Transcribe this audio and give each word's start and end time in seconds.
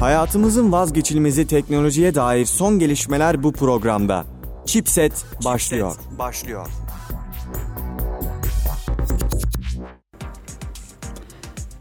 Hayatımızın 0.00 0.72
vazgeçilmezi 0.72 1.46
teknolojiye 1.46 2.14
dair 2.14 2.46
son 2.46 2.78
gelişmeler 2.78 3.42
bu 3.42 3.52
programda. 3.52 4.24
Chipset 4.66 5.24
başlıyor. 5.44 5.92
Chipset 5.92 6.18
başlıyor. 6.18 6.66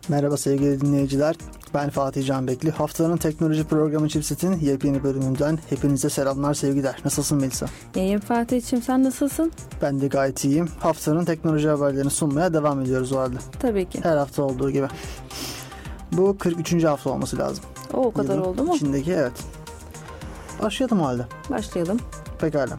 Merhaba 0.09 0.37
sevgili 0.37 0.81
dinleyiciler. 0.81 1.35
Ben 1.73 1.89
Fatih 1.89 2.25
Canbekli. 2.25 2.71
Haftanın 2.71 3.17
teknoloji 3.17 3.63
programı 3.63 4.09
Chipset'in 4.09 4.59
yepyeni 4.59 5.03
bölümünden 5.03 5.59
hepinize 5.69 6.09
selamlar, 6.09 6.53
sevgiler. 6.53 6.95
Nasılsın 7.05 7.37
Melisa? 7.37 7.65
İyiyim 7.95 8.19
Fatih'ciğim 8.19 8.83
sen 8.83 9.03
nasılsın? 9.03 9.51
Ben 9.81 10.01
de 10.01 10.07
gayet 10.07 10.45
iyiyim. 10.45 10.69
Haftanın 10.79 11.25
teknoloji 11.25 11.69
haberlerini 11.69 12.11
sunmaya 12.11 12.53
devam 12.53 12.81
ediyoruz 12.81 13.11
o 13.11 13.19
halde. 13.19 13.37
Tabii 13.59 13.89
ki. 13.89 13.99
Her 14.03 14.17
hafta 14.17 14.43
olduğu 14.43 14.71
gibi. 14.71 14.87
Bu 16.11 16.37
43. 16.37 16.83
hafta 16.83 17.09
olması 17.09 17.37
lazım. 17.37 17.63
O, 17.93 17.97
o 17.97 18.11
kadar 18.11 18.35
Yılın 18.35 18.45
oldu 18.45 18.63
mu? 18.63 18.75
İçindeki 18.75 19.13
evet. 19.13 19.33
Başlayalım 20.63 21.01
o 21.01 21.05
halde. 21.05 21.25
Başlayalım. 21.49 21.99
Pekala. 22.39 22.77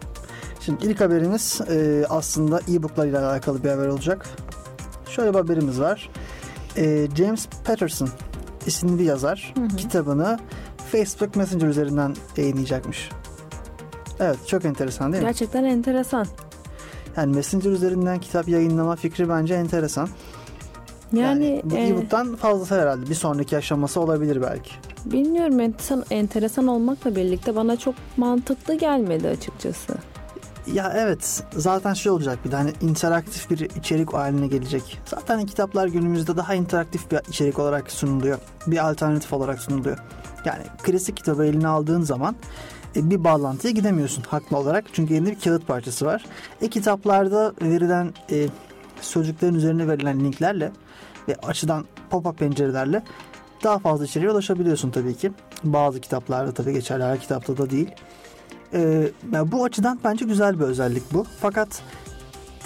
Şimdi 0.61 0.87
ilk 0.87 1.01
haberimiz 1.01 1.61
e, 1.71 2.05
aslında 2.09 2.61
e-booklar 2.69 3.07
ile 3.07 3.19
alakalı 3.19 3.65
bir 3.65 3.69
haber 3.71 3.87
olacak. 3.87 4.27
Şöyle 5.09 5.31
bir 5.31 5.39
haberimiz 5.39 5.81
var. 5.81 6.11
E, 6.77 7.09
James 7.17 7.49
Patterson 7.65 8.09
isimli 8.67 8.99
bir 8.99 9.05
yazar 9.05 9.55
kitabını 9.77 10.39
Facebook 10.93 11.37
Messenger 11.37 11.69
üzerinden 11.69 12.17
yayınlayacakmış. 12.37 13.11
Evet 14.21 14.37
çok 14.47 14.65
enteresan 14.65 15.13
değil 15.13 15.23
mi? 15.23 15.27
Gerçekten 15.27 15.65
enteresan. 15.65 16.27
Yani 17.17 17.35
Messenger 17.35 17.71
üzerinden 17.71 18.21
kitap 18.21 18.49
yayınlama 18.49 18.97
fikri 18.97 19.29
bence 19.29 19.55
enteresan. 19.55 20.09
Yani, 21.13 21.63
bu 21.65 21.77
e, 21.77 21.89
e-book'tan 21.89 22.37
fazlası 22.37 22.81
herhalde. 22.81 23.11
Bir 23.11 23.15
sonraki 23.15 23.57
aşaması 23.57 24.01
olabilir 24.01 24.43
belki. 24.43 24.71
Bilmiyorum 25.13 25.61
enteresan, 25.61 26.05
enteresan 26.11 26.67
olmakla 26.67 27.17
birlikte 27.17 27.57
bana 27.57 27.77
çok 27.77 27.95
mantıklı 28.17 28.75
gelmedi 28.75 29.29
açıkçası. 29.29 29.95
Ya 30.73 30.93
evet 30.97 31.43
zaten 31.57 31.95
şey 31.95 32.13
olacak 32.13 32.39
bir 32.45 32.53
de 32.53 32.57
hani 32.57 32.73
interaktif 32.81 33.51
bir 33.51 33.59
içerik 33.59 34.13
haline 34.13 34.47
gelecek. 34.47 34.99
Zaten 35.05 35.47
kitaplar 35.47 35.87
günümüzde 35.87 36.37
daha 36.37 36.55
interaktif 36.55 37.11
bir 37.11 37.19
içerik 37.29 37.59
olarak 37.59 37.91
sunuluyor. 37.91 38.39
Bir 38.67 38.91
alternatif 38.91 39.33
olarak 39.33 39.61
sunuluyor. 39.61 39.99
Yani 40.45 40.63
klasik 40.83 41.17
kitabı 41.17 41.45
eline 41.45 41.69
aldığın 41.69 42.03
zaman 42.03 42.37
e, 42.97 43.11
bir 43.11 43.25
bağlantıya 43.25 43.73
gidemiyorsun 43.73 44.23
haklı 44.23 44.57
olarak. 44.57 44.85
Çünkü 44.93 45.15
elinde 45.15 45.31
bir 45.31 45.41
kağıt 45.41 45.67
parçası 45.67 46.07
var. 46.07 46.25
E 46.61 46.69
kitaplarda 46.69 47.53
verilen 47.63 48.13
e, 48.31 48.49
sözcüklerin 49.01 49.55
üzerine 49.55 49.89
verilen 49.89 50.21
linklerle 50.21 50.73
ve 51.29 51.35
açıdan 51.35 51.85
pop-up 52.11 52.37
pencerelerle 52.37 53.03
daha 53.65 53.79
fazla 53.79 54.05
içeriğe 54.05 54.31
ulaşabiliyorsun 54.31 54.91
tabii 54.91 55.17
ki. 55.17 55.33
Bazı 55.65 56.01
kitaplarda 56.01 56.53
tabii 56.53 56.73
geçerli 56.73 57.05
her 57.05 57.21
kitapta 57.21 57.57
da 57.57 57.71
değil. 57.71 57.91
Ee, 58.75 59.11
bu 59.33 59.65
açıdan 59.65 60.01
bence 60.05 60.25
güzel 60.25 60.59
bir 60.59 60.65
özellik 60.65 61.03
bu. 61.13 61.25
Fakat 61.41 61.83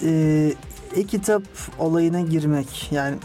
e, 0.03 0.53
e-kitap 0.97 1.43
olayına 1.79 2.21
girmek 2.21 2.93
yani 2.93 3.17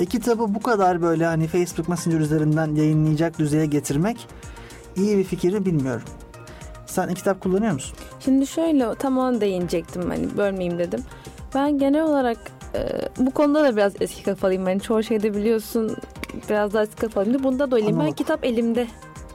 e-kitabı 0.00 0.54
bu 0.54 0.60
kadar 0.62 1.02
böyle 1.02 1.26
hani 1.26 1.46
Facebook 1.46 1.88
Messenger 1.88 2.20
üzerinden 2.20 2.74
yayınlayacak 2.74 3.38
düzeye 3.38 3.66
getirmek 3.66 4.28
iyi 4.96 5.18
bir 5.18 5.24
fikir 5.24 5.52
mi 5.52 5.66
bilmiyorum. 5.66 6.04
Sen 6.86 7.08
e-kitap 7.08 7.40
kullanıyor 7.40 7.72
musun? 7.72 7.96
Şimdi 8.20 8.46
şöyle 8.46 8.94
tam 8.94 9.18
ona 9.18 9.40
değinecektim 9.40 10.10
hani 10.10 10.36
bölmeyeyim 10.36 10.78
dedim. 10.78 11.00
Ben 11.54 11.78
genel 11.78 12.02
olarak 12.02 12.38
e, 12.74 12.80
bu 13.18 13.30
konuda 13.30 13.64
da 13.64 13.76
biraz 13.76 13.92
eski 14.00 14.22
kafalıyım. 14.22 14.64
Hani 14.64 14.80
çoğu 14.80 15.02
şeyde 15.02 15.34
biliyorsun 15.34 15.96
biraz 16.48 16.74
daha 16.74 16.82
eski 16.82 16.96
kafalıyım. 16.96 17.44
Bunda 17.44 17.70
da 17.70 17.76
öyleyim. 17.76 18.00
Ben 18.00 18.12
kitap 18.12 18.44
elimde 18.44 18.86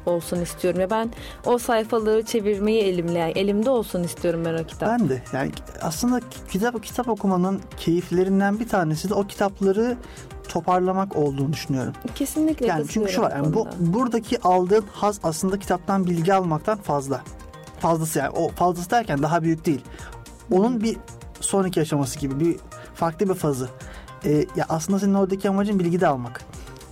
olsun 0.06 0.42
istiyorum. 0.42 0.80
Ya 0.80 0.90
ben 0.90 1.12
o 1.46 1.58
sayfaları 1.58 2.24
çevirmeyi 2.24 2.82
elimle 2.82 3.20
yani 3.20 3.32
elimde 3.36 3.70
olsun 3.70 4.04
istiyorum 4.04 4.42
ben 4.46 4.54
o 4.54 4.64
kitap. 4.68 4.90
Ben 4.90 5.10
de 5.10 5.24
yani 5.34 5.52
aslında 5.82 6.20
kitap 6.50 6.84
kitap 6.84 7.08
okumanın 7.08 7.62
keyiflerinden 7.78 8.60
bir 8.60 8.68
tanesi 8.68 9.10
de 9.10 9.14
o 9.14 9.28
kitapları 9.28 9.98
toparlamak 10.50 11.16
olduğunu 11.16 11.54
düşünüyorum. 11.54 11.94
Kesinlikle 12.16 12.66
Yani 12.66 12.86
çünkü 12.90 13.12
şu 13.12 13.22
var 13.22 13.32
yani 13.32 13.54
bu 13.54 13.68
buradaki 13.80 14.42
aldığın 14.42 14.86
haz 14.92 15.20
aslında 15.24 15.60
kitaptan 15.60 16.06
bilgi 16.08 16.34
almaktan 16.34 16.78
fazla. 16.78 17.22
Fazlası 17.80 18.20
yani 18.20 18.30
o 18.30 18.50
fazlası 18.50 18.90
derken 18.90 19.24
daha 19.24 19.44
büyük 19.44 19.66
değil. 19.66 19.82
Onun 20.52 20.82
bir 20.84 20.98
sonraki 21.40 21.82
aşaması 21.82 22.20
gibi 22.20 22.40
bir 22.40 22.56
farklı 22.94 23.30
bir 23.30 23.34
fazı. 23.34 23.70
Ee, 24.26 24.46
ya 24.56 24.66
aslında 24.70 25.00
senin 25.00 25.14
oradaki 25.14 25.50
amacın 25.50 25.80
bilgi 25.80 26.02
de 26.02 26.08
almak. 26.08 26.42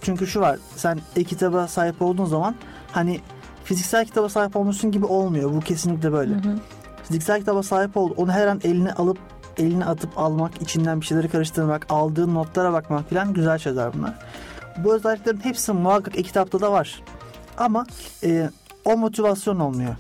Çünkü 0.04 0.28
şu 0.28 0.40
var 0.40 0.60
sen 0.76 1.00
e-kitaba 1.16 1.68
sahip 1.68 2.02
olduğun 2.02 2.26
zaman 2.26 2.56
hani 2.92 3.20
fiziksel 3.64 4.06
kitaba 4.06 4.30
sahip 4.30 4.56
olmuşsun 4.56 4.92
gibi 4.92 5.06
olmuyor. 5.06 5.54
Bu 5.54 5.60
kesinlikle 5.60 6.12
böyle. 6.12 6.34
Hı 6.34 6.38
hı. 6.38 6.60
Fiziksel 7.04 7.40
kitaba 7.40 7.64
sahip 7.64 7.98
ol, 7.98 8.12
onu 8.18 8.32
her 8.32 8.48
an 8.48 8.62
eline 8.64 8.94
alıp 8.94 9.18
eline 9.58 9.86
atıp 9.86 10.18
almak, 10.18 10.62
içinden 10.62 11.02
bir 11.02 11.06
şeyleri 11.06 11.30
karıştırmak, 11.30 11.86
aldığın 11.90 12.34
notlara 12.36 12.74
bakmak 12.74 13.10
falan 13.10 13.34
güzel 13.34 13.58
şeyler 13.58 13.94
bunlar. 13.94 14.14
Bu 14.78 14.96
özelliklerin 14.96 15.40
hepsi 15.44 15.74
muhakkak 15.74 16.20
e-kitapta 16.20 16.60
da 16.60 16.72
var. 16.72 17.02
Ama 17.58 17.86
e, 18.24 18.50
o 18.86 18.98
motivasyon 18.98 19.60
olmuyor. 19.60 19.96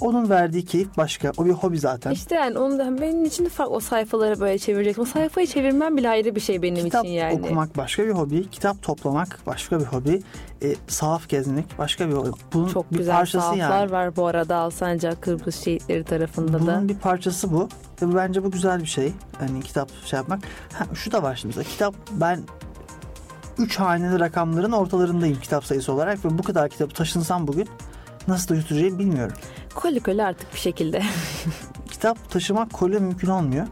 Onun 0.00 0.30
verdiği 0.30 0.64
keyif 0.64 0.96
başka. 0.96 1.32
O 1.36 1.44
bir 1.44 1.50
hobi 1.50 1.78
zaten. 1.78 2.10
İşte 2.10 2.34
yani 2.34 2.58
onu 2.58 2.78
da 2.78 3.00
benim 3.00 3.24
için 3.24 3.44
de 3.44 3.64
o 3.64 3.80
sayfaları 3.80 4.40
böyle 4.40 4.58
çevireceksin. 4.58 5.02
O 5.02 5.04
sayfayı 5.04 5.46
çevirmem 5.46 5.96
bile 5.96 6.08
ayrı 6.08 6.34
bir 6.34 6.40
şey 6.40 6.62
benim 6.62 6.84
Kitap 6.84 7.04
için 7.04 7.14
yani. 7.14 7.40
okumak 7.40 7.76
başka 7.76 8.06
bir 8.06 8.10
hobi. 8.10 8.50
Kitap 8.50 8.82
toplamak 8.82 9.38
başka 9.46 9.80
bir 9.80 9.84
hobi. 9.84 10.22
E, 10.62 10.74
sahaf 10.88 11.28
gezmek 11.28 11.78
başka 11.78 12.08
bir 12.08 12.14
hobi. 12.14 12.30
Bunun 12.52 12.68
Çok 12.68 12.92
bir 12.92 12.98
güzel 12.98 13.16
parçası 13.16 13.46
sahaflar 13.46 13.80
yani. 13.80 13.92
var 13.92 14.16
bu 14.16 14.26
arada 14.26 14.56
Alsancak 14.56 15.22
Kıbrıs 15.22 15.64
şehitleri 15.64 16.04
tarafında 16.04 16.52
da. 16.52 16.60
Bunun 16.60 16.88
bir 16.88 16.98
parçası 16.98 17.52
bu. 17.52 17.68
Ve 18.02 18.14
bence 18.14 18.44
bu 18.44 18.50
güzel 18.50 18.80
bir 18.80 18.86
şey. 18.86 19.12
Hani 19.38 19.62
kitap 19.62 19.90
şey 20.04 20.16
yapmak. 20.16 20.40
Ha, 20.72 20.86
şu 20.94 21.12
da 21.12 21.22
var 21.22 21.36
şimdi. 21.36 21.64
Kitap 21.64 21.94
ben 22.12 22.40
3 23.58 23.78
haneli 23.78 24.20
rakamların 24.20 24.72
ortalarındayım 24.72 25.40
kitap 25.40 25.64
sayısı 25.64 25.92
olarak 25.92 26.24
ve 26.24 26.38
bu 26.38 26.42
kadar 26.42 26.68
kitabı 26.68 26.94
taşınsam 26.94 27.46
bugün 27.46 27.68
nasıl 28.28 28.46
taşıtacağımı 28.48 28.98
bilmiyorum. 28.98 29.36
Koli 29.78 30.00
koli 30.00 30.24
artık 30.24 30.54
bir 30.54 30.58
şekilde. 30.58 31.02
Kitap 31.90 32.30
taşımak 32.30 32.72
koli 32.72 33.00
mümkün 33.00 33.28
olmuyor. 33.28 33.66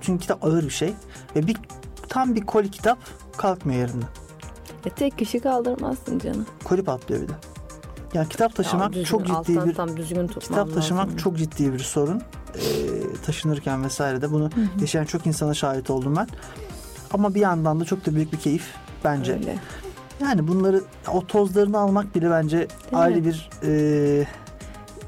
Çünkü 0.00 0.20
kitap 0.20 0.44
ağır 0.44 0.64
bir 0.64 0.70
şey 0.70 0.94
ve 1.36 1.46
bir 1.46 1.56
tam 2.08 2.34
bir 2.34 2.46
koli 2.46 2.70
kitap 2.70 2.98
kalkmıyor 3.36 3.80
yerinden. 3.80 4.08
e 4.86 4.90
tek 4.90 5.18
kişi 5.18 5.40
kaldırmazsın 5.40 6.18
canım. 6.18 6.46
Koli 6.64 6.84
patlıyor 6.84 7.22
bir 7.22 7.28
de. 7.28 7.32
Yani 8.14 8.28
kitap 8.28 8.54
taşımak 8.54 8.86
Ya 8.86 8.92
düzgün, 8.92 9.04
çok 9.04 9.26
ciddi 9.26 9.66
bir 9.66 9.74
tam 9.74 9.96
düzgün 9.96 10.26
kitap 10.26 10.74
taşımak 10.74 11.06
lazım. 11.06 11.16
çok 11.16 11.38
ciddi 11.38 11.72
bir 11.72 11.78
sorun. 11.78 12.22
Ee, 12.54 12.60
taşınırken 13.26 13.84
vesaire 13.84 14.22
de 14.22 14.32
bunu 14.32 14.50
yaşayan 14.80 15.04
çok 15.04 15.26
insana 15.26 15.54
şahit 15.54 15.90
oldum 15.90 16.16
ben. 16.16 16.28
Ama 17.12 17.34
bir 17.34 17.40
yandan 17.40 17.80
da 17.80 17.84
çok 17.84 18.06
da 18.06 18.14
büyük 18.14 18.32
bir 18.32 18.38
keyif 18.38 18.64
bence. 19.04 19.32
Öyle. 19.32 19.58
Yani 20.22 20.48
bunları 20.48 20.82
o 21.12 21.26
tozlarını 21.26 21.78
almak 21.78 22.14
bile 22.14 22.30
bence 22.30 22.68
ayrı 22.92 23.16
mi? 23.16 23.24
bir 23.24 23.50
e, 23.62 24.26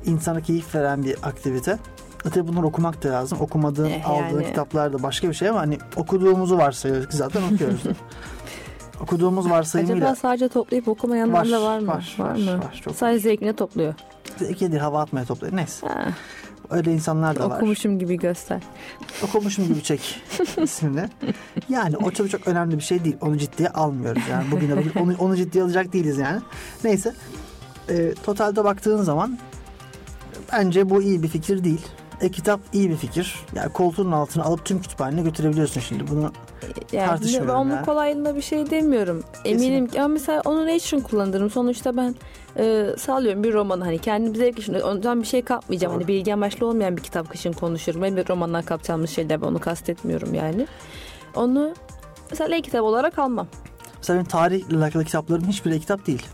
insana 0.07 0.41
keyif 0.41 0.75
veren 0.75 1.05
bir 1.05 1.17
aktivite. 1.23 1.79
Tabii 2.19 2.49
bunları 2.49 2.67
okumak 2.67 3.03
da 3.03 3.09
lazım. 3.09 3.41
Okumadığın, 3.41 3.93
aldığın 4.05 4.41
yani. 4.41 4.47
kitaplar 4.47 4.93
da 4.93 5.03
başka 5.03 5.29
bir 5.29 5.35
şey 5.35 5.49
ama 5.49 5.61
hani 5.61 5.79
okuduğumuzu 5.97 6.59
varsayıyoruz 6.59 7.09
ki 7.09 7.17
zaten 7.17 7.43
okuyoruz. 7.55 7.83
Okuduğumuz 9.01 9.51
varsayımıyla 9.51 10.07
Acaba 10.07 10.15
sadece 10.17 10.49
toplayıp 10.49 10.89
okumayanlar 10.89 11.51
da 11.51 11.63
var 11.63 11.79
mı? 11.79 11.87
Var, 11.87 12.15
var, 12.19 12.37
mı? 12.37 12.59
var, 12.59 12.81
çok 12.85 12.97
Sadece 12.97 13.19
zevkine 13.19 13.53
topluyor. 13.53 13.95
ikidir 14.51 14.79
hava 14.79 15.01
atmaya 15.01 15.25
topluyor. 15.25 15.57
Neyse. 15.57 15.87
Ha, 15.87 16.05
Öyle 16.71 16.93
insanlar 16.93 17.39
da 17.39 17.51
var. 17.51 17.57
okumuşum 17.57 17.99
gibi 17.99 18.17
göster. 18.17 18.63
Okumuşum 19.25 19.69
gibi 19.69 19.83
çek 19.83 20.23
isimli. 20.63 21.09
Yani 21.69 21.97
o 21.97 22.11
çok 22.11 22.31
çok 22.31 22.49
önemli 22.49 22.77
bir 22.77 22.83
şey 22.83 23.05
değil. 23.05 23.17
Onu 23.21 23.39
ciddiye 23.39 23.69
almıyoruz 23.69 24.23
yani. 24.31 24.51
Bugüne 24.51 24.77
bugün 24.77 25.01
onu, 25.01 25.15
onu 25.19 25.37
ciddiye 25.37 25.65
alacak 25.65 25.93
değiliz 25.93 26.19
yani. 26.19 26.41
Neyse. 26.85 27.15
Ee, 27.89 28.15
totalde 28.25 28.65
baktığın 28.65 29.03
zaman 29.03 29.39
bence 30.53 30.91
bu 30.91 31.03
iyi 31.03 31.23
bir 31.23 31.29
fikir 31.29 31.65
değil. 31.65 31.87
E-kitap 32.21 32.61
iyi 32.73 32.91
bir 32.91 32.97
fikir. 32.97 33.37
Yani 33.55 33.73
koltuğun 33.73 34.13
altına 34.13 34.45
alıp 34.45 34.65
tüm 34.65 34.83
kütüphanene 34.83 35.23
götürebiliyorsun 35.23 35.81
şimdi. 35.81 36.11
Bunu 36.11 36.33
Yani 36.93 37.07
Tartışmıyorum 37.07 37.55
onun 37.55 37.71
ya. 37.71 37.83
kolaylığına 37.83 38.37
bir 38.37 38.43
şey 38.43 38.71
demiyorum. 38.71 39.25
Eminim 39.45 39.87
ki 39.87 40.01
ama 40.03 40.09
mesela 40.09 40.43
onu 40.45 40.67
ne 40.67 40.77
için 40.77 41.01
kullanırım? 41.01 41.51
Sonuçta 41.51 41.97
ben 41.97 42.15
e, 42.59 42.87
sağlıyorum 42.99 43.45
bir 43.45 43.53
roman 43.53 43.81
hani 43.81 43.99
kendim 43.99 44.37
zevk 44.37 44.59
için 44.59 44.75
ondan 44.75 45.21
bir 45.23 45.27
şey 45.27 45.43
kapmayacağım. 45.43 45.93
Doğru. 45.95 46.01
Hani 46.01 46.09
bilgi 46.09 46.35
amaçlı 46.35 46.67
olmayan 46.67 46.97
bir 46.97 47.03
kitap 47.03 47.31
kışın 47.31 47.53
konuşurum. 47.53 48.03
Ben 48.03 48.17
bir 48.17 48.29
romandan 48.29 48.63
kapacağımız 48.63 49.11
şeyler 49.11 49.43
ben 49.43 49.47
onu 49.47 49.59
kastetmiyorum 49.59 50.35
yani. 50.35 50.67
Onu 51.35 51.75
mesela 52.31 52.57
e-kitap 52.57 52.83
olarak 52.83 53.19
almam. 53.19 53.47
mesela 53.99 54.17
benim 54.17 54.29
tarihle 54.29 54.77
alakalı 54.77 55.05
kitaplarım 55.05 55.45
hiçbir 55.49 55.81
kitap 55.81 56.07
değil. 56.07 56.27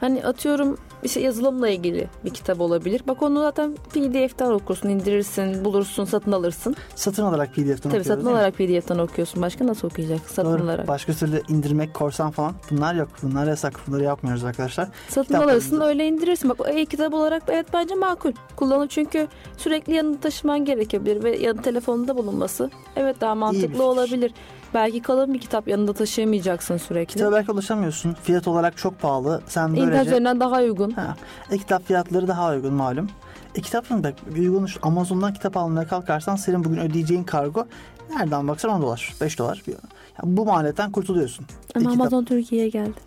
Hani 0.00 0.24
atıyorum 0.24 0.78
işte 1.02 1.20
yazılımla 1.20 1.68
ilgili 1.68 2.08
bir 2.24 2.30
kitap 2.30 2.60
olabilir. 2.60 3.02
Bak 3.08 3.22
onu 3.22 3.40
zaten 3.40 3.74
PDF'den 3.74 4.50
okursun, 4.50 4.88
indirirsin, 4.88 5.64
bulursun, 5.64 6.04
satın 6.04 6.32
alırsın. 6.32 6.76
Satın 6.94 7.22
alarak 7.22 7.54
PDF'den 7.54 7.76
Tabii 7.76 7.86
okuyoruz 7.86 8.06
satın 8.06 8.26
alarak 8.26 8.54
PDF'den 8.54 8.98
okuyorsun. 8.98 9.42
Başka 9.42 9.66
nasıl 9.66 9.88
okuyacak? 9.88 10.20
Satın 10.20 10.52
Doğru. 10.52 10.62
alarak. 10.62 10.88
Başka 10.88 11.12
türlü 11.12 11.42
indirmek, 11.48 11.94
korsan 11.94 12.30
falan 12.30 12.54
bunlar 12.70 12.94
yok. 12.94 13.08
Bunlar 13.22 13.46
yasak. 13.46 13.80
Bunları 13.86 14.02
yapmıyoruz 14.02 14.44
arkadaşlar. 14.44 14.88
Satın 15.08 15.34
alırsın 15.34 15.80
öyle 15.80 16.06
indirirsin. 16.06 16.48
Bak 16.50 16.58
e-kitap 16.66 17.14
olarak 17.14 17.42
evet 17.48 17.66
bence 17.72 17.94
makul. 17.94 18.32
Kullanım 18.56 18.88
çünkü 18.88 19.28
sürekli 19.56 19.94
yanında 19.94 20.20
taşıman 20.20 20.64
gerekebilir 20.64 21.22
ve 21.24 21.38
yanı 21.38 21.62
telefonunda 21.62 22.16
bulunması 22.16 22.70
evet 22.96 23.20
daha 23.20 23.34
mantıklı 23.34 23.84
olabilir. 23.84 24.32
Belki 24.76 25.02
kalın 25.02 25.34
bir 25.34 25.38
kitap 25.38 25.68
yanında 25.68 25.92
taşıyamayacaksın 25.92 26.76
sürekli. 26.76 27.12
Kitaba 27.12 27.36
belki 27.36 27.52
ulaşamıyorsun. 27.52 28.16
Fiyat 28.22 28.48
olarak 28.48 28.76
çok 28.76 29.00
pahalı. 29.00 29.42
Sen 29.46 29.68
İnternet 29.68 29.88
böylece... 29.88 30.10
üzerinden 30.10 30.40
daha 30.40 30.60
uygun. 30.60 30.90
Ha, 30.90 31.16
e-kitap 31.50 31.86
fiyatları 31.86 32.28
daha 32.28 32.50
uygun 32.50 32.74
malum. 32.74 33.08
E-kitapın 33.54 34.04
da 34.04 34.12
uygun 34.36 34.68
Amazon'dan 34.82 35.34
kitap 35.34 35.56
almaya 35.56 35.88
kalkarsan 35.88 36.36
senin 36.36 36.64
bugün 36.64 36.78
ödeyeceğin 36.78 37.24
kargo 37.24 37.66
nereden 38.10 38.48
baksan 38.48 38.70
10 38.70 38.82
dolar, 38.82 39.14
5 39.20 39.38
dolar. 39.38 39.62
Yani 39.68 40.36
bu 40.36 40.44
maliyetten 40.44 40.92
kurtuluyorsun. 40.92 41.46
Ama 41.74 41.90
E-kitap- 41.90 42.00
Amazon 42.00 42.24
Türkiye'ye 42.24 42.68
geldi. 42.68 43.00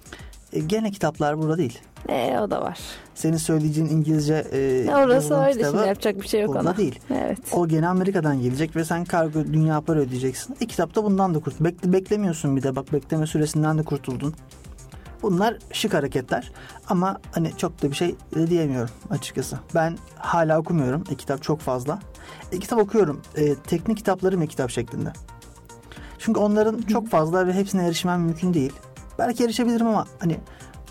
E, 0.53 0.59
gene 0.59 0.91
kitaplar 0.91 1.37
burada 1.37 1.57
değil. 1.57 1.79
E 2.09 2.39
o 2.39 2.51
da 2.51 2.61
var. 2.61 2.79
Senin 3.15 3.37
söyleyeceğin 3.37 3.89
İngilizce 3.89 4.33
e, 4.33 4.95
orası 4.95 5.35
öyle 5.35 5.51
kitabı 5.51 5.71
şimdi 5.71 5.87
yapacak 5.87 6.21
bir 6.21 6.27
şey 6.27 6.41
yok 6.41 6.55
ona. 6.55 6.77
değil. 6.77 6.99
Evet. 7.09 7.39
O 7.51 7.67
gene 7.67 7.87
Amerika'dan 7.87 8.41
gelecek 8.41 8.75
ve 8.75 8.85
sen 8.85 9.05
kargo 9.05 9.45
dünya 9.45 9.81
para 9.81 9.99
ödeyeceksin. 9.99 10.55
E-kitap 10.61 10.95
da 10.95 11.03
bundan 11.03 11.35
da 11.35 11.39
kurt. 11.39 11.59
Bekle, 11.59 11.93
beklemiyorsun 11.93 12.55
bir 12.55 12.63
de 12.63 12.75
bak 12.75 12.93
bekleme 12.93 13.27
süresinden 13.27 13.77
de 13.77 13.83
kurtuldun. 13.83 14.33
Bunlar 15.21 15.57
şık 15.71 15.93
hareketler 15.93 16.51
ama 16.89 17.19
hani 17.31 17.51
çok 17.57 17.81
da 17.81 17.89
bir 17.91 17.95
şey 17.95 18.15
de 18.35 18.47
diyemiyorum 18.47 18.89
açıkçası. 19.09 19.57
Ben 19.75 19.97
hala 20.15 20.59
okumuyorum. 20.59 21.03
E-kitap 21.11 21.43
çok 21.43 21.59
fazla. 21.59 21.99
E-kitap 22.51 22.79
okuyorum. 22.79 23.21
E, 23.35 23.55
teknik 23.55 23.97
kitaplarım 23.97 24.41
e-kitap 24.41 24.69
şeklinde. 24.69 25.13
Çünkü 26.19 26.39
onların 26.39 26.81
çok 26.81 27.09
fazla 27.09 27.47
ve 27.47 27.53
hepsine 27.53 27.87
erişmem 27.87 28.21
mümkün 28.21 28.53
değil. 28.53 28.73
Belki 29.19 29.43
erişebilirim 29.43 29.87
ama 29.87 30.05
hani 30.19 30.37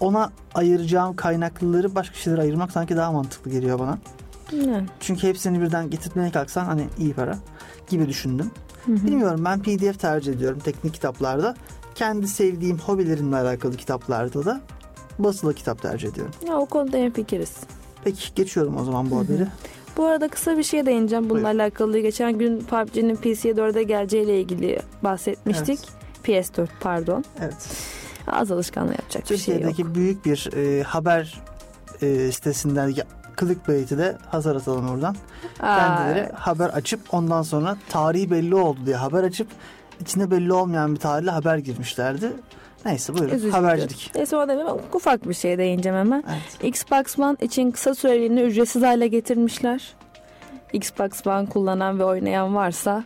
ona 0.01 0.33
ayıracağım 0.55 1.17
kaynaklıları 1.17 1.95
başka 1.95 2.15
şeylere 2.15 2.41
ayırmak 2.41 2.73
sanki 2.73 2.97
daha 2.97 3.13
mantıklı 3.13 3.51
geliyor 3.51 3.79
bana. 3.79 3.99
Yani. 4.53 4.87
Çünkü 5.01 5.29
hepsini 5.29 5.61
birden 5.61 5.91
getirmeye 5.91 6.31
kalksan 6.31 6.65
hani 6.65 6.87
iyi 6.99 7.15
para 7.15 7.39
gibi 7.89 8.09
düşündüm. 8.09 8.51
Hı 8.87 8.93
hı. 8.93 9.07
Bilmiyorum 9.07 9.45
ben 9.45 9.63
PDF 9.63 10.01
tercih 10.01 10.33
ediyorum 10.33 10.59
teknik 10.65 10.95
kitaplarda. 10.95 11.55
Kendi 11.95 12.29
sevdiğim 12.29 12.79
hobilerimle 12.79 13.37
alakalı 13.37 13.77
kitaplarda 13.77 14.45
da 14.45 14.61
basılı 15.19 15.55
kitap 15.55 15.83
tercih 15.83 16.09
ediyorum. 16.09 16.35
Ya, 16.49 16.57
o 16.59 16.67
konuda 16.67 16.97
en 16.97 17.13
fikiriz. 17.13 17.57
Peki 18.05 18.35
geçiyorum 18.35 18.77
o 18.81 18.85
zaman 18.85 19.11
bu 19.11 19.19
haberi. 19.19 19.47
Bu 19.97 20.07
arada 20.07 20.29
kısa 20.29 20.59
bir 20.59 20.63
şey 20.63 20.87
değineceğim 20.87 21.31
bununla 21.31 21.49
Buyur. 21.49 21.61
alakalı. 21.61 21.99
Geçen 21.99 22.39
gün 22.39 22.61
PUBG'nin 22.61 23.17
PC'ye 23.17 23.55
4'e 23.55 23.83
geleceğiyle 23.83 24.41
ilgili 24.41 24.81
bahsetmiştik. 25.05 25.79
PS4 26.25 26.69
pardon. 26.81 27.25
Evet. 27.41 27.57
Az 28.33 28.53
alışkanlığı 28.53 28.93
yapacak 28.93 29.31
bir 29.31 29.37
şey 29.37 29.55
yok. 29.55 29.65
Türkiye'deki 29.65 29.95
büyük 29.95 30.25
bir 30.25 30.51
e, 30.57 30.83
haber 30.83 31.43
e, 32.03 32.33
sitesinden 32.33 32.95
clickbait'i 33.41 33.99
de 33.99 34.17
hazır 34.31 34.57
atalım 34.57 34.89
oradan. 34.89 35.17
Kendileri 35.59 36.33
Aa, 36.33 36.47
haber 36.47 36.69
açıp 36.69 37.01
ondan 37.13 37.43
sonra 37.43 37.77
tarihi 37.89 38.31
belli 38.31 38.55
oldu 38.55 38.79
diye 38.87 38.97
haber 38.97 39.25
açıp 39.25 39.49
içinde 40.01 40.31
belli 40.31 40.53
olmayan 40.53 40.95
bir 40.95 41.01
tarihle 41.01 41.31
haber 41.31 41.59
girmişlerdi. 41.59 42.33
Neyse 42.85 43.15
buyurun 43.15 43.35
üzücü. 43.35 43.51
habercilik. 43.53 44.11
Neyse 44.15 44.37
o 44.37 44.49
demem 44.49 44.67
ufak 44.93 45.29
bir 45.29 45.35
şey 45.35 45.59
değineceğim 45.59 45.99
hemen. 45.99 46.25
Evet. 46.29 46.75
Xbox 46.75 47.19
One 47.19 47.37
için 47.41 47.71
kısa 47.71 47.95
süreliğine 47.95 48.43
ücretsiz 48.43 48.83
hale 48.83 49.09
getirmişler. 49.09 49.95
Xbox 50.73 51.27
One 51.27 51.47
kullanan 51.47 51.99
ve 51.99 52.05
oynayan 52.05 52.55
varsa 52.55 53.05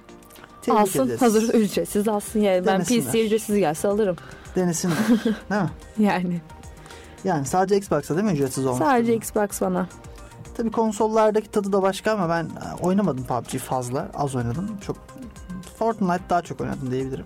Tebrik 0.63 0.81
alsın 0.81 1.07
ederiz. 1.07 1.23
hazır 1.23 1.55
ücretsiz 1.55 2.09
alsın 2.09 2.41
yani 2.41 2.67
ben. 2.67 2.85
PC 2.85 3.27
ücretsiz 3.27 3.57
gelse 3.57 3.89
alırım 3.89 4.17
Denesinler. 4.57 4.97
Değil 5.51 5.63
mi? 5.63 5.71
yani 5.99 6.41
Yani 7.25 7.47
sadece 7.47 7.77
Xbox'ta 7.77 8.17
değil 8.17 8.27
mi 8.27 8.33
ücretsiz 8.33 8.67
olmuş? 8.67 8.79
sadece 8.79 9.15
Xbox 9.15 9.63
One'a. 9.63 9.87
Tabii 10.57 10.71
konsollardaki 10.71 11.51
tadı 11.51 11.73
da 11.73 11.83
başka 11.83 12.13
ama 12.13 12.29
ben 12.29 12.45
e, 12.45 12.83
oynamadım 12.83 13.25
PUBG 13.25 13.59
fazla. 13.59 14.11
Az 14.15 14.35
oynadım. 14.35 14.79
Çok 14.87 14.97
Fortnite 15.79 16.23
daha 16.31 16.43
çok 16.43 16.61
oynadım 16.61 16.91
diyebilirim. 16.91 17.25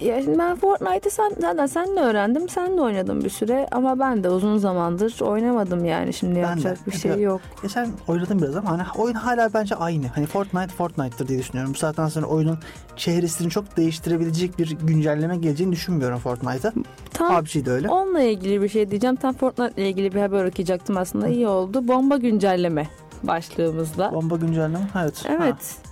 Ya 0.00 0.22
şimdi 0.22 0.38
ben 0.38 0.56
Fortnite'ı 0.56 1.10
sen, 1.10 1.32
zaten 1.40 1.66
senle 1.66 2.00
öğrendim. 2.00 2.48
Sen 2.48 2.76
de 2.76 2.80
oynadın 2.80 3.24
bir 3.24 3.30
süre 3.30 3.66
ama 3.72 3.98
ben 3.98 4.24
de 4.24 4.30
uzun 4.30 4.58
zamandır 4.58 5.20
oynamadım 5.20 5.84
yani. 5.84 6.12
Şimdi 6.12 6.34
Ben 6.34 6.42
de. 6.42 6.48
yapacak 6.48 6.86
bir 6.86 6.92
şey 6.92 7.20
yok. 7.20 7.40
Geçen 7.62 7.88
oynadım 8.08 8.38
biraz 8.42 8.56
ama 8.56 8.70
hani 8.70 8.82
oyun 8.98 9.14
hala 9.14 9.54
bence 9.54 9.74
aynı. 9.74 10.06
Hani 10.06 10.26
Fortnite 10.26 10.68
Fortnite'tır 10.74 11.28
diye 11.28 11.38
düşünüyorum. 11.38 11.74
Bu 11.74 11.78
saatten 11.78 12.08
sonra 12.08 12.26
oyunun 12.26 12.58
çehresini 12.96 13.50
çok 13.50 13.76
değiştirebilecek 13.76 14.58
bir 14.58 14.70
güncelleme 14.82 15.36
geleceğini 15.36 15.72
düşünmüyorum 15.72 16.18
Fortnite'a. 16.18 16.72
Tam 17.12 17.36
PUBG 17.44 17.66
de 17.66 17.70
öyle. 17.70 17.88
onunla 17.88 18.20
ilgili 18.20 18.62
bir 18.62 18.68
şey 18.68 18.90
diyeceğim. 18.90 19.16
Tam 19.16 19.32
Fortnite 19.34 19.72
ile 19.82 19.88
ilgili 19.90 20.14
bir 20.14 20.20
haber 20.20 20.44
okuyacaktım 20.44 20.96
aslında. 20.96 21.28
İyi 21.28 21.46
oldu. 21.46 21.88
Bomba 21.88 22.16
güncelleme 22.16 22.86
başlığımızda. 23.22 24.12
Bomba 24.12 24.36
güncelleme. 24.36 24.78
Evet. 25.02 25.22
Evet. 25.28 25.56
Ha, 25.56 25.90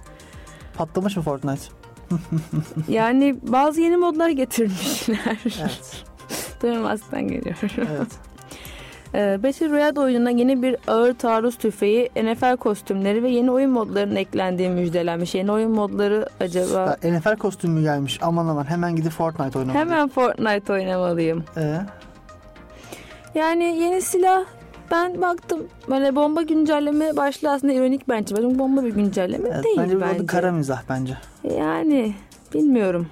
patlamış 0.77 1.17
mı 1.17 1.23
Fortnite? 1.23 1.82
Yani 2.89 3.37
bazı 3.43 3.81
yeni 3.81 3.97
modlar 3.97 4.29
getirmişler. 4.29 5.39
Evet. 5.45 6.05
Duymazdan 6.63 7.29
geliyor. 7.29 7.57
evet. 7.79 8.09
Ee, 9.15 9.39
Battle 9.43 9.69
Royale 9.71 10.01
oyununa 10.01 10.31
yeni 10.31 10.63
bir 10.63 10.77
ağır 10.89 11.15
taarruz 11.15 11.57
tüfeği, 11.59 12.11
NFL 12.23 12.57
kostümleri 12.57 13.23
ve 13.23 13.31
yeni 13.31 13.51
oyun 13.51 13.71
modlarının 13.71 14.17
eklendiği 14.17 14.69
müjdelenmiş. 14.69 15.35
Yeni 15.35 15.53
oyun 15.53 15.71
modları 15.71 16.27
acaba... 16.41 16.97
Ya, 17.03 17.13
NFL 17.13 17.37
kostümü 17.37 17.83
gelmiş. 17.83 18.19
Aman 18.23 18.47
aman 18.47 18.65
hemen 18.65 18.97
gidip 18.97 19.13
Fortnite 19.13 19.59
oynamalıyım. 19.59 19.89
Hemen 19.91 20.09
Fortnite 20.09 20.73
oynamalıyım. 20.73 21.45
Ee, 21.57 21.81
Yani 23.35 23.65
yeni 23.65 24.03
silah 24.03 24.45
ben 24.93 25.23
baktım 25.23 25.61
böyle 25.91 26.17
bomba 26.17 26.43
güncelleme 26.43 27.17
başlığı 27.17 27.51
aslında 27.51 27.73
ironik 27.73 28.09
bence. 28.09 28.37
Benim 28.37 28.59
bomba 28.59 28.85
bir 28.85 28.95
güncelleme 28.95 29.49
evet, 29.49 29.65
değil 29.65 29.77
bence 29.79 30.01
bence. 30.01 30.23
bu 30.23 30.27
kara 30.27 30.53
mizah 30.53 30.83
bence. 30.89 31.19
Yani 31.45 32.15
bilmiyorum. 32.55 33.07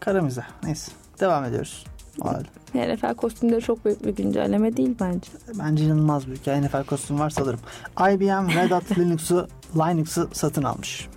Kara 0.00 0.22
mizah. 0.22 0.44
Neyse. 0.62 0.92
Devam 1.20 1.44
ediyoruz. 1.44 1.84
O 2.20 2.28
halde. 2.28 2.48
NFL 2.74 3.14
kostümleri 3.14 3.60
çok 3.60 3.84
büyük 3.84 4.04
bir 4.06 4.16
güncelleme 4.16 4.76
değil 4.76 4.94
bence. 5.00 5.30
Bence 5.58 5.84
inanılmaz 5.84 6.26
büyük. 6.26 6.46
Yani 6.46 6.66
NFL 6.66 6.84
kostüm 6.84 7.18
varsa 7.18 7.42
alırım. 7.42 7.60
IBM 7.98 8.48
Red 8.48 8.70
Hat 8.70 8.98
Linux'u 8.98 9.48
Linux'u 9.76 10.28
satın 10.32 10.62
almış. 10.62 11.08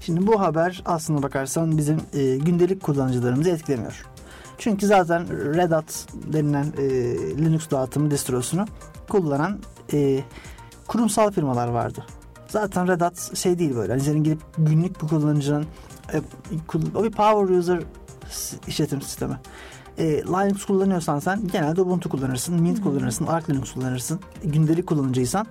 Şimdi 0.00 0.26
bu 0.26 0.40
haber 0.40 0.82
aslına 0.84 1.22
bakarsan 1.22 1.78
bizim 1.78 2.00
e, 2.14 2.36
gündelik 2.36 2.82
kullanıcılarımızı 2.82 3.50
etkilemiyor. 3.50 4.04
Çünkü 4.58 4.86
zaten 4.86 5.28
Red 5.54 5.70
Hat 5.70 6.06
denilen 6.32 6.66
e, 6.78 6.84
Linux 7.44 7.70
dağıtımı 7.70 8.10
distrosunu 8.10 8.66
kullanan 9.12 9.58
e, 9.92 10.20
kurumsal 10.88 11.30
firmalar 11.30 11.68
vardı. 11.68 12.06
Zaten 12.48 12.88
Red 12.88 13.00
Hat 13.00 13.36
şey 13.36 13.58
değil 13.58 13.76
böyle. 13.76 13.92
Hani 13.92 14.02
senin 14.02 14.24
gidip 14.24 14.40
günlük 14.58 15.02
bir 15.02 15.08
kullanıcının 15.08 15.66
e, 16.12 16.20
o 16.94 17.04
bir 17.04 17.10
power 17.10 17.56
user 17.56 17.80
işletim 18.66 19.02
sistemi. 19.02 19.40
E, 19.98 20.04
Linux 20.04 20.64
kullanıyorsan 20.64 21.18
sen 21.18 21.46
genelde 21.46 21.82
Ubuntu 21.82 22.08
kullanırsın, 22.08 22.62
Mint 22.62 22.82
kullanırsın, 22.82 23.26
Arch 23.26 23.50
Linux 23.50 23.72
kullanırsın. 23.72 24.20
Gündelik 24.44 24.86
kullanıcıysan 24.86 25.46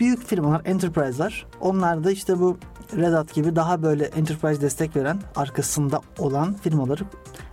büyük 0.00 0.26
firmalar, 0.26 0.62
enterprise'lar 0.64 1.46
onlar 1.60 2.04
da 2.04 2.10
işte 2.10 2.40
bu 2.40 2.58
Red 2.96 3.12
Hat 3.12 3.34
gibi 3.34 3.56
daha 3.56 3.82
böyle 3.82 4.04
enterprise 4.04 4.60
destek 4.60 4.96
veren 4.96 5.20
arkasında 5.36 6.00
olan 6.18 6.54
firmaları, 6.54 7.04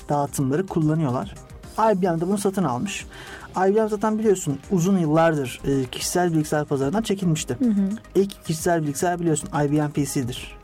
dağıtımları 0.09 0.67
kullanıyorlar. 0.67 1.35
IBM 1.79 2.21
de 2.21 2.27
bunu 2.27 2.37
satın 2.37 2.63
almış. 2.63 3.05
IBM 3.57 3.87
zaten 3.87 4.19
biliyorsun 4.19 4.59
uzun 4.71 4.97
yıllardır 4.97 5.61
e, 5.65 5.85
kişisel 5.85 6.33
bilgisayar 6.33 6.65
pazarından 6.65 7.01
çekilmişti. 7.01 7.57
Hı 7.59 7.65
hı. 7.65 7.89
İlk 8.15 8.45
kişisel 8.45 8.81
bilgisayar 8.81 9.19
biliyorsun 9.19 9.49
IBM 9.65 9.89
PC'dir. 9.89 10.57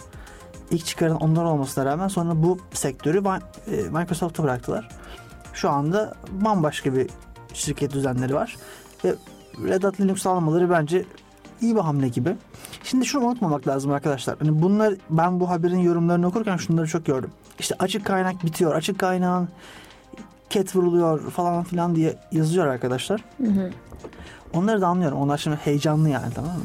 İlk 0.71 0.85
çıkaran 0.85 1.17
onlar 1.17 1.43
olmasına 1.43 1.85
rağmen 1.85 2.07
sonra 2.07 2.43
bu 2.43 2.59
sektörü 2.73 3.17
e, 3.17 3.75
Microsoft'a 3.89 4.43
bıraktılar. 4.43 4.89
Şu 5.53 5.69
anda 5.69 6.13
bambaşka 6.31 6.93
bir 6.93 7.09
şirket 7.53 7.93
düzenleri 7.93 8.33
var. 8.33 8.57
Ve 9.05 9.15
Red 9.67 9.83
Hat 9.83 10.01
Linux 10.01 10.27
almaları 10.27 10.69
bence 10.69 11.05
iyi 11.61 11.75
bir 11.75 11.81
hamle 11.81 12.07
gibi. 12.07 12.35
Şimdi 12.83 13.05
şunu 13.05 13.25
unutmamak 13.25 13.67
lazım 13.67 13.91
arkadaşlar. 13.91 14.35
Hani 14.39 14.61
bunlar 14.61 14.93
ben 15.09 15.39
bu 15.39 15.49
haberin 15.49 15.79
yorumlarını 15.79 16.27
okurken 16.27 16.57
şunları 16.57 16.87
çok 16.87 17.05
gördüm. 17.05 17.31
İşte 17.59 17.75
açık 17.79 18.05
kaynak 18.05 18.43
bitiyor. 18.43 18.75
Açık 18.75 18.99
kaynağın 18.99 19.49
cat 20.55 20.75
vuruluyor 20.75 21.31
falan 21.31 21.63
filan 21.63 21.95
diye 21.95 22.15
yazıyor 22.31 22.67
arkadaşlar. 22.67 23.23
Hı 23.37 23.47
hı. 23.47 23.71
Onları 24.53 24.81
da 24.81 24.87
anlıyorum. 24.87 25.17
Onlar 25.17 25.37
şimdi 25.37 25.55
heyecanlı 25.55 26.09
yani 26.09 26.33
tamam 26.35 26.51
mı? 26.51 26.63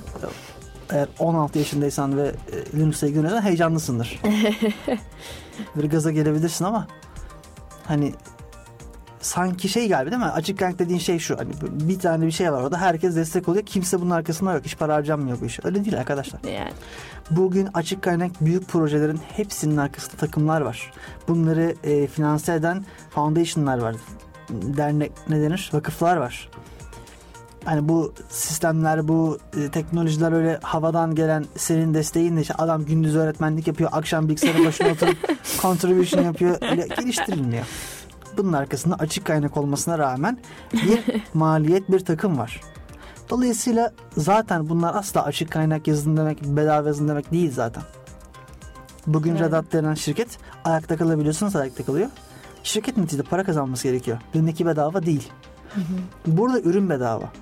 Eğer 0.91 1.09
16 1.19 1.59
yaşındaysan 1.59 2.17
ve 2.17 2.27
e, 2.29 2.79
Linux'la 2.79 3.07
ilgileniyorsan 3.07 3.43
heyecanlısındır. 3.43 4.21
Böyle 5.77 5.87
gaza 5.87 6.11
gelebilirsin 6.11 6.65
ama 6.65 6.87
hani 7.85 8.15
sanki 9.21 9.69
şey 9.69 9.89
galiba 9.89 10.11
değil 10.11 10.23
mi? 10.23 10.29
Açık 10.29 10.59
kaynak 10.59 10.79
dediğin 10.79 10.99
şey 10.99 11.19
şu. 11.19 11.39
Hani 11.39 11.51
bir 11.63 11.99
tane 11.99 12.27
bir 12.27 12.31
şey 12.31 12.53
var 12.53 12.63
orada. 12.63 12.79
Herkes 12.81 13.17
destek 13.17 13.49
oluyor. 13.49 13.67
Kimse 13.67 14.01
bunun 14.01 14.11
arkasında 14.11 14.53
yok. 14.53 14.65
Hiç 14.65 14.77
para 14.77 14.95
harcanmıyor 14.95 15.41
bu 15.41 15.47
iş. 15.47 15.61
Öyle 15.65 15.85
değil 15.85 15.99
arkadaşlar. 15.99 16.41
Yani 16.45 16.73
Bugün 17.31 17.69
açık 17.75 18.03
kaynak 18.03 18.31
büyük 18.41 18.69
projelerin 18.69 19.21
hepsinin 19.37 19.77
arkasında 19.77 20.17
takımlar 20.17 20.61
var. 20.61 20.93
Bunları 21.29 21.75
e, 21.85 22.07
finanse 22.07 22.55
eden 22.55 22.85
foundation'lar 23.11 23.79
var. 23.79 23.97
Dernek 24.51 25.13
ne 25.29 25.43
denir? 25.43 25.71
Vakıflar 25.73 26.17
var. 26.17 26.49
Hani 27.65 27.89
bu 27.89 28.13
sistemler, 28.29 29.09
bu 29.09 29.39
e, 29.57 29.71
teknolojiler 29.71 30.33
öyle 30.33 30.59
havadan 30.63 31.15
gelen 31.15 31.45
senin 31.57 31.95
desteğinle 31.95 32.41
işte 32.41 32.55
adam 32.55 32.85
gündüz 32.85 33.17
öğretmenlik 33.17 33.67
yapıyor, 33.67 33.91
akşam 33.93 34.29
bilgisayarın 34.29 34.65
başına 34.65 34.89
oturup 34.89 35.17
contribution 35.63 36.23
yapıyor. 36.23 36.57
Öyle 36.71 36.87
geliştirilmiyor. 36.87 37.65
Bunun 38.37 38.53
arkasında 38.53 38.95
açık 38.95 39.25
kaynak 39.25 39.57
olmasına 39.57 39.99
rağmen 39.99 40.39
bir 40.73 41.23
maliyet, 41.35 41.91
bir 41.91 42.01
takım 42.01 42.39
var. 42.39 42.61
Dolayısıyla 43.31 43.93
zaten 44.17 44.69
bunlar 44.69 44.95
asla 44.95 45.25
açık 45.25 45.51
kaynak 45.51 45.89
yazılım 45.89 46.17
demek, 46.17 46.43
bedava 46.43 46.87
yazılım 46.87 47.09
demek 47.09 47.33
değil 47.33 47.53
zaten. 47.53 47.83
Bugün 49.07 49.31
Evet. 49.31 49.41
Red 49.41 49.53
Hat 49.53 49.73
denen 49.73 49.95
şirket 49.95 50.39
ayakta 50.65 50.97
kalabiliyorsunuz 50.97 51.57
ayakta 51.57 51.85
kalıyor. 51.85 52.09
Şirket 52.63 52.97
neticede 52.97 53.23
para 53.23 53.45
kazanması 53.45 53.89
gerekiyor. 53.89 54.19
Dündeki 54.35 54.67
bedava 54.67 55.07
değil. 55.07 55.33
Burada 56.27 56.61
ürün 56.61 56.91
bedava. 56.91 57.33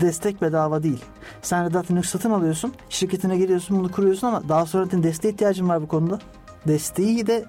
Destek 0.00 0.42
bedava 0.42 0.82
değil. 0.82 1.04
Sen 1.42 1.64
Red 1.64 1.74
Hat 1.74 1.90
Linux 1.90 2.08
satın 2.08 2.30
alıyorsun. 2.30 2.72
Şirketine 2.88 3.36
geliyorsun 3.38 3.78
bunu 3.78 3.90
kuruyorsun 3.90 4.26
ama 4.26 4.48
daha 4.48 4.66
sonra 4.66 4.86
senin 4.86 5.02
desteğe 5.02 5.32
ihtiyacın 5.32 5.68
var 5.68 5.82
bu 5.82 5.88
konuda. 5.88 6.18
Desteği 6.68 7.26
de 7.26 7.44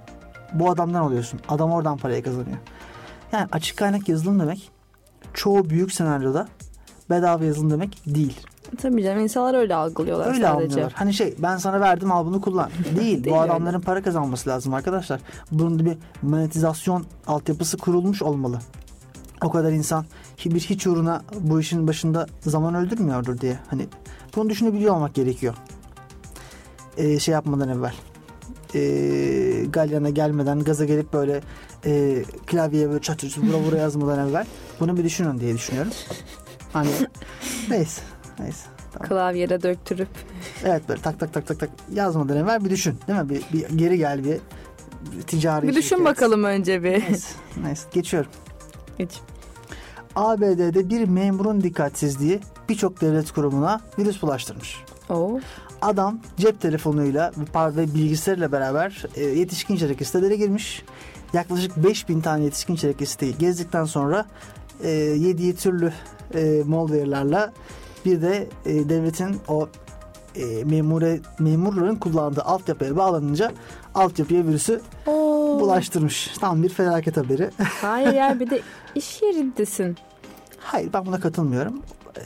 bu 0.53 0.69
adamdan 0.69 1.01
alıyorsun. 1.01 1.39
Adam 1.49 1.71
oradan 1.71 1.97
parayı 1.97 2.23
kazanıyor. 2.23 2.57
Yani 3.31 3.47
açık 3.51 3.77
kaynak 3.77 4.09
yazılım 4.09 4.39
demek 4.39 4.71
çoğu 5.33 5.69
büyük 5.69 5.91
senaryoda 5.91 6.47
bedava 7.09 7.43
yazılım 7.45 7.71
demek 7.71 8.01
değil. 8.05 8.39
tabii 8.81 9.03
canım 9.03 9.19
insanlar 9.23 9.53
öyle 9.53 9.75
algılıyorlar 9.75 10.25
Öyle 10.27 10.35
sadece. 10.35 10.47
anlıyorlar. 10.49 10.93
Hani 10.95 11.13
şey 11.13 11.35
ben 11.39 11.57
sana 11.57 11.79
verdim 11.79 12.11
al 12.11 12.25
bunu 12.25 12.41
kullan. 12.41 12.69
Değil. 12.85 12.95
Değil 13.23 13.35
bu 13.35 13.41
öyle. 13.41 13.51
adamların 13.51 13.81
para 13.81 14.01
kazanması 14.03 14.49
lazım 14.49 14.73
arkadaşlar. 14.73 15.19
Bunun 15.51 15.79
da 15.79 15.85
bir 15.85 15.97
monetizasyon 16.21 17.05
altyapısı 17.27 17.77
kurulmuş 17.77 18.21
olmalı. 18.21 18.59
O 19.43 19.49
kadar 19.49 19.71
insan 19.71 20.05
bir 20.45 20.59
hiç 20.59 20.87
uğruna 20.87 21.21
bu 21.39 21.59
işin 21.59 21.87
başında 21.87 22.27
zaman 22.41 22.75
öldürmüyordur 22.75 23.37
diye. 23.41 23.59
Hani 23.69 23.87
bunu 24.35 24.49
düşünebiliyor 24.49 24.95
olmak 24.95 25.13
gerekiyor. 25.13 25.53
Ee, 26.97 27.19
şey 27.19 27.33
yapmadan 27.33 27.69
evvel. 27.69 27.93
Ee, 28.75 29.65
Galyan'a 29.69 30.09
gelmeden 30.09 30.59
gaza 30.59 30.85
gelip 30.85 31.13
böyle 31.13 31.41
e, 31.85 32.23
klavyeye 32.45 32.89
böyle 32.89 33.01
çatır 33.01 33.29
çatır 33.29 33.47
vura 33.47 33.57
vura 33.57 33.77
yazmadan 33.77 34.29
evvel 34.29 34.45
bunu 34.79 34.97
bir 34.97 35.03
düşünün 35.03 35.39
diye 35.39 35.53
düşünüyorum. 35.53 35.91
Hani 36.73 36.89
neyse. 37.69 38.01
Neyse. 38.39 38.65
Tamam. 38.93 39.07
Klavyede 39.09 39.61
döktürüp. 39.63 40.07
Evet 40.65 40.89
böyle 40.89 41.01
tak 41.01 41.19
tak 41.19 41.33
tak 41.33 41.47
tak 41.47 41.59
tak 41.59 41.69
yazmadan 41.93 42.37
evvel 42.37 42.65
bir 42.65 42.69
düşün 42.69 42.97
değil 43.07 43.19
mi? 43.19 43.29
Bir, 43.29 43.43
bir 43.53 43.77
geri 43.77 43.97
gel 43.97 44.23
bir, 44.23 44.37
bir 45.17 45.21
ticari 45.27 45.67
Bir 45.67 45.75
düşün 45.75 45.81
şirket. 45.89 46.05
bakalım 46.05 46.43
önce 46.43 46.83
bir. 46.83 46.91
Neyse, 46.91 47.33
neyse 47.63 47.87
geçiyorum. 47.93 48.31
Hiç. 48.99 49.11
ABD'de 50.15 50.89
bir 50.89 51.07
memurun 51.07 51.61
dikkatsizliği 51.61 52.39
birçok 52.69 53.01
devlet 53.01 53.31
kurumuna 53.31 53.81
virüs 53.99 54.21
bulaştırmış. 54.21 54.77
Oo. 55.09 55.39
Adam 55.85 56.19
cep 56.37 56.61
telefonuyla 56.61 57.31
ve 57.57 57.93
bilgisayarıyla 57.93 58.51
beraber 58.51 59.05
e, 59.15 59.23
yetişkin 59.23 59.75
içerikli 59.75 60.05
sitelere 60.05 60.35
girmiş. 60.35 60.83
Yaklaşık 61.33 61.77
5000 61.77 62.21
tane 62.21 62.43
yetişkin 62.43 62.75
içerikli 62.75 63.05
siteyi 63.05 63.37
gezdikten 63.37 63.85
sonra 63.85 64.25
e, 64.83 64.89
yediği 64.89 65.55
türlü 65.55 65.93
e, 66.33 66.63
malware'larla 66.65 67.53
bir 68.05 68.21
de 68.21 68.47
e, 68.65 68.89
devletin 68.89 69.37
o 69.47 69.69
e, 70.35 70.63
memure, 70.63 71.19
memurların 71.39 71.95
kullandığı 71.95 72.41
altyapıya 72.41 72.95
bağlanınca 72.95 73.51
altyapıya 73.95 74.47
virüsü 74.47 74.81
Oo. 75.07 75.59
bulaştırmış. 75.59 76.33
Tam 76.39 76.63
bir 76.63 76.69
felaket 76.69 77.17
haberi. 77.17 77.49
Hayır 77.81 78.13
ya 78.13 78.39
bir 78.39 78.49
de 78.49 78.61
iş 78.95 79.21
yerindesin. 79.21 79.97
Hayır 80.59 80.93
ben 80.93 81.05
buna 81.05 81.19
katılmıyorum. 81.19 81.81
Ee, 82.17 82.21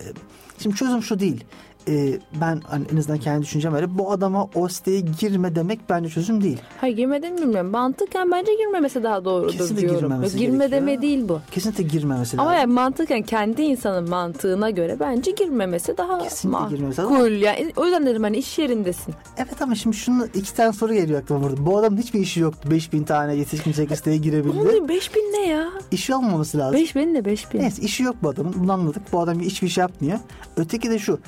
Şimdi 0.59 0.75
çözüm 0.75 1.03
şu 1.03 1.19
değil. 1.19 1.43
Ee, 1.87 2.19
ben 2.41 2.61
hani 2.67 2.85
en 2.93 2.97
azından 2.97 3.17
kendi 3.19 3.41
düşüncem 3.41 3.73
öyle. 3.73 3.97
Bu 3.97 4.11
adama 4.11 4.47
o 4.55 4.67
siteye 4.67 4.99
girme 5.19 5.55
demek 5.55 5.79
bence 5.89 6.09
çözüm 6.09 6.43
değil. 6.43 6.57
Hayır 6.81 6.95
girmeden 6.97 7.37
bilmiyorum. 7.37 7.71
Mantıken 7.71 8.31
bence 8.31 8.55
girmemesi 8.55 9.03
daha 9.03 9.25
doğrudur 9.25 9.51
Kesinlikle 9.51 9.81
diyorum. 9.81 9.99
girmemesi 9.99 10.37
Girme 10.37 10.57
gerekiyor. 10.57 10.81
deme 10.81 11.01
değil 11.01 11.29
bu. 11.29 11.39
Kesinlikle 11.51 11.83
girmemesi 11.83 12.37
lazım. 12.37 12.39
Ama 12.49 12.55
yani 12.59 12.73
mantıken 12.73 13.21
kendi 13.21 13.61
insanın 13.61 14.09
mantığına 14.09 14.69
göre 14.69 14.97
bence 14.99 15.31
girmemesi 15.31 15.97
daha 15.97 16.19
Kesinlikle 16.23 16.69
girmemesi 16.75 17.01
lazım. 17.01 17.13
makul. 17.13 17.31
Yani 17.31 17.71
o 17.75 17.85
yüzden 17.85 18.05
dedim 18.05 18.23
hani 18.23 18.37
iş 18.37 18.59
yerindesin. 18.59 19.13
Evet 19.37 19.61
ama 19.61 19.75
şimdi 19.75 19.95
şunu 19.95 20.25
iki 20.33 20.53
tane 20.55 20.73
soru 20.73 20.93
geliyor 20.93 21.21
aklıma 21.21 21.43
burada. 21.43 21.65
Bu 21.65 21.77
adamın 21.77 21.97
hiçbir 21.97 22.19
işi 22.19 22.39
yoktu. 22.39 22.71
5000 22.71 23.03
tane 23.03 23.35
yetişkin 23.35 23.71
içerikli 23.71 23.97
siteye 23.97 24.17
girebildi. 24.17 24.57
Oğlum 24.69 24.87
5000 24.89 25.21
ne 25.21 25.47
ya? 25.47 25.69
İşi 25.91 26.15
olmaması 26.15 26.57
lazım. 26.57 26.73
5000 26.79 27.13
ne 27.13 27.25
5000? 27.25 27.59
Neyse 27.59 27.81
işi 27.81 28.03
yok 28.03 28.15
bu 28.23 28.29
adamın. 28.29 28.53
Bunu 28.57 28.71
anladık. 28.73 29.01
Bu 29.13 29.19
adam 29.19 29.39
hiçbir 29.39 29.67
şey 29.69 29.81
yapmıyor. 29.81 30.19
Öteki 30.57 30.89
de 30.89 30.99
şu. 30.99 31.19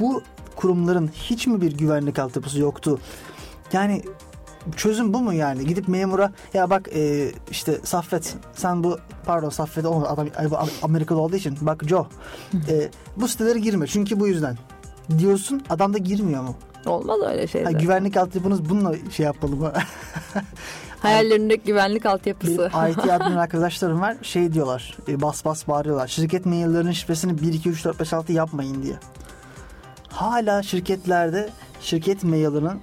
Bu 0.00 0.22
kurumların 0.56 1.10
hiç 1.14 1.46
mi 1.46 1.60
bir 1.60 1.72
güvenlik 1.72 2.18
altyapısı 2.18 2.58
yoktu? 2.60 2.98
Yani 3.72 4.02
çözüm 4.76 5.14
bu 5.14 5.20
mu 5.20 5.32
yani? 5.32 5.66
Gidip 5.66 5.88
memura 5.88 6.32
ya 6.54 6.70
bak 6.70 6.88
e, 6.94 7.32
işte 7.50 7.78
Saffet 7.84 8.36
sen 8.54 8.84
bu 8.84 8.98
pardon 9.26 9.48
Saffet 9.48 9.84
olmadı 9.86 10.08
adam 10.08 10.68
Amerikalı 10.82 11.20
olduğu 11.20 11.36
için 11.36 11.58
bak 11.60 11.82
Joe 11.88 12.06
e, 12.68 12.90
bu 13.16 13.28
sitelere 13.28 13.58
girme 13.58 13.86
çünkü 13.86 14.20
bu 14.20 14.28
yüzden 14.28 14.58
diyorsun 15.18 15.62
adam 15.70 15.94
da 15.94 15.98
girmiyor 15.98 16.42
mu? 16.42 16.54
Olmaz 16.86 17.18
öyle 17.26 17.40
Ha, 17.40 17.46
şeyler. 17.46 17.70
güvenlik 17.70 18.16
altyapınız 18.16 18.68
bununla 18.70 18.94
şey 19.10 19.26
yapmalı 19.26 19.56
mı? 19.56 19.72
Hayallerindeki 21.00 21.64
güvenlik 21.64 22.06
altyapısı. 22.06 22.70
Benim 22.74 22.92
IT 22.92 22.98
admin 23.10 23.36
arkadaşlarım 23.36 24.00
var 24.00 24.16
şey 24.22 24.52
diyorlar 24.52 24.96
e, 25.08 25.20
bas 25.22 25.44
bas 25.44 25.68
bağırıyorlar. 25.68 26.06
Şirket 26.08 26.46
maillerinin 26.46 26.92
şifresini 26.92 27.42
1 27.42 27.52
2 27.52 27.68
3 27.68 27.84
4 27.84 28.00
5 28.00 28.12
6 28.12 28.32
yapmayın 28.32 28.82
diye. 28.82 28.94
Hala 30.10 30.62
şirketlerde 30.62 31.48
şirket 31.80 32.24
mailinin 32.24 32.80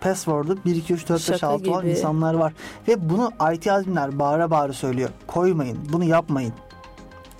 password'u 0.00 0.56
1 0.64 0.76
2 0.76 0.94
3 0.94 1.08
4 1.08 1.18
5 1.18 1.24
Şaka 1.24 1.46
6 1.48 1.70
olan 1.70 1.82
gibi. 1.82 1.90
insanlar 1.92 2.34
var. 2.34 2.52
Ve 2.88 3.10
bunu 3.10 3.32
IT 3.54 3.66
adminler 3.66 4.18
bağıra 4.18 4.50
bağıra 4.50 4.72
söylüyor. 4.72 5.10
Koymayın. 5.26 5.78
Bunu 5.92 6.04
yapmayın. 6.04 6.52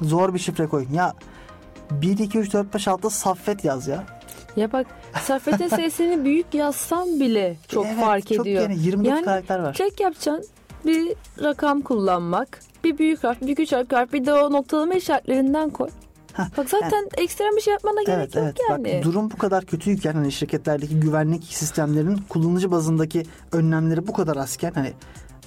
Zor 0.00 0.34
bir 0.34 0.38
şifre 0.38 0.66
koyun. 0.66 0.92
Ya 0.92 1.14
1 1.90 2.18
2 2.18 2.38
3 2.38 2.52
4 2.52 2.74
5 2.74 2.88
6 2.88 3.10
saffet 3.10 3.64
yaz 3.64 3.88
ya. 3.88 4.04
Ya 4.56 4.72
bak 4.72 4.86
Saffet'in 5.22 5.68
sesini 5.76 6.24
büyük 6.24 6.54
yazsam 6.54 7.08
bile 7.08 7.56
çok 7.68 7.86
Evet, 7.86 8.00
fark 8.00 8.28
çok 8.28 8.46
ediyor. 8.46 8.62
Yani 8.62 8.78
24 8.78 9.08
Yani 9.10 9.24
karakter 9.24 9.58
var. 9.58 9.74
Tek 9.74 10.00
yapacaksın 10.00 10.44
bir 10.86 11.14
rakam 11.42 11.80
kullanmak. 11.80 12.60
Bir 12.84 12.98
büyük 12.98 13.24
harf, 13.24 13.40
bir 13.42 13.54
küçük 13.54 13.92
harf, 13.92 14.12
bir 14.12 14.26
de 14.26 14.34
o 14.34 14.52
noktalama 14.52 14.94
işaretlerinden 14.94 15.70
koy. 15.70 15.88
Bak 16.56 16.70
zaten 16.70 17.08
ekstrem 17.16 17.56
bir 17.56 17.60
şey 17.60 17.72
yapmana 17.72 18.02
gerek 18.02 18.18
Evet 18.18 18.34
yok 18.34 18.44
evet 18.44 18.58
yani. 18.70 18.94
bak 18.96 19.02
durum 19.04 19.30
bu 19.30 19.36
kadar 19.36 19.64
kötüyken 19.64 20.12
hani 20.12 20.32
şirketlerdeki 20.32 21.00
güvenlik 21.00 21.44
sistemlerinin 21.44 22.16
kullanıcı 22.28 22.70
bazındaki 22.70 23.22
önlemleri 23.52 24.06
bu 24.06 24.12
kadar 24.12 24.36
azken 24.36 24.72
hani 24.74 24.92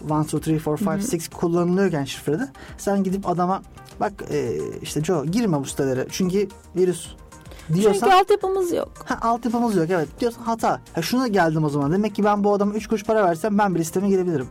1, 0.01 0.37
2, 0.37 0.55
3, 0.55 0.65
4, 0.65 0.81
5, 0.81 0.87
6 0.87 1.29
kullanılıyorken 1.29 2.03
şifrede 2.03 2.47
sen 2.77 3.03
gidip 3.03 3.29
adama 3.29 3.61
bak 3.99 4.13
e, 4.31 4.59
işte 4.81 5.03
Joe 5.03 5.25
girme 5.25 5.59
bu 5.59 5.65
sitelere 5.65 6.07
çünkü 6.11 6.47
virüs 6.75 7.07
diyorsan 7.73 7.99
Çünkü 7.99 8.13
altyapımız 8.13 8.73
yok. 8.73 8.91
ha, 9.05 9.17
altyapımız 9.29 9.75
yok 9.75 9.85
evet 9.89 10.07
diyorsan 10.19 10.41
hata. 10.43 10.81
Ha, 10.93 11.01
şuna 11.01 11.27
geldim 11.27 11.63
o 11.63 11.69
zaman 11.69 11.91
demek 11.91 12.15
ki 12.15 12.23
ben 12.23 12.43
bu 12.43 12.53
adama 12.53 12.73
3 12.73 12.87
kuruş 12.87 13.03
para 13.03 13.23
versem 13.25 13.57
ben 13.57 13.75
bir 13.75 13.79
listeme 13.79 14.09
girebilirim. 14.09 14.47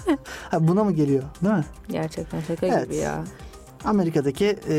ha, 0.50 0.68
buna 0.68 0.84
mı 0.84 0.92
geliyor 0.92 1.22
değil 1.44 1.54
mi? 1.54 1.64
Gerçekten 1.88 2.40
şaka 2.40 2.66
Evet. 2.66 2.84
gibi 2.84 2.96
ya. 2.96 3.24
Amerika'daki 3.84 4.56
e, 4.68 4.74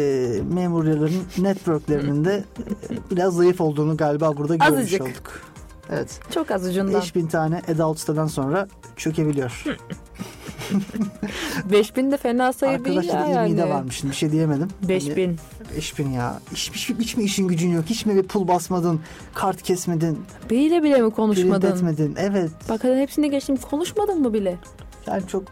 memurların 0.54 1.24
networklerinin 1.38 2.26
de 2.26 2.44
e, 2.90 3.12
biraz 3.12 3.36
zayıf 3.36 3.62
olduğunu 3.62 3.98
galiba 3.98 4.38
burada 4.38 4.56
görmüş 4.56 4.80
Azıcık. 4.80 5.02
olduk. 5.02 5.42
Evet. 5.90 6.20
Çok 6.34 6.52
az 6.52 6.68
ucundan. 6.68 6.94
5000 7.02 7.28
tane 7.28 7.62
adult 7.72 8.00
siteden 8.00 8.28
sonra 8.28 8.68
çökebiliyor. 8.98 9.64
5000 11.72 12.12
de 12.12 12.18
fena 12.18 12.54
sayı 12.54 12.86
değil 12.86 12.98
Arkadaşlar 13.00 13.28
ya 13.30 13.46
ilmi 13.46 13.58
de 13.58 13.62
yani. 13.62 13.70
varmış 13.74 13.96
şimdi 13.96 14.12
bir 14.12 14.18
şey 14.18 14.32
diyemedim. 14.32 14.68
5000. 14.88 15.28
Hani 15.28 15.38
5000 15.78 16.10
ya. 16.10 16.40
Hiç, 16.52 16.72
hiç, 16.74 16.90
hiç 16.90 17.18
mi 17.18 17.24
işin 17.24 17.48
gücün 17.48 17.70
yok? 17.72 17.86
Hiç 17.86 18.06
mi 18.06 18.16
bir 18.16 18.24
pul 18.24 18.48
basmadın? 18.48 19.00
Kart 19.34 19.62
kesmedin? 19.62 20.20
Biriyle 20.50 20.84
bile 20.84 20.94
mi 20.96 21.00
Print 21.02 21.16
konuşmadın? 21.16 21.72
etmedin? 21.72 22.16
Evet. 22.18 22.52
Bak 22.70 22.84
hadi 22.84 22.96
hepsini 22.96 23.30
geçtim. 23.32 23.58
Konuşmadın 23.58 24.22
mı 24.22 24.34
bile? 24.34 24.58
Yani 25.08 25.28
çok 25.28 25.44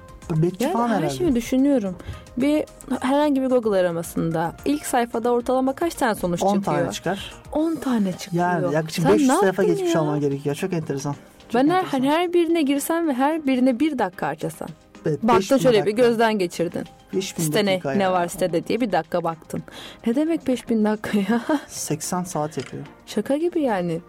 bekçi 0.41 0.63
Yani 0.63 0.73
falan 0.73 0.89
her 0.89 0.95
herhalde. 0.97 1.13
şeyi 1.17 1.35
düşünüyorum. 1.35 1.95
Bir 2.37 2.63
herhangi 3.01 3.41
bir 3.41 3.47
Google 3.47 3.77
aramasında 3.79 4.53
ilk 4.65 4.85
sayfada 4.85 5.31
ortalama 5.31 5.73
kaç 5.73 5.95
tane 5.95 6.15
sonuç 6.15 6.43
10 6.43 6.55
çıkıyor? 6.55 6.77
tane 6.77 6.91
çıkar. 6.91 7.33
10 7.51 7.75
tane 7.75 8.13
çıkıyor. 8.13 8.43
Yani 8.43 8.73
yaklaşık 8.73 9.03
Sen 9.03 9.13
500 9.13 9.29
ne 9.29 9.35
sayfa 9.35 9.63
geçmiş 9.63 9.95
ya? 9.95 10.01
olman 10.01 10.19
gerekiyor. 10.19 10.55
Çok 10.55 10.73
enteresan. 10.73 11.15
Çok 11.49 11.53
Ben 11.61 11.69
her, 11.69 11.75
enteresan. 11.77 11.97
hani 11.99 12.09
her 12.11 12.33
birine 12.33 12.61
girsen 12.61 13.07
ve 13.07 13.13
her 13.13 13.45
birine 13.47 13.79
bir 13.79 13.99
dakika 13.99 14.27
harcasan. 14.27 14.69
Evet, 15.05 15.23
Baktın 15.23 15.39
5000 15.39 15.57
şöyle 15.57 15.81
bir 15.85 15.91
dakika. 15.91 16.07
gözden 16.07 16.39
geçirdin. 16.39 16.83
5000 17.13 17.43
Site 17.43 17.65
ne, 17.65 17.71
dakika 17.71 17.91
ne 17.91 18.03
ya. 18.03 18.11
var 18.11 18.27
sitede 18.27 18.67
diye 18.67 18.81
bir 18.81 18.91
dakika 18.91 19.23
baktın. 19.23 19.63
Ne 20.07 20.15
demek 20.15 20.47
5000 20.47 20.85
dakika 20.85 21.17
ya? 21.17 21.41
80 21.67 22.23
saat 22.23 22.57
yapıyor. 22.57 22.83
Şaka 23.05 23.37
gibi 23.37 23.61
yani. 23.61 24.01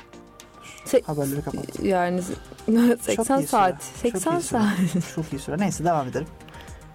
Se- 0.85 1.03
Haberleri 1.03 1.43
kapat. 1.43 1.83
yani 1.83 2.21
Çok 2.97 3.03
80 3.03 3.39
iyi 3.41 3.47
saat. 3.47 3.83
süre. 3.83 4.11
80 4.13 4.31
Çok 4.33 4.43
saat. 4.43 4.67
Çok 5.15 5.33
iyi 5.33 5.39
süre. 5.39 5.59
Neyse 5.59 5.85
devam 5.85 6.09
edelim. 6.09 6.27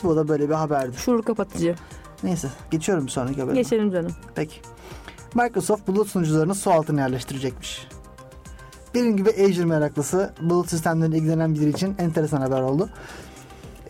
Bu 0.04 0.16
da 0.16 0.28
böyle 0.28 0.50
bir 0.50 0.54
haberdi. 0.54 0.98
Şuur 0.98 1.24
kapatıcı. 1.24 1.76
Neyse 2.24 2.48
geçiyorum 2.72 3.06
bir 3.06 3.12
sonraki 3.12 3.42
habere. 3.42 3.56
Geçelim 3.56 3.92
canım. 3.92 4.12
Peki. 4.36 4.56
Microsoft 5.36 5.88
bulut 5.88 6.08
sunucularını 6.10 6.56
su 6.56 6.72
altına 6.72 7.02
yerleştirecekmiş. 7.02 7.88
Benim 8.96 9.18
gibi 9.18 9.30
Azure 9.30 9.66
meraklısı 9.66 10.34
bulut 10.42 10.70
sistemlerine 10.70 11.18
ilgilenen 11.18 11.56
biri 11.56 11.70
için 11.70 11.96
enteresan 12.00 12.42
haber 12.42 12.62
oldu. 12.62 12.90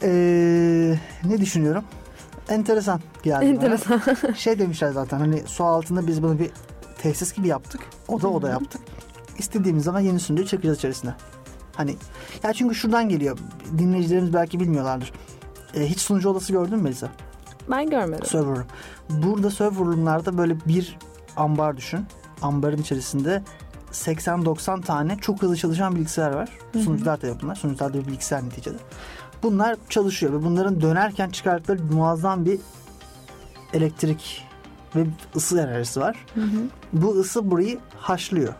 Ee, 0.03 0.98
ne 1.24 1.38
düşünüyorum? 1.38 1.84
Enteresan 2.50 3.01
geldi 3.24 3.41
bana. 3.41 3.50
Enteresan. 3.50 4.01
Şey 4.36 4.60
demişler 4.60 4.91
zaten 4.91 5.19
hani 5.19 5.41
su 5.46 5.63
altında 5.63 6.07
biz 6.07 6.24
bunu 6.24 6.39
bir 6.39 6.50
tesis 6.98 7.34
gibi 7.34 7.48
yaptık. 7.48 7.81
Oda 8.07 8.27
oda 8.27 8.50
yaptık. 8.50 8.81
İstediğimiz 9.38 9.84
zaman 9.84 10.00
yeni 10.00 10.20
sunucuyu 10.20 10.48
çekeceğiz 10.48 10.77
içerisine. 10.77 11.13
Hani 11.75 11.96
ya 12.44 12.53
çünkü 12.53 12.75
şuradan 12.75 13.10
geliyor. 13.10 13.38
Dinleyicilerimiz 13.77 14.34
belki 14.34 14.60
bilmiyorlardır. 14.60 15.12
Ee, 15.74 15.86
hiç 15.86 16.00
sunucu 16.00 16.29
odası 16.29 16.53
gördün 16.53 16.77
mü 16.77 16.84
Melisa? 16.84 17.10
Ben 17.72 17.89
görmedim. 17.89 18.25
Server 18.25 18.56
room. 18.56 18.65
Burada 19.10 19.51
server 19.51 19.86
room'larda 19.86 20.38
böyle 20.38 20.56
bir 20.65 20.98
ambar 21.36 21.77
düşün. 21.77 22.06
Ambarın 22.41 22.77
içerisinde 22.77 23.44
80-90 23.91 24.82
tane 24.82 25.17
çok 25.17 25.41
hızlı 25.41 25.58
çalışan 25.58 25.96
bilgisayar 25.96 26.32
var. 26.32 26.50
Sunucular 26.84 27.22
da 27.22 27.41
bunlar. 27.41 27.56
Sunucular 27.56 27.94
da 27.94 27.98
bir 27.98 28.08
bilgisayar 28.08 28.46
neticede. 28.46 28.77
Bunlar 29.44 29.77
çalışıyor 29.89 30.34
ve 30.34 30.44
bunların 30.44 30.82
dönerken 30.82 31.29
çıkarttıkları 31.29 31.84
muazzam 31.84 32.46
bir 32.46 32.60
elektrik 33.74 34.48
ve 34.96 35.06
ısı 35.36 35.60
enerjisi 35.60 36.00
var. 36.00 36.25
Hı 36.36 36.41
hı. 36.41 36.60
Bu 36.94 37.12
ısı 37.12 37.51
burayı 37.51 37.79
haşlıyor. 37.98 38.53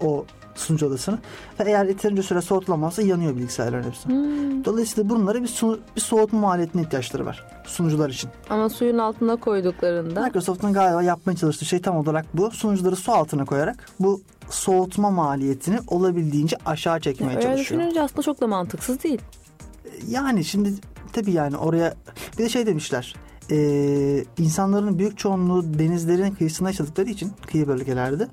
O 0.00 0.24
sunucu 0.54 0.86
odasını. 0.86 1.18
Ve 1.60 1.64
eğer 1.66 1.84
yeterince 1.84 2.22
süre 2.22 2.40
soğutulamazsa 2.40 3.02
yanıyor 3.02 3.36
bilgisayarların 3.36 3.82
hepsi. 3.84 4.08
Hmm. 4.08 4.64
Dolayısıyla 4.64 5.10
bunlara 5.10 5.42
bir, 5.42 5.46
su- 5.48 5.80
bir 5.96 6.00
soğutma 6.00 6.38
maliyetine 6.40 6.82
ihtiyaçları 6.82 7.26
var. 7.26 7.46
Sunucular 7.64 8.10
için. 8.10 8.30
Ama 8.50 8.68
suyun 8.68 8.98
altına 8.98 9.36
koyduklarında 9.36 10.22
Microsoft'un 10.26 10.72
galiba 10.72 11.02
yapmaya 11.02 11.36
çalıştığı 11.36 11.64
şey 11.64 11.80
tam 11.80 11.96
olarak 11.96 12.26
bu. 12.34 12.50
Sunucuları 12.50 12.96
su 12.96 13.12
altına 13.12 13.44
koyarak 13.44 13.86
bu 14.00 14.20
soğutma 14.50 15.10
maliyetini 15.10 15.78
olabildiğince 15.88 16.56
aşağı 16.66 17.00
çekmeye 17.00 17.30
öyle 17.30 17.42
çalışıyor. 17.42 17.58
düşününce 17.80 18.02
aslında 18.02 18.22
çok 18.22 18.40
da 18.40 18.46
mantıksız 18.46 19.02
değil. 19.02 19.20
Yani 20.08 20.44
şimdi 20.44 20.72
tabii 21.12 21.32
yani 21.32 21.56
oraya 21.56 21.94
bir 22.38 22.44
de 22.44 22.48
şey 22.48 22.66
demişler. 22.66 23.14
Ee, 23.50 24.24
insanların 24.38 24.98
büyük 24.98 25.18
çoğunluğu 25.18 25.78
denizlerin 25.78 26.30
kıyısına 26.30 26.68
yaşadıkları 26.68 27.08
için 27.10 27.32
kıyı 27.46 27.68
bölgelerde 27.68 28.28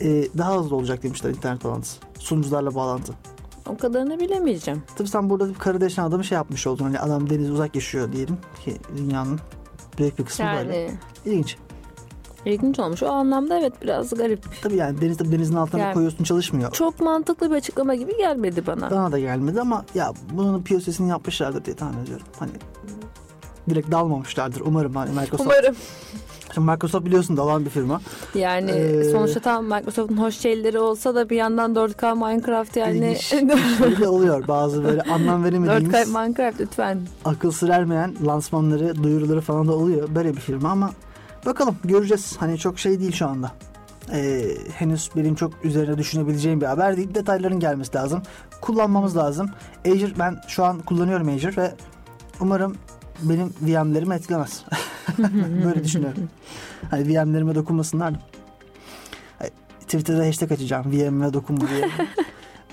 e, 0.00 0.28
daha 0.38 0.58
hızlı 0.58 0.76
olacak 0.76 1.02
demişler 1.02 1.30
internet 1.30 1.64
bağlantısı. 1.64 1.98
Sunucularla 2.18 2.74
bağlantı. 2.74 3.12
O 3.66 3.76
kadarını 3.76 4.20
bilemeyeceğim. 4.20 4.82
Tabii 4.96 5.08
sen 5.08 5.30
burada 5.30 5.48
bir 5.48 5.54
karada 5.54 5.84
yaşayan 5.84 6.04
adamı 6.04 6.24
şey 6.24 6.36
yapmış 6.36 6.66
oldun. 6.66 6.84
Hani 6.84 6.98
adam 7.00 7.30
deniz 7.30 7.50
uzak 7.50 7.74
yaşıyor 7.74 8.12
diyelim 8.12 8.38
ki 8.64 8.76
dünyanın 8.96 9.40
büyük 9.98 10.18
bir 10.18 10.24
kısmı 10.24 10.46
böyle. 10.56 10.76
Yani 10.76 10.90
İlginç. 11.26 11.56
ilginç 12.46 12.78
olmuş. 12.78 13.02
O 13.02 13.08
anlamda 13.08 13.58
evet 13.58 13.72
biraz 13.82 14.14
garip. 14.14 14.44
Tabii 14.62 14.76
yani 14.76 15.00
deniz, 15.00 15.18
denizin 15.18 15.54
altına 15.54 15.80
Yani- 15.80 15.94
koyuyorsun 15.94 16.24
çalışmıyor. 16.24 16.72
Çok 16.72 17.00
mantıklı 17.00 17.50
bir 17.50 17.54
açıklama 17.56 17.94
gibi 17.94 18.16
gelmedi 18.16 18.66
bana. 18.66 18.90
Bana 18.90 19.12
da 19.12 19.18
gelmedi 19.18 19.60
ama 19.60 19.84
ya 19.94 20.12
bunun 20.32 20.62
POC'sini 20.62 21.08
yapmışlardır 21.08 21.64
diye 21.64 21.76
tahmin 21.76 22.02
ediyorum. 22.02 22.26
Hani 22.38 22.50
direkt 23.70 23.90
dalmamışlardır 23.90 24.60
umarım 24.60 24.94
hani 24.94 25.10
Microsoft. 25.10 25.40
Umarım. 25.40 25.74
Şimdi 26.54 26.70
Microsoft 26.70 27.06
biliyorsun 27.06 27.36
dalan 27.36 27.64
bir 27.64 27.70
firma. 27.70 28.00
Yani 28.34 28.70
Ee, 28.70 29.04
sonuçta 29.04 29.40
tam 29.40 29.64
Microsoft'un 29.64 30.16
hoş 30.16 30.34
şeyleri 30.38 30.78
olsa 30.78 31.14
da 31.14 31.30
bir 31.30 31.36
yandan 31.36 31.74
4K 31.74 32.14
Minecraft 32.14 32.76
yani. 32.76 32.96
İlginç 32.96 34.00
oluyor. 34.06 34.48
Bazı 34.48 34.84
böyle 34.84 35.02
anlam 35.02 35.40
4K 35.40 35.44
veremediğimiz 35.44 36.08
Minecraft 36.14 36.60
lütfen. 36.60 37.00
akıl 37.24 37.50
sır 37.50 37.68
ermeyen 37.68 38.14
lansmanları, 38.26 39.02
duyuruları 39.02 39.40
falan 39.40 39.68
da 39.68 39.72
oluyor. 39.72 40.08
Böyle 40.14 40.32
bir 40.36 40.40
firma 40.40 40.70
ama 40.70 40.90
bakalım 41.46 41.76
göreceğiz. 41.84 42.36
Hani 42.40 42.58
çok 42.58 42.78
şey 42.78 43.00
değil 43.00 43.12
şu 43.12 43.26
anda. 43.26 43.50
Ee, 44.12 44.42
henüz 44.74 45.10
benim 45.16 45.34
çok 45.34 45.52
üzerine 45.64 45.98
düşünebileceğim 45.98 46.60
bir 46.60 46.66
haber 46.66 46.96
değil. 46.96 47.14
Detayların 47.14 47.60
gelmesi 47.60 47.94
lazım. 47.96 48.22
Kullanmamız 48.60 49.16
lazım. 49.16 49.50
Azure 49.88 50.18
ben 50.18 50.36
şu 50.48 50.64
an 50.64 50.78
kullanıyorum 50.78 51.28
Azure 51.28 51.56
ve 51.56 51.74
umarım 52.40 52.76
benim 53.22 53.54
VM'lerimi 53.62 54.14
etkilemez. 54.14 54.64
Böyle 55.64 55.84
düşünüyorum. 55.84 56.28
Hani 56.90 57.08
VM'lerime 57.08 57.54
dokunmasınlar 57.54 58.14
Twitter'da 59.90 60.26
hashtag 60.26 60.52
açacağım. 60.52 60.92
VM'ime 60.92 61.32
dokunma 61.32 61.68
diye. 61.68 61.90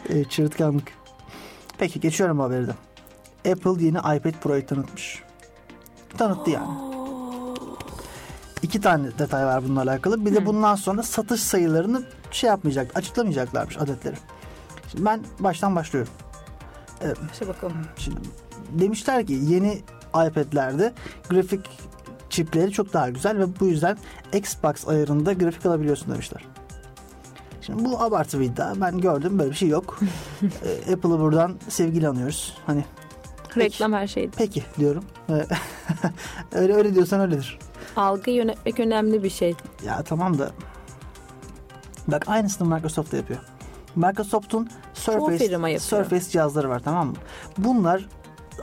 Ee, 0.09 0.23
çırtkanlık. 0.29 0.91
Peki 1.77 1.99
geçiyorum 1.99 2.39
haberi 2.39 2.67
de. 2.67 2.71
Apple 3.51 3.85
yeni 3.85 3.97
iPad 3.97 4.31
Pro'yu 4.41 4.65
tanıtmış. 4.65 5.23
Tanıttı 6.17 6.51
yani. 6.51 6.67
İki 8.61 8.81
tane 8.81 9.07
detay 9.19 9.45
var 9.45 9.63
bununla 9.63 9.81
alakalı. 9.81 10.25
Bir 10.25 10.35
de 10.35 10.45
bundan 10.45 10.75
sonra 10.75 11.03
satış 11.03 11.41
sayılarını 11.41 12.03
şey 12.31 12.49
yapmayacak, 12.49 12.97
açıklamayacaklarmış 12.97 13.77
adetleri. 13.77 14.15
Şimdi 14.91 15.05
ben 15.05 15.21
baştan 15.39 15.75
başlıyorum. 15.75 16.13
İşte 17.31 17.47
bakalım. 17.47 17.77
Şimdi 17.97 18.19
demişler 18.71 19.27
ki 19.27 19.33
yeni 19.33 19.81
iPad'lerde 20.09 20.93
grafik 21.29 21.69
çipleri 22.37 22.71
çok 22.71 22.93
daha 22.93 23.09
güzel 23.09 23.39
ve 23.39 23.59
bu 23.59 23.65
yüzden 23.65 23.97
Xbox 24.33 24.87
ayarında 24.87 25.33
grafik 25.33 25.65
alabiliyorsun 25.65 26.13
demişler. 26.13 26.41
Şimdi 27.61 27.85
bu 27.85 28.01
abartı 28.01 28.39
bir 28.39 28.45
iddia. 28.45 28.73
Ben 28.81 28.97
gördüm 28.97 29.39
böyle 29.39 29.51
bir 29.51 29.55
şey 29.55 29.69
yok. 29.69 29.99
Ee, 30.41 30.93
Apple'ı 30.93 31.19
buradan 31.19 31.55
sevgiyle 31.69 32.07
anıyoruz. 32.07 32.57
Hani 32.65 32.85
Reklam 33.57 33.93
her 33.93 34.07
şeydi. 34.07 34.31
peki 34.37 34.63
diyorum. 34.79 35.03
Ve 35.29 35.45
öyle 36.51 36.73
öyle 36.73 36.95
diyorsan 36.95 37.19
öyledir. 37.19 37.59
Algı 37.95 38.31
yönetmek 38.31 38.79
önemli 38.79 39.23
bir 39.23 39.29
şey. 39.29 39.55
Ya 39.85 40.03
tamam 40.03 40.39
da 40.39 40.51
bak 42.07 42.23
aynısını 42.27 42.75
Microsoft 42.75 43.11
da 43.11 43.17
yapıyor. 43.17 43.39
Microsoft'un 43.95 44.69
Surface. 44.93 45.79
Surface 45.79 46.29
cihazları 46.29 46.69
var 46.69 46.81
tamam 46.83 47.07
mı? 47.07 47.15
Bunlar 47.57 48.09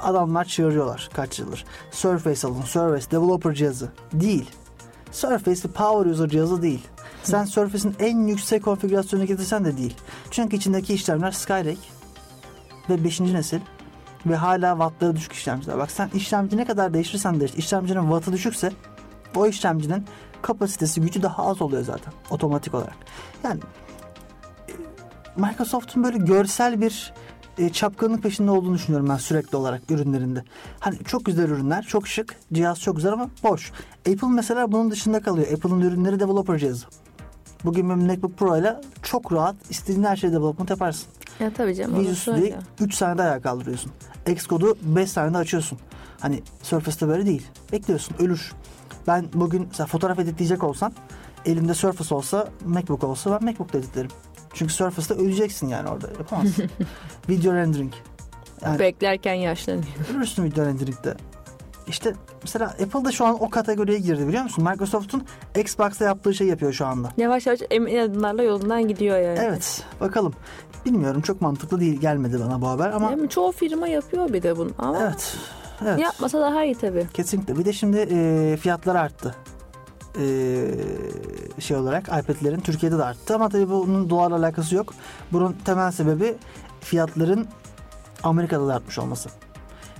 adamlar 0.00 0.44
çığırıyorlar 0.44 1.10
kaç 1.14 1.38
yıldır. 1.38 1.64
Surface 1.90 2.46
alın, 2.48 2.62
Surface 2.62 3.10
developer 3.10 3.54
cihazı. 3.54 3.88
Değil. 4.12 4.50
Surface 5.12 5.68
bir 5.68 5.74
power 5.74 6.10
user 6.10 6.28
cihazı 6.28 6.62
değil. 6.62 6.86
Sen 7.22 7.44
Surface'in 7.44 7.96
en 7.98 8.26
yüksek 8.26 8.64
konfigürasyonu 8.64 9.26
getirsen 9.26 9.64
de 9.64 9.76
değil. 9.76 9.96
Çünkü 10.30 10.56
içindeki 10.56 10.94
işlemler 10.94 11.30
Skylake 11.30 11.76
ve 12.90 13.04
5. 13.04 13.20
nesil 13.20 13.60
ve 14.26 14.36
hala 14.36 14.72
wattları 14.72 15.16
düşük 15.16 15.32
işlemciler. 15.32 15.78
Bak 15.78 15.90
sen 15.90 16.10
işlemci 16.14 16.56
ne 16.56 16.64
kadar 16.64 16.94
değiştirirsen 16.94 17.40
değiştir. 17.40 17.58
İşlemcinin 17.58 18.02
wattı 18.02 18.32
düşükse 18.32 18.72
o 19.36 19.46
işlemcinin 19.46 20.04
kapasitesi 20.42 21.00
gücü 21.00 21.22
daha 21.22 21.46
az 21.46 21.62
oluyor 21.62 21.84
zaten 21.84 22.12
otomatik 22.30 22.74
olarak. 22.74 22.96
Yani 23.44 23.60
e, 24.68 24.72
Microsoft'un 25.36 26.04
böyle 26.04 26.18
görsel 26.18 26.80
bir 26.80 27.12
e, 27.58 27.68
çapkınlık 27.68 28.22
peşinde 28.22 28.50
olduğunu 28.50 28.74
düşünüyorum 28.74 29.08
ben 29.08 29.16
sürekli 29.16 29.56
olarak 29.56 29.90
ürünlerinde. 29.90 30.44
Hani 30.80 30.98
çok 30.98 31.24
güzel 31.24 31.48
ürünler, 31.48 31.82
çok 31.82 32.08
şık, 32.08 32.36
cihaz 32.52 32.80
çok 32.80 32.96
güzel 32.96 33.12
ama 33.12 33.30
boş. 33.42 33.72
Apple 33.98 34.28
mesela 34.28 34.72
bunun 34.72 34.90
dışında 34.90 35.22
kalıyor. 35.22 35.52
Apple'ın 35.52 35.80
ürünleri 35.80 36.20
developer 36.20 36.58
cihazı. 36.58 36.86
Bugün 37.64 37.90
bir 37.90 37.94
MacBook 37.94 38.38
Pro 38.38 38.56
ile 38.56 38.80
çok 39.02 39.32
rahat 39.32 39.56
istediğin 39.70 40.04
her 40.04 40.16
şeyi 40.16 40.32
development 40.32 40.70
yaparsın. 40.70 41.08
Ya 41.40 41.52
tabii 41.52 41.74
canım. 41.74 42.00
Visual 42.00 42.36
öyle. 42.36 42.58
3 42.80 42.94
saniyede 42.94 43.22
ayağa 43.22 43.40
kaldırıyorsun. 43.40 43.92
Xcode'u 44.26 44.76
5 44.82 45.10
saniyede 45.10 45.38
açıyorsun. 45.38 45.78
Hani 46.20 46.42
Surface'te 46.62 47.08
böyle 47.08 47.26
değil. 47.26 47.46
Bekliyorsun, 47.72 48.16
ölür. 48.18 48.52
Ben 49.06 49.26
bugün 49.34 49.66
mesela 49.70 49.86
fotoğraf 49.86 50.18
editleyecek 50.18 50.64
olsam 50.64 50.92
elimde 51.46 51.74
Surface 51.74 52.14
olsa, 52.14 52.48
MacBook 52.64 53.04
olsa 53.04 53.30
ben 53.30 53.44
MacBook'ta 53.44 53.78
editlerim. 53.78 54.10
Çünkü 54.54 54.72
Surface'ta 54.72 55.14
öleceksin 55.22 55.68
yani 55.68 55.88
orada. 55.88 56.08
Yapamazsın. 56.18 56.70
Video 57.28 57.54
rendering. 57.54 57.92
Yani 58.62 58.78
Beklerken 58.78 59.34
yaşlanıyor. 59.34 59.84
ölürsün 60.16 60.44
video 60.44 60.66
rendering'de. 60.66 61.14
İşte 61.86 62.14
mesela 62.42 62.66
Apple 62.66 63.04
da 63.04 63.12
şu 63.12 63.24
an 63.24 63.42
o 63.42 63.50
kategoriye 63.50 63.98
girdi 63.98 64.28
biliyor 64.28 64.42
musun? 64.42 64.64
Microsoft'un 64.64 65.22
Xbox'ta 65.56 66.04
yaptığı 66.04 66.34
şey 66.34 66.46
yapıyor 66.46 66.72
şu 66.72 66.86
anda. 66.86 67.08
Yavaş 67.16 67.46
yavaş 67.46 67.60
emin 67.70 67.96
adımlarla 67.98 68.42
yolundan 68.42 68.88
gidiyor 68.88 69.18
yani. 69.18 69.38
Evet 69.42 69.82
bakalım. 70.00 70.34
Bilmiyorum 70.86 71.20
çok 71.22 71.40
mantıklı 71.40 71.80
değil 71.80 72.00
gelmedi 72.00 72.40
bana 72.40 72.60
bu 72.60 72.68
haber 72.68 72.90
ama 72.90 73.10
Hem 73.10 73.28
çoğu 73.28 73.52
firma 73.52 73.88
yapıyor 73.88 74.32
bir 74.32 74.42
de 74.42 74.56
bunu 74.56 74.70
ama 74.78 75.02
evet. 75.02 75.36
Evet. 75.82 76.00
yapmasa 76.00 76.40
daha 76.40 76.64
iyi 76.64 76.74
tabii. 76.74 77.06
Kesinlikle. 77.14 77.58
Bir 77.58 77.64
de 77.64 77.72
şimdi 77.72 78.08
e, 78.10 78.56
fiyatlar 78.56 78.94
arttı. 78.94 79.34
E, 80.18 80.64
şey 81.60 81.76
olarak 81.76 82.04
iPad'lerin 82.08 82.60
Türkiye'de 82.60 82.98
de 82.98 83.04
arttı 83.04 83.34
ama 83.34 83.48
tabii 83.48 83.68
bunun 83.70 84.10
dolarla 84.10 84.36
alakası 84.36 84.74
yok. 84.74 84.94
Bunun 85.32 85.52
temel 85.64 85.90
sebebi 85.90 86.34
fiyatların 86.80 87.46
Amerika'da 88.22 88.66
da 88.68 88.74
artmış 88.74 88.98
olması. 88.98 89.28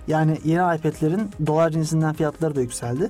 Yani 0.09 0.38
yeni 0.44 0.77
iPad'lerin 0.77 1.31
dolar 1.46 1.70
cinsinden 1.70 2.14
fiyatları 2.14 2.57
da 2.57 2.61
yükseldi. 2.61 3.09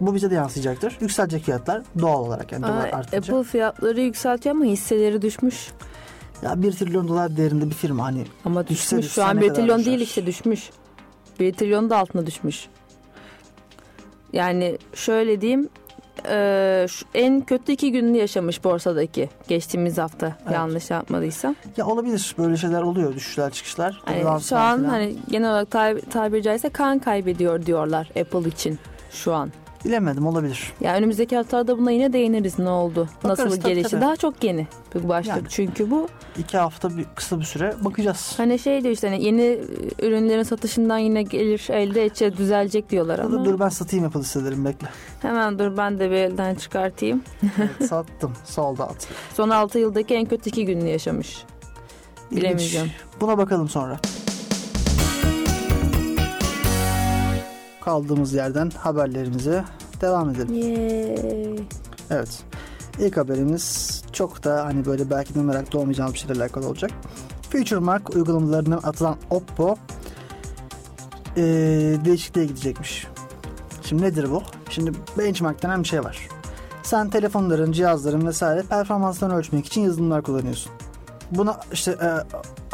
Bu 0.00 0.14
bize 0.14 0.30
de 0.30 0.34
yansıyacaktır. 0.34 0.96
Yükselecek 1.00 1.42
fiyatlar 1.44 1.82
doğal 2.00 2.20
olarak 2.24 2.52
yani 2.52 2.62
dolar 2.62 2.88
Aa, 2.88 2.96
artınca. 2.96 3.18
Apple 3.18 3.50
fiyatları 3.50 4.00
yükseltiyor 4.00 4.54
ama 4.56 4.64
hisseleri 4.64 5.22
düşmüş. 5.22 5.70
Ya 6.42 6.62
1 6.62 6.72
trilyon 6.72 7.08
dolar 7.08 7.36
değerinde 7.36 7.66
bir 7.66 7.74
firma 7.74 8.04
hani 8.04 8.26
Ama 8.44 8.68
düşmüş. 8.68 9.02
düşse 9.02 9.14
Şu 9.14 9.24
an 9.24 9.36
ne 9.36 9.40
1 9.40 9.48
kadar 9.48 9.60
trilyon 9.60 9.78
düşer? 9.78 9.90
değil 9.92 10.00
işte 10.00 10.26
düşmüş. 10.26 10.70
1 11.40 11.52
trilyon 11.54 11.90
da 11.90 11.98
altına 11.98 12.26
düşmüş. 12.26 12.68
Yani 14.32 14.78
şöyle 14.94 15.40
diyeyim. 15.40 15.68
E, 16.28 16.86
şu 16.88 17.06
en 17.14 17.40
kötü 17.40 17.72
iki 17.72 17.92
gününü 17.92 18.16
yaşamış 18.16 18.64
borsadaki 18.64 19.28
geçtiğimiz 19.48 19.98
hafta 19.98 20.36
Evet. 20.42 20.52
yanlış 20.52 20.90
yapmadıysam. 20.90 21.56
ya 21.76 21.86
olabilir 21.86 22.34
böyle 22.38 22.56
şeyler 22.56 22.82
oluyor 22.82 23.14
düşüşler 23.14 23.50
çıkışlar. 23.50 24.02
Yani 24.06 24.42
şu 24.42 24.56
an 24.56 24.78
falan. 24.78 24.84
hani 24.88 25.16
genel 25.30 25.50
olarak 25.50 25.68
tab- 25.68 26.00
tabiri 26.10 26.42
caizse 26.42 26.68
kan 26.68 26.98
kaybediyor 26.98 27.66
diyorlar 27.66 28.08
Apple 28.20 28.48
için 28.48 28.78
şu 29.10 29.34
an. 29.34 29.50
Bilemedim 29.84 30.26
olabilir. 30.26 30.72
Yani 30.80 30.96
önümüzdeki 30.98 31.36
haftalarda 31.36 31.78
buna 31.78 31.90
yine 31.90 32.12
değiniriz 32.12 32.58
ne 32.58 32.68
oldu? 32.68 33.08
Bakarız, 33.24 33.38
Nasıl 33.38 33.60
tabii, 33.62 33.74
gelişti? 33.74 33.90
tabii. 33.90 34.00
Daha 34.00 34.16
çok 34.16 34.44
yeni 34.44 34.66
bir 34.94 35.08
başlık 35.08 35.36
Yani. 35.36 35.46
çünkü 35.48 35.90
bu. 35.90 36.08
İki 36.38 36.58
hafta 36.58 36.96
bir 36.96 37.04
kısa 37.14 37.40
bir 37.40 37.44
süre 37.44 37.74
bakacağız. 37.84 38.34
Hani 38.36 38.58
şey 38.58 38.82
diyor 38.82 38.94
işte 38.94 39.08
hani 39.08 39.24
yeni 39.24 39.58
ürünlerin 40.02 40.42
satışından 40.42 40.98
yine 40.98 41.22
gelir 41.22 41.66
elde 41.70 42.04
edecek 42.04 42.38
düzelecek 42.38 42.90
diyorlar 42.90 43.18
ama. 43.18 43.30
Dur, 43.38 43.44
dur 43.44 43.60
ben 43.60 43.68
satayım 43.68 44.04
Apple 44.06 44.20
hisselerim 44.20 44.64
bekle. 44.64 44.86
Hemen 45.22 45.58
dur 45.58 45.76
ben 45.76 45.98
de 45.98 46.10
bir 46.10 46.16
elden 46.16 46.54
çıkartayım. 46.54 47.22
Evet, 47.58 47.88
sattım. 47.88 48.32
Sold 48.44 48.78
out. 48.78 49.06
Son 49.34 49.50
6 49.50 49.78
yıldaki 49.78 50.14
en 50.14 50.26
kötü 50.26 50.50
iki 50.50 50.64
gününü 50.66 50.88
yaşamış. 50.88 51.44
İlginç. 52.30 52.42
Bilemeyeceğim. 52.44 52.90
Buna 53.20 53.38
bakalım 53.38 53.68
sonra. 53.68 54.00
Kaldığımız 57.90 58.32
yerden 58.32 58.70
haberlerimize 58.70 59.64
devam 60.00 60.30
edelim. 60.30 60.54
Yay. 60.54 61.56
Evet. 62.10 62.42
İlk 62.98 63.16
haberimiz 63.16 64.02
çok 64.12 64.44
da 64.44 64.64
hani 64.64 64.86
böyle 64.86 65.10
belki 65.10 65.34
de 65.34 65.42
meraklı 65.42 65.78
olmayacağımız 65.78 66.14
bir 66.14 66.18
şeylerle 66.18 66.42
alakalı 66.42 66.68
olacak. 66.68 66.90
Future 67.50 67.78
Mark 67.80 68.16
uygulamalarından 68.16 68.80
atılan 68.82 69.16
Oppo 69.30 69.76
eee 71.36 72.04
değişikliğe 72.04 72.46
gidecekmiş. 72.46 73.06
Şimdi 73.84 74.02
nedir 74.02 74.30
bu? 74.30 74.42
Şimdi 74.68 74.92
benchmark 75.18 75.62
denen 75.62 75.82
bir 75.82 75.88
şey 75.88 76.04
var. 76.04 76.28
Sen 76.82 77.10
telefonların, 77.10 77.72
cihazların 77.72 78.26
vesaire 78.26 78.62
performanslarını 78.62 79.36
ölçmek 79.36 79.66
için 79.66 79.80
yazılımlar 79.80 80.22
kullanıyorsun. 80.22 80.72
Buna 81.30 81.60
işte 81.72 81.90
e, 81.90 82.08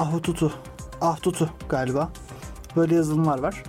Ahututu, 0.03 0.53
Ahtutu 1.01 1.51
galiba. 1.69 2.09
Böyle 2.77 2.95
yazılımlar 2.95 3.39
var. 3.39 3.63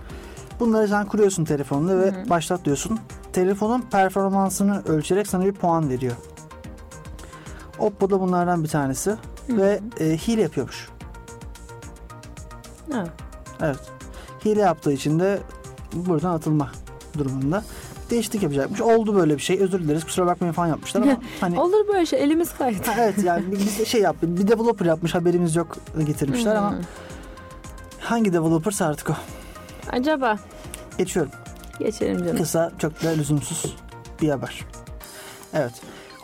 Bunları 0.59 0.87
sen 0.87 1.05
kuruyorsun 1.05 1.45
telefonunda 1.45 1.99
ve 1.99 2.11
Hı 2.11 2.21
hı. 2.21 2.29
başlat 2.29 2.65
diyorsun. 2.65 2.99
Telefonun 3.33 3.81
performansını 3.81 4.83
ölçerek 4.87 5.27
sana 5.27 5.45
bir 5.45 5.53
puan 5.53 5.89
veriyor. 5.89 6.15
Oppo 7.79 8.09
da 8.09 8.21
bunlardan 8.21 8.63
bir 8.63 8.69
tanesi 8.69 9.15
ve 9.49 9.79
e, 9.99 10.17
hile 10.17 10.41
yapıyormuş. 10.41 10.89
Ha. 12.91 13.03
Evet. 13.61 13.79
Hile 14.45 14.61
yaptığı 14.61 14.93
için 14.93 15.19
de 15.19 15.39
buradan 15.93 16.33
atılma 16.33 16.71
durumunda. 17.17 17.63
Değişiklik 18.09 18.43
yapacakmış. 18.43 18.81
Oldu 18.81 19.15
böyle 19.15 19.37
bir 19.37 19.41
şey. 19.41 19.59
Özür 19.59 19.79
dileriz. 19.79 20.03
Kusura 20.03 20.25
bakmayın 20.25 20.53
falan 20.53 20.67
yapmışlar 20.67 21.01
ama 21.01 21.17
hani 21.41 21.59
Olur 21.59 21.87
böyle 21.87 22.05
şey 22.05 22.23
elimiz 22.23 22.53
kaydı. 22.57 22.77
Ha, 22.85 22.93
evet 22.97 23.23
yani 23.23 23.43
biz 23.51 23.79
de 23.79 23.85
şey 23.85 24.01
yaptık. 24.01 24.39
Bir 24.39 24.47
developer 24.47 24.85
yapmış 24.85 25.15
haberimiz 25.15 25.55
yok 25.55 25.77
getirmişler 26.05 26.55
ama 26.55 26.75
hangi 27.99 28.33
developersa 28.33 28.85
artık 28.85 29.09
o. 29.09 29.13
Acaba 29.91 30.37
Geçiyorum. 30.97 31.31
geçelim 31.79 32.17
canım. 32.17 32.37
Kısa 32.37 32.71
çok 32.79 33.03
da 33.03 33.09
lüzumsuz 33.09 33.75
bir 34.21 34.29
haber. 34.29 34.65
Evet. 35.53 35.71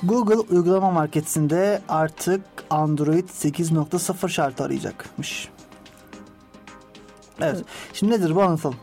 Google 0.03 0.35
uygulama 0.55 0.91
marketinde 0.91 1.81
artık 1.89 2.41
Android 2.69 3.29
8.0 3.29 4.29
şartı 4.29 4.63
arayacakmış. 4.63 5.49
Evet. 7.41 7.61
Şimdi 7.93 8.11
nedir 8.13 8.35
bu 8.35 8.41
anlatalım. 8.43 8.77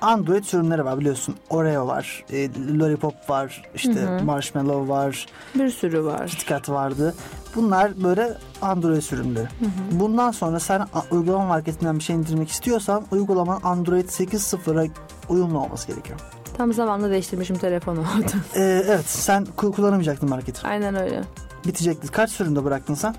Android 0.00 0.44
sürümleri 0.44 0.84
var 0.84 0.98
biliyorsun. 1.00 1.34
Oreo 1.50 1.86
var, 1.86 2.24
e, 2.30 2.48
Lollipop 2.78 3.30
var, 3.30 3.62
işte 3.74 3.94
Hı 3.94 4.16
hı. 4.18 4.24
Marshmallow 4.24 4.88
var, 4.88 5.26
Bir 5.54 5.70
sürü 5.70 6.04
var. 6.04 6.28
KitKat 6.28 6.68
vardı. 6.68 7.14
Bunlar 7.56 8.02
böyle 8.04 8.34
Android 8.62 9.00
sürümleri. 9.00 9.48
Bundan 9.92 10.30
sonra 10.30 10.60
sen 10.60 10.86
uygulama 11.10 11.46
marketinden 11.46 11.98
bir 11.98 12.04
şey 12.04 12.16
indirmek 12.16 12.48
istiyorsan 12.48 13.04
uygulaman 13.10 13.60
Android 13.62 14.08
8.0'a 14.08 14.90
uyumlu 15.28 15.58
olması 15.58 15.86
gerekiyor. 15.86 16.20
Tam 16.56 16.72
zamanında 16.72 17.10
değiştirmişim 17.10 17.56
telefonu. 17.58 18.04
Ee, 18.56 18.82
evet 18.86 19.04
sen 19.06 19.46
ku- 19.56 19.72
kullanamayacaktın 19.72 20.28
marketi. 20.28 20.66
Aynen 20.66 20.94
öyle. 20.94 21.22
Bitecekti. 21.66 22.08
Kaç 22.08 22.30
sürümde 22.30 22.64
bıraktın 22.64 22.94
sen? 22.94 23.14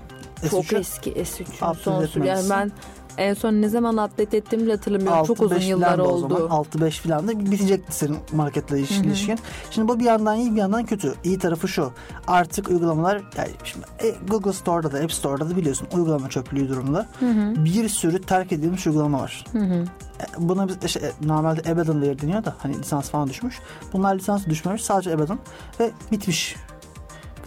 Çok 0.50 0.64
S3'ü? 0.64 0.78
eski 0.78 1.10
S3'ün 1.12 1.44
Update 1.54 1.80
son 1.82 2.06
sürü. 2.06 2.26
Yani 2.26 2.50
ben 2.50 2.72
en 3.18 3.34
son 3.34 3.52
ne 3.52 3.68
zaman 3.68 3.96
update 3.96 4.36
ettiğimi 4.36 4.62
bile 4.64 4.72
hatırlamıyorum. 4.72 5.24
Çok 5.26 5.38
6-5 5.38 5.44
uzun 5.44 5.60
yıllar 5.60 5.98
oldu. 5.98 6.34
zaman. 6.38 6.64
6-5 6.64 6.90
falan 6.90 7.28
da 7.28 7.40
bitecekti 7.50 7.96
senin 7.96 8.16
marketle 8.32 8.80
iş- 8.80 8.90
Hı 8.98 9.00
hı. 9.02 9.06
ilişkin. 9.06 9.38
Şimdi 9.70 9.88
bu 9.88 9.98
bir 9.98 10.04
yandan 10.04 10.36
iyi 10.36 10.52
bir 10.54 10.60
yandan 10.60 10.84
kötü. 10.86 11.14
İyi 11.24 11.38
tarafı 11.38 11.68
şu. 11.68 11.90
Artık 12.26 12.68
uygulamalar 12.68 13.16
yani 13.36 13.48
şimdi 13.64 13.86
e, 14.02 14.14
Google 14.28 14.52
Store'da 14.52 14.92
da 14.92 14.98
App 14.98 15.12
Store'da 15.12 15.50
da 15.50 15.56
biliyorsun 15.56 15.88
uygulama 15.94 16.28
çöplüğü 16.28 16.68
durumda. 16.68 17.06
Hı 17.20 17.26
hı. 17.30 17.64
Bir 17.64 17.88
sürü 17.88 18.22
terk 18.22 18.52
edilmiş 18.52 18.86
uygulama 18.86 19.20
var. 19.20 19.44
Hı 19.52 19.58
hı. 19.58 19.74
E, 20.20 20.24
Buna 20.38 20.68
biz 20.68 20.76
işte, 20.86 21.00
e, 21.00 21.26
normalde 21.28 21.72
abandoned 21.72 22.22
deniyor 22.22 22.44
da 22.44 22.54
hani 22.58 22.78
lisans 22.78 23.10
falan 23.10 23.28
düşmüş. 23.28 23.58
Bunlar 23.92 24.14
lisans 24.16 24.46
düşmemiş 24.46 24.84
sadece 24.84 25.14
abandon 25.14 25.38
ve 25.80 25.90
bitmiş. 26.12 26.56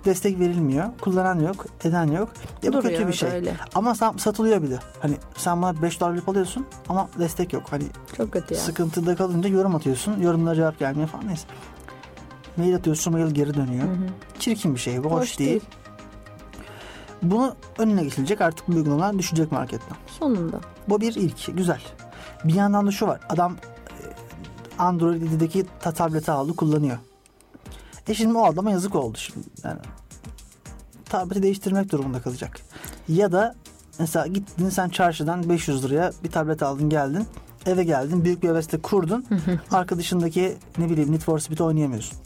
Destek 0.05 0.39
verilmiyor. 0.39 0.85
Kullanan 1.01 1.39
yok, 1.39 1.65
eden 1.83 2.07
yok. 2.11 2.29
E, 2.63 2.67
bu 2.67 2.73
Duruyor 2.73 2.83
kötü 2.93 3.07
bir 3.07 3.13
şey. 3.13 3.29
öyle. 3.29 3.53
Ama 3.75 3.95
satılıyor 3.95 4.63
bir 4.63 4.69
de. 4.69 4.79
Hani 4.99 5.17
sen 5.37 5.61
buna 5.61 5.81
5 5.81 5.99
dolarlık 6.01 6.27
alıyorsun 6.29 6.65
ama 6.89 7.09
destek 7.19 7.53
yok. 7.53 7.63
Hani 7.69 7.83
Çok 8.17 8.31
kötü 8.31 8.53
ya. 8.53 8.59
sıkıntıda 8.59 9.15
kalınca 9.15 9.49
yorum 9.49 9.75
atıyorsun. 9.75 10.21
Yorumlara 10.21 10.55
cevap 10.55 10.79
gelmiyor 10.79 11.07
falan 11.07 11.27
neyse. 11.27 11.47
Mail 12.57 12.75
atıyorsun 12.75 13.13
mail 13.13 13.31
geri 13.31 13.53
dönüyor. 13.53 13.83
Hı 13.87 13.91
hı. 13.91 14.07
Çirkin 14.39 14.75
bir 14.75 14.79
şey 14.79 15.03
bu. 15.03 15.11
Hoş, 15.11 15.39
değil. 15.39 15.61
Bunu 17.21 17.55
önüne 17.77 18.03
geçilecek 18.03 18.41
artık 18.41 18.67
bu 18.67 18.71
uygulamalar 18.75 19.17
düşecek 19.19 19.51
marketten. 19.51 19.97
Sonunda. 20.19 20.59
Bu 20.89 21.01
bir 21.01 21.15
ilk. 21.15 21.57
Güzel. 21.57 21.81
Bir 22.43 22.53
yandan 22.53 22.87
da 22.87 22.91
şu 22.91 23.07
var. 23.07 23.19
Adam 23.29 23.55
e, 23.57 24.81
Android 24.83 25.21
7'deki 25.21 25.65
ta- 25.81 25.91
tableti 25.91 26.31
aldı 26.31 26.55
kullanıyor. 26.55 26.97
E 28.07 28.13
şimdi 28.13 28.37
o 28.37 28.45
adama 28.45 28.71
yazık 28.71 28.95
oldu 28.95 29.17
şimdi. 29.17 29.47
Yani 29.63 29.79
tableti 31.05 31.43
değiştirmek 31.43 31.91
durumunda 31.91 32.21
kalacak. 32.21 32.59
Ya 33.07 33.31
da 33.31 33.55
mesela 33.99 34.27
gittin 34.27 34.69
sen 34.69 34.89
çarşıdan 34.89 35.49
500 35.49 35.85
liraya 35.85 36.11
bir 36.23 36.31
tablet 36.31 36.63
aldın 36.63 36.89
geldin. 36.89 37.25
Eve 37.65 37.83
geldin 37.83 38.23
büyük 38.23 38.43
bir 38.43 38.49
hevesle 38.49 38.81
kurdun. 38.81 39.25
arkadaşındaki 39.71 40.55
ne 40.77 40.89
bileyim 40.89 41.11
Need 41.11 41.21
for 41.21 41.39
Speed 41.39 41.59
oynayamıyorsun. 41.59 42.17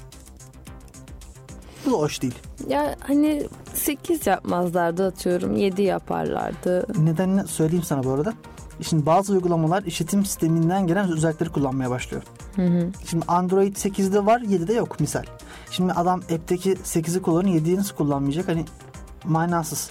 Bu 1.85 1.91
da 1.91 1.97
hoş 1.97 2.21
değil. 2.21 2.35
Ya 2.67 2.95
hani 2.99 3.47
8 3.73 4.27
yapmazlardı 4.27 5.07
atıyorum. 5.07 5.55
7 5.55 5.81
yaparlardı. 5.81 6.85
Nedenini 7.05 7.47
söyleyeyim 7.47 7.83
sana 7.83 8.03
bu 8.03 8.11
arada. 8.11 8.33
Şimdi 8.81 9.05
bazı 9.05 9.33
uygulamalar 9.33 9.83
işletim 9.83 10.25
sisteminden 10.25 10.87
gelen 10.87 11.11
özellikleri 11.11 11.49
kullanmaya 11.49 11.89
başlıyor. 11.89 12.23
Hı 12.55 12.61
hı. 12.61 12.89
Şimdi 13.05 13.25
Android 13.27 13.75
8'de 13.75 14.25
var 14.25 14.41
7'de 14.41 14.73
yok 14.73 14.99
misal. 14.99 15.23
Şimdi 15.71 15.93
adam 15.93 16.19
app'teki 16.19 16.71
8'i 16.73 17.21
kullanıyor 17.21 17.55
7'yi 17.61 17.75
nasıl 17.77 17.95
kullanmayacak 17.95 18.47
hani 18.47 18.65
manasız. 19.25 19.89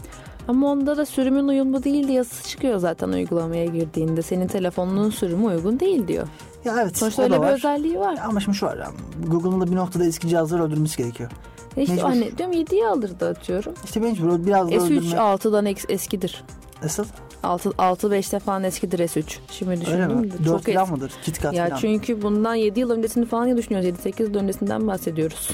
Ama 0.48 0.66
onda 0.68 0.96
da 0.96 1.06
sürümün 1.06 1.48
uyumlu 1.48 1.84
değil 1.84 2.06
diye 2.06 2.16
yazısı 2.16 2.48
çıkıyor 2.48 2.78
zaten 2.78 3.08
uygulamaya 3.08 3.64
girdiğinde. 3.64 4.22
Senin 4.22 4.46
telefonunun 4.46 5.10
sürümü 5.10 5.46
uygun 5.46 5.80
değil 5.80 6.08
diyor. 6.08 6.28
Ya 6.64 6.74
evet 6.82 6.98
Sonuçta 6.98 7.22
öyle 7.22 7.34
bir 7.34 7.38
var. 7.40 7.52
özelliği 7.52 7.98
var. 7.98 8.18
Ama 8.24 8.40
şimdi 8.40 8.56
şu 8.58 8.66
var 8.66 8.78
Google'ın 9.26 9.60
da 9.60 9.66
bir 9.70 9.76
noktada 9.76 10.04
eski 10.04 10.28
cihazları 10.28 10.62
öldürmesi 10.64 10.96
gerekiyor. 10.96 11.30
E 11.76 11.82
işte 11.82 11.94
Mecbur. 11.94 12.08
hani 12.08 12.38
diyorum 12.38 12.54
7'yi 12.54 12.86
alırdı 12.86 13.28
atıyorum. 13.28 13.74
İşte 13.84 14.00
mecbur 14.00 14.46
biraz 14.46 14.70
da 14.70 14.74
S3 14.74 14.80
öldürmek. 14.82 15.12
6'dan 15.14 15.66
eks- 15.66 15.92
eskidir. 15.92 16.44
Nasıl? 16.82 17.04
6 17.42 17.70
6 17.78 18.06
5'te 18.08 18.38
falan 18.38 18.64
eskidir 18.64 18.98
S3. 18.98 19.38
Şimdi 19.50 19.70
Öyle 19.70 19.80
düşündüm 19.80 20.16
mi? 20.16 20.30
de 20.32 20.38
4 20.38 20.46
çok 20.46 20.64
falan 20.64 20.82
eski. 20.82 20.92
mıdır? 20.94 21.12
KitKat 21.22 21.54
Ya 21.54 21.66
falan. 21.66 21.76
çünkü 21.80 22.22
bundan 22.22 22.54
7 22.54 22.80
yıl 22.80 22.90
öncesini 22.90 23.26
falan 23.26 23.46
ya 23.46 23.56
düşünüyoruz. 23.56 23.86
7 23.86 24.02
8 24.02 24.28
yıl 24.28 24.34
öncesinden 24.34 24.86
bahsediyoruz. 24.86 25.50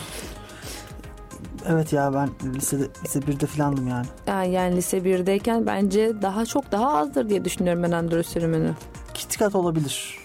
Evet 1.68 1.92
ya 1.92 2.14
ben 2.14 2.54
lisede, 2.54 2.88
lise 3.04 3.18
1'de 3.18 3.46
falandım 3.46 3.88
yani. 3.88 4.06
Yani, 4.26 4.52
yani 4.52 4.76
lise 4.76 4.98
1'deyken 4.98 5.66
bence 5.66 6.22
daha 6.22 6.44
çok 6.46 6.72
daha 6.72 6.98
azdır 6.98 7.28
diye 7.28 7.44
düşünüyorum 7.44 7.82
ben 7.82 7.90
Android 7.90 8.24
sürümünü. 8.24 8.70
KitKat 9.14 9.54
olabilir. 9.54 10.18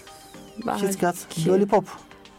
Belki. 0.66 0.86
KitKat. 0.86 1.16
Lollipop. 1.46 1.84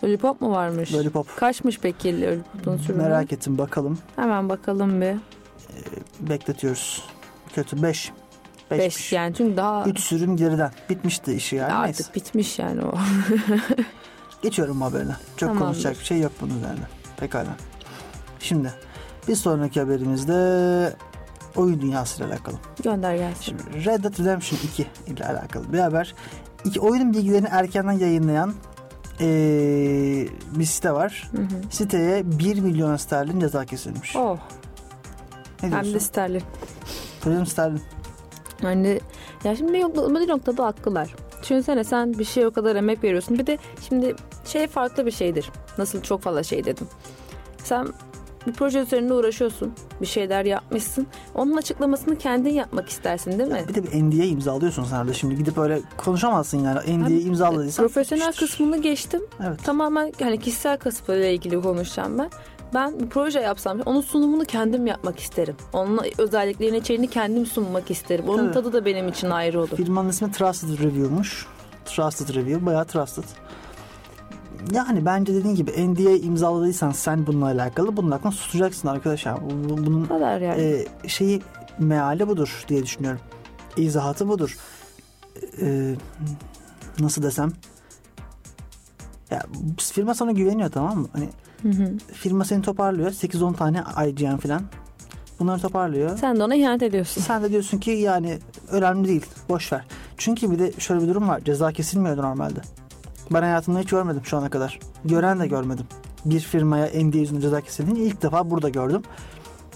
Lollipop 0.03 0.41
mu 0.41 0.51
varmış? 0.51 0.93
Lollipop. 0.93 1.35
Kaçmış 1.37 1.79
peki 1.79 2.21
Lollipop'un 2.21 2.77
sürümü? 2.77 3.03
Merak 3.03 3.33
ettim 3.33 3.57
bakalım. 3.57 3.99
Hemen 4.15 4.49
bakalım 4.49 5.01
bir. 5.01 5.15
Bekletiyoruz. 6.19 7.03
Kötü 7.55 7.83
5. 7.83 8.11
Beşmiş. 8.71 8.95
5 8.97 9.11
yani 9.13 9.35
çünkü 9.35 9.57
daha 9.57 9.85
3 9.85 9.99
sürüm 9.99 10.37
geriden. 10.37 10.71
Bitmişti 10.89 11.33
işi 11.33 11.55
yani. 11.55 11.73
artık 11.73 11.99
Neyse. 11.99 12.13
bitmiş 12.15 12.59
yani 12.59 12.81
o. 12.85 12.93
Geçiyorum 14.41 14.81
haberine. 14.81 15.11
Çok 15.37 15.39
Tamamdır. 15.39 15.65
konuşacak 15.65 15.99
bir 15.99 16.05
şey 16.05 16.19
yok 16.19 16.31
bunun 16.41 16.57
üzerine. 16.57 16.85
Pekala. 17.17 17.55
Şimdi 18.39 18.73
bir 19.27 19.35
sonraki 19.35 19.79
haberimizde 19.81 20.95
oyun 21.55 21.81
dünyası 21.81 22.17
ile 22.23 22.25
alakalı. 22.33 22.55
Gönder 22.83 23.15
gelsin. 23.15 23.41
Şimdi 23.41 23.63
Red 23.85 24.03
Dead 24.03 24.19
Redemption 24.19 24.59
2 24.63 24.87
ile 25.07 25.25
alakalı 25.27 25.73
bir 25.73 25.79
haber. 25.79 26.15
İki 26.65 26.79
oyunun 26.79 27.13
bilgilerini 27.13 27.47
erkenden 27.51 27.91
yayınlayan 27.91 28.53
eee, 29.19 30.27
bir 30.55 30.65
site 30.65 30.91
var. 30.91 31.29
Hı 31.35 31.41
hı. 31.41 31.47
Siteye 31.69 32.39
1 32.39 32.59
milyon 32.59 32.95
sterlin 32.97 33.39
ceza 33.39 33.65
kesilmiş. 33.65 34.15
Oh 34.15 34.37
ne 35.63 35.69
hem 35.69 35.79
de 35.79 35.83
diyorsun? 35.83 35.99
sterlin. 36.07 36.43
Turizm 37.21 37.45
sterlin. 37.45 37.81
Yani 38.63 38.99
ya 39.43 39.55
şimdi 39.55 39.73
bir, 39.73 39.81
nokta- 39.81 40.19
bir 40.21 40.27
noktada 40.27 40.65
haklılar. 40.65 41.15
Düşünsene 41.41 41.83
sen 41.83 42.13
bir 42.19 42.25
şeye 42.25 42.47
o 42.47 42.51
kadar 42.51 42.75
emek 42.75 43.03
veriyorsun. 43.03 43.39
Bir 43.39 43.47
de 43.47 43.57
şimdi 43.89 44.15
şey 44.45 44.67
farklı 44.67 45.05
bir 45.05 45.11
şeydir. 45.11 45.49
Nasıl 45.77 46.01
çok 46.01 46.21
fazla 46.21 46.43
şey 46.43 46.65
dedim. 46.65 46.87
Sen 47.63 47.87
bir 48.47 48.53
proje 48.53 48.79
üzerinde 48.79 49.13
uğraşıyorsun. 49.13 49.73
Bir 50.01 50.05
şeyler 50.05 50.45
yapmışsın. 50.45 51.07
Onun 51.35 51.57
açıklamasını 51.57 52.17
kendin 52.17 52.53
yapmak 52.53 52.89
istersin 52.89 53.39
değil 53.39 53.51
mi? 53.51 53.57
Ya 53.57 53.67
bir 53.67 53.73
de 53.73 53.83
bir 53.83 54.03
NDA 54.03 54.23
imzalıyorsun 54.25 54.83
sen 54.83 54.99
orada. 54.99 55.13
Şimdi 55.13 55.35
gidip 55.35 55.57
öyle 55.57 55.81
konuşamazsın 55.97 56.57
yani. 56.63 56.79
NDA 56.99 57.13
imzaladıysan. 57.13 57.85
Profesyonel 57.87 58.21
bitmiştir. 58.23 58.47
kısmını 58.47 58.81
geçtim. 58.81 59.21
Evet. 59.47 59.63
Tamamen 59.63 60.13
hani 60.21 60.39
kişisel 60.39 60.77
kısmıyla 60.77 61.27
ilgili 61.27 61.61
konuşacağım 61.61 62.19
ben. 62.19 62.29
Ben 62.73 62.99
bir 62.99 63.09
proje 63.09 63.39
yapsam 63.39 63.79
onun 63.85 64.01
sunumunu 64.01 64.45
kendim 64.45 64.87
yapmak 64.87 65.19
isterim. 65.19 65.55
Onun 65.73 65.99
özelliklerini, 66.17 66.77
içeriğini 66.77 67.07
kendim 67.09 67.45
sunmak 67.45 67.91
isterim. 67.91 68.25
Onun 68.29 68.37
Tabii. 68.43 68.53
tadı 68.53 68.73
da 68.73 68.85
benim 68.85 69.07
için 69.07 69.29
ayrı 69.29 69.59
olur. 69.59 69.75
Firmanın 69.77 70.09
ismi 70.09 70.31
Trusted 70.31 70.79
Review'muş. 70.79 71.47
Trusted 71.85 72.35
Review. 72.35 72.65
Bayağı 72.65 72.85
trusted. 72.85 73.23
Yani 74.73 75.05
bence 75.05 75.33
dediğin 75.33 75.55
gibi 75.55 75.71
NDA 75.93 76.11
imzaladıysan 76.11 76.91
sen 76.91 77.27
bununla 77.27 77.45
alakalı 77.45 77.97
bunun 77.97 78.11
hakkında 78.11 78.31
susacaksın 78.31 78.87
arkadaşlar. 78.87 79.41
Bu- 79.41 79.69
bu- 79.69 79.85
Bunun 79.85 80.03
Bu 80.03 80.07
kadar 80.07 80.41
yani. 80.41 80.61
e, 80.61 81.09
şeyi 81.09 81.41
meali 81.79 82.27
budur 82.27 82.65
diye 82.67 82.83
düşünüyorum. 82.83 83.19
İzahatı 83.77 84.27
budur. 84.27 84.57
E, 85.61 85.95
nasıl 86.99 87.23
desem? 87.23 87.51
Ya 89.31 89.43
firma 89.77 90.13
sana 90.13 90.31
güveniyor 90.31 90.71
tamam 90.71 90.97
mı? 90.97 91.07
Hani 91.13 91.29
Hı 91.63 91.69
hı. 91.69 91.97
firma 92.13 92.45
seni 92.45 92.61
toparlıyor. 92.61 93.11
8-10 93.11 93.55
tane 93.55 93.83
IGN 94.07 94.37
falan. 94.37 94.61
Bunları 95.39 95.61
toparlıyor. 95.61 96.17
Sen 96.17 96.39
de 96.39 96.43
ona 96.43 96.55
ihanet 96.55 96.81
ediyorsun. 96.83 97.21
Sen 97.21 97.43
de 97.43 97.51
diyorsun 97.51 97.77
ki 97.77 97.91
yani 97.91 98.39
önemli 98.71 99.07
değil. 99.07 99.25
Boş 99.49 99.73
ver. 99.73 99.85
Çünkü 100.17 100.51
bir 100.51 100.59
de 100.59 100.71
şöyle 100.79 101.01
bir 101.01 101.07
durum 101.07 101.27
var. 101.27 101.41
Ceza 101.45 101.71
kesilmiyordu 101.71 102.21
normalde. 102.21 102.59
Ben 103.31 103.41
hayatımda 103.41 103.79
hiç 103.79 103.89
görmedim 103.89 104.21
şu 104.25 104.37
ana 104.37 104.49
kadar. 104.49 104.79
Gören 105.05 105.39
de 105.39 105.47
görmedim. 105.47 105.85
Bir 106.25 106.39
firmaya 106.39 106.85
NDA 107.03 107.17
yüzünden 107.17 107.41
ceza 107.41 107.61
kesildiğini 107.61 107.99
ilk 107.99 108.21
defa 108.21 108.49
burada 108.49 108.69
gördüm. 108.69 109.01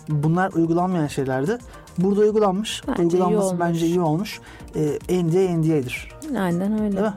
Bunlar 0.09 0.51
uygulanmayan 0.53 1.07
şeylerdi. 1.07 1.57
Burada 1.97 2.19
uygulanmış. 2.21 2.81
Bence 2.87 3.01
iyi 3.03 3.05
Uygulanması 3.23 3.47
olmuş. 3.47 3.59
bence 3.59 3.85
iyi 3.85 4.01
olmuş. 4.01 4.39
Ee, 4.75 4.81
NDA 5.23 5.57
NDA'dır. 5.57 6.11
Aynen 6.39 6.73
öyle. 6.81 6.91
Değil 6.97 7.05
mi? 7.07 7.13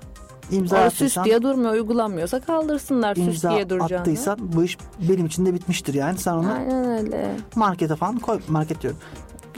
İmza 0.51 0.77
O 0.77 0.91
süs 0.91 0.93
attıysan, 0.95 1.25
diye 1.25 1.43
durmuyor. 1.43 1.73
Uygulanmıyorsa 1.73 2.41
kaldırsınlar 2.41 3.15
süs 3.15 3.43
diye 3.43 3.71
duracağını. 3.71 4.01
attıysan 4.01 4.39
bu 4.41 4.65
iş 4.65 4.79
benim 5.09 5.27
için 5.27 5.47
de 5.47 5.55
bitmiştir 5.55 5.95
yani. 5.95 6.19
Sen 6.19 6.33
onu 6.33 6.53
Aynen 6.53 6.85
öyle. 6.99 7.31
markete 7.57 7.97
falan 7.97 8.19
koy. 8.19 8.41
Market 8.49 8.83
diyorum. 8.83 8.99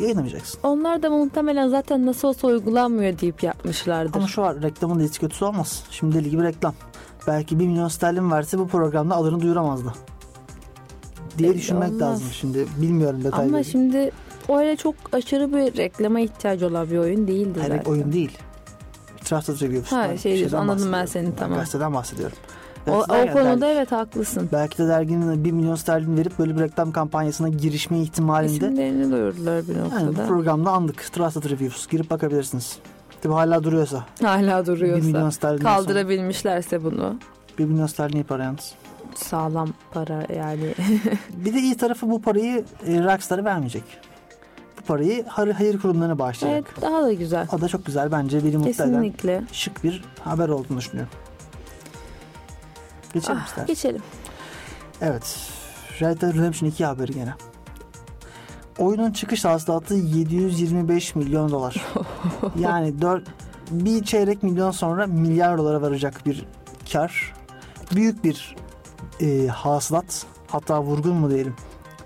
Yayınlamayacaksın. 0.01 0.61
Onlar 0.63 1.03
da 1.03 1.11
muhtemelen 1.11 1.69
zaten 1.69 2.07
nasıl 2.07 2.29
olsa 2.29 2.47
uygulanmıyor 2.49 3.19
deyip 3.19 3.43
yapmışlardır. 3.43 4.19
Ama 4.19 4.27
şu 4.29 4.43
var 4.43 4.63
reklamın 4.63 5.01
da 5.01 5.05
hiç 5.05 5.19
kötüsü 5.21 5.45
olmaz. 5.45 5.85
Şimdi 5.91 6.15
deli 6.15 6.31
gibi 6.31 6.43
reklam. 6.43 6.75
Belki 7.27 7.59
1 7.61 7.67
milyon 7.67 7.89
sterlin 7.89 8.31
verse 8.31 8.59
bu 8.59 8.69
programda 8.69 9.17
adını 9.17 9.41
duyuramazdı. 9.41 9.93
Diye 11.39 11.51
Belli 11.51 11.59
düşünmek 11.59 11.89
olmaz. 11.89 12.01
lazım 12.03 12.27
şimdi. 12.33 12.67
Bilmiyorum 12.83 13.25
detayları. 13.25 13.49
Ama 13.49 13.63
şimdi 13.63 14.11
o 14.49 14.59
öyle 14.59 14.77
çok 14.77 14.95
aşırı 15.13 15.53
bir 15.53 15.77
reklama 15.77 16.21
ihtiyacı 16.21 16.67
olan 16.67 16.91
bir 16.91 16.99
oyun 16.99 17.27
değildi 17.29 17.61
Hayır, 17.61 17.75
zaten. 17.77 17.91
oyun 17.91 18.13
değil. 18.13 18.39
Trusted 19.25 19.61
Reviews. 19.61 19.93
Ha, 19.93 20.17
şey 20.17 20.39
diyorsun, 20.39 20.57
anladım 20.57 20.93
ben 20.93 21.07
seni, 21.07 21.37
tamam. 21.37 21.59
Gazeteden 21.59 21.95
bahsediyorum. 21.95 22.37
O, 22.89 23.05
o 23.09 23.15
yani 23.15 23.33
konuda 23.33 23.67
dergi- 23.67 23.73
evet 23.73 23.93
haklısın. 23.93 24.49
Belki 24.53 24.79
de 24.79 24.89
derginin 24.89 25.45
1 25.45 25.51
milyon 25.53 25.75
sterlin 25.75 26.17
verip 26.17 26.39
böyle 26.39 26.57
bir 26.57 26.61
reklam 26.61 26.93
kampanyasına 26.93 27.49
girişme 27.49 27.99
ihtimalinde 27.99 28.53
İsimlerini 28.55 29.13
duyurdular 29.13 29.69
bir 29.69 29.77
yani 29.77 29.91
bu 29.93 30.07
noktada. 30.07 30.27
programda 30.27 30.71
andık. 30.71 31.13
Trusted 31.13 31.51
Reviews. 31.51 31.87
Girip 31.89 32.11
bakabilirsiniz. 32.11 32.79
Tabii 33.23 33.33
hala 33.33 33.65
duruyorsa. 33.65 34.05
Hala 34.23 34.67
1 34.67 34.73
milyon 34.73 35.01
duruyorsa. 35.01 35.31
sterlin. 35.31 35.59
Kaldırabilmişlerse 35.63 36.85
bunu. 36.85 37.17
1 37.59 37.65
milyon 37.65 37.87
sterlin 37.87 38.19
yapar 38.19 38.41
yalnız. 38.41 38.73
Sağlam 39.15 39.69
para 39.91 40.27
yani. 40.37 40.75
Bir 41.33 41.55
de 41.55 41.59
iyi 41.59 41.77
tarafı 41.77 42.11
bu 42.11 42.23
parayı 42.23 42.65
e, 42.87 43.05
Rockstar'a 43.05 43.45
vermeyecek. 43.45 43.83
Parayı 44.87 45.25
hayır, 45.29 45.51
hayır 45.53 45.79
kurumlarına 45.81 46.19
bağışlayacak. 46.19 46.71
evet 46.73 46.83
daha 46.83 47.03
da 47.03 47.13
güzel. 47.13 47.47
O 47.53 47.61
da 47.61 47.69
çok 47.69 47.87
güzel 47.87 48.13
bence 48.13 48.45
beni 48.45 48.57
mutlu 48.57 48.71
eden 48.71 48.77
Kesinlikle. 48.87 49.43
şık 49.53 49.85
bir 49.85 50.05
haber 50.25 50.49
olduğunu 50.49 50.79
düşünüyorum. 50.79 51.13
Geçelim 53.15 53.39
Ah, 53.43 53.47
istersen. 53.47 53.67
geçelim. 53.67 54.03
Evet. 55.01 55.39
Red 56.01 56.21
Dead 56.21 56.35
Redemption 56.35 56.69
2 56.69 56.85
haberi 56.85 57.13
gene. 57.13 57.35
Oyunun 58.79 59.13
çıkış 59.13 59.45
hasılatı 59.45 59.95
725 59.95 61.15
milyon 61.15 61.51
dolar. 61.51 61.87
yani 62.59 63.03
4 63.03 63.25
bir 63.71 64.05
çeyrek 64.05 64.43
milyon 64.43 64.71
sonra 64.71 65.07
milyar 65.07 65.59
dolara 65.59 65.83
varacak 65.83 66.27
bir 66.27 66.47
kar. 66.93 67.33
Büyük 67.95 68.25
bir 68.25 68.57
e, 69.21 69.47
hasılat. 69.47 70.27
Hatta 70.49 70.83
vurgun 70.83 71.15
mu 71.17 71.31
diyelim. 71.31 71.55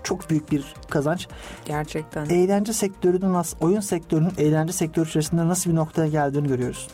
Çok 0.03 0.29
büyük 0.29 0.51
bir 0.51 0.73
kazanç. 0.97 1.27
Gerçekten. 1.65 2.25
eğlence 2.25 2.73
sektörünün 2.73 3.33
nasıl, 3.33 3.57
oyun 3.61 3.79
sektörünün 3.79 4.33
eğlence 4.37 4.73
sektörü 4.73 5.09
içerisinde 5.09 5.47
nasıl 5.47 5.71
bir 5.71 5.75
noktaya 5.75 6.07
geldiğini 6.07 6.47
görüyoruz. 6.47 6.87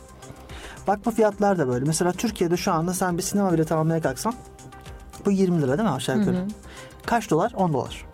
Bak 0.87 1.05
bu 1.05 1.11
fiyatlar 1.11 1.57
da 1.57 1.67
böyle. 1.67 1.85
Mesela 1.85 2.11
Türkiye'de 2.11 2.57
şu 2.57 2.71
anda 2.71 2.93
sen 2.93 3.17
bir 3.17 3.23
sinema 3.23 3.53
bileti 3.53 3.73
almaya 3.73 4.01
kalksan 4.01 4.33
bu 5.25 5.31
20 5.31 5.61
lira 5.61 5.77
değil 5.77 5.89
mi 5.89 5.95
aşağı 5.95 6.17
yukarı? 6.17 6.35
Hı 6.35 6.41
hı. 6.41 6.47
Kaç 7.05 7.29
dolar? 7.29 7.53
10 7.55 7.73
dolar. 7.73 8.05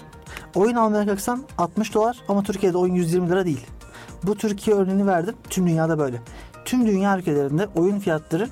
Oyun 0.55 0.75
almaya 0.75 1.05
kalksan 1.05 1.43
60 1.57 1.93
dolar 1.93 2.17
ama 2.27 2.43
Türkiye'de 2.43 2.77
oyun 2.77 2.93
120 2.93 3.29
lira 3.29 3.45
değil. 3.45 3.65
Bu 4.23 4.35
Türkiye 4.35 4.75
örneğini 4.75 5.07
verdim. 5.07 5.35
Tüm 5.49 5.67
dünyada 5.67 5.99
böyle. 5.99 6.21
Tüm 6.65 6.87
dünya 6.87 7.17
ülkelerinde 7.17 7.67
oyun 7.75 7.99
fiyatları 7.99 8.49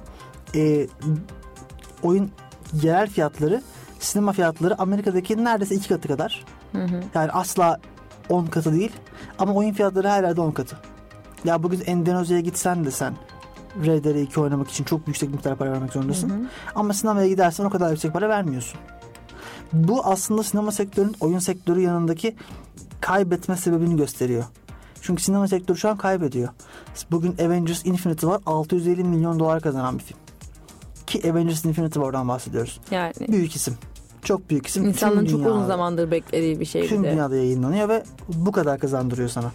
e, 0.56 0.88
oyun 2.04 2.32
yerel 2.82 3.10
fiyatları 3.10 3.62
sinema 4.00 4.32
fiyatları 4.32 4.82
Amerika'daki 4.82 5.43
neredeyse 5.43 5.76
iki 5.76 5.89
katı 5.89 6.08
kadar. 6.08 6.45
Hı 6.72 6.84
hı. 6.84 7.02
Yani 7.16 7.32
asla 7.32 7.80
10 8.30 8.46
katı 8.46 8.74
değil. 8.74 8.92
Ama 9.40 9.54
oyun 9.54 9.74
fiyatları 9.74 10.10
her 10.10 10.24
yerde 10.24 10.42
10 10.42 10.52
katı. 10.52 10.78
Ya 11.46 11.64
bugün 11.64 11.82
Endonezya'ya 11.86 12.42
gitsen 12.42 12.86
de 12.86 12.92
sen 12.92 13.14
RDR2 13.82 14.40
oynamak 14.40 14.70
için 14.70 14.84
çok 14.84 15.08
yüksek 15.08 15.30
miktar 15.32 15.56
para 15.56 15.72
vermek 15.72 15.94
zorundasın. 15.94 16.30
Hı 16.30 16.34
hı. 16.34 16.40
Ama 16.76 16.94
sinemaya 16.94 17.28
gidersen 17.28 17.66
o 17.66 17.70
kadar 17.70 17.92
yüksek 17.92 18.14
para 18.14 18.30
vermiyorsun. 18.30 18.80
Bu 19.74 20.06
aslında 20.06 20.44
sinema 20.44 20.72
sektörünün 20.72 21.16
oyun 21.20 21.40
sektörü 21.40 21.82
yanındaki 21.82 22.36
kaybetme 23.02 23.56
sebebini 23.58 23.96
gösteriyor. 23.98 24.44
Çünkü 25.02 25.24
sinema 25.24 25.48
sektörü 25.48 25.78
şu 25.78 25.90
an 25.90 25.98
kaybediyor. 25.98 26.50
Bugün 27.12 27.36
Avengers 27.46 27.86
Infinity 27.86 28.28
var 28.28 28.42
650 28.46 29.04
milyon 29.04 29.40
dolar 29.40 29.62
kazanan 29.62 30.00
bir 30.00 30.04
film. 30.04 30.18
Ki 31.08 31.32
Avengers 31.32 31.66
Infinity 31.66 32.00
War'dan 32.00 32.28
bahsediyoruz. 32.28 32.80
Yani 32.92 33.14
Büyük 33.28 33.56
isim. 33.56 33.78
Çok 34.28 34.50
büyük 34.50 34.68
isim. 34.68 34.86
İnsanların 34.86 35.26
çok 35.26 35.40
uzun 35.48 35.66
zamandır 35.66 36.12
beklediği 36.12 36.60
bir 36.60 36.66
şey 36.66 36.82
bir 36.82 36.88
Tüm 36.88 37.04
de. 37.04 37.12
dünyada 37.12 37.36
yayınlanıyor 37.36 37.90
ve 37.90 38.04
bu 38.28 38.52
kadar 38.52 38.80
kazandırıyor 38.80 39.30
sana. 39.30 39.52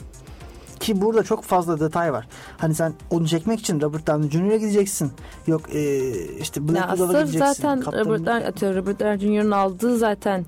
Ki 0.80 1.00
burada 1.02 1.22
çok 1.22 1.44
fazla 1.44 1.80
detay 1.80 2.12
var. 2.12 2.28
Hani 2.58 2.74
sen 2.74 2.92
onu 3.10 3.28
çekmek 3.28 3.60
için 3.60 3.80
Robert 3.80 4.06
Downey 4.06 4.30
Jr.'a 4.30 4.56
gideceksin. 4.56 5.12
Yok 5.46 5.74
ee, 5.74 6.10
işte 6.40 6.68
Black 6.68 6.88
Widow'a 6.90 7.22
gideceksin. 7.22 7.38
zaten 7.54 7.80
Kaptan- 7.80 8.04
Robert, 8.04 8.20
Downey- 8.20 8.46
atıyorum, 8.46 8.78
Robert 8.82 9.00
Downey 9.00 9.18
Jr.'ın 9.18 9.50
aldığı 9.50 9.96
zaten 9.98 10.46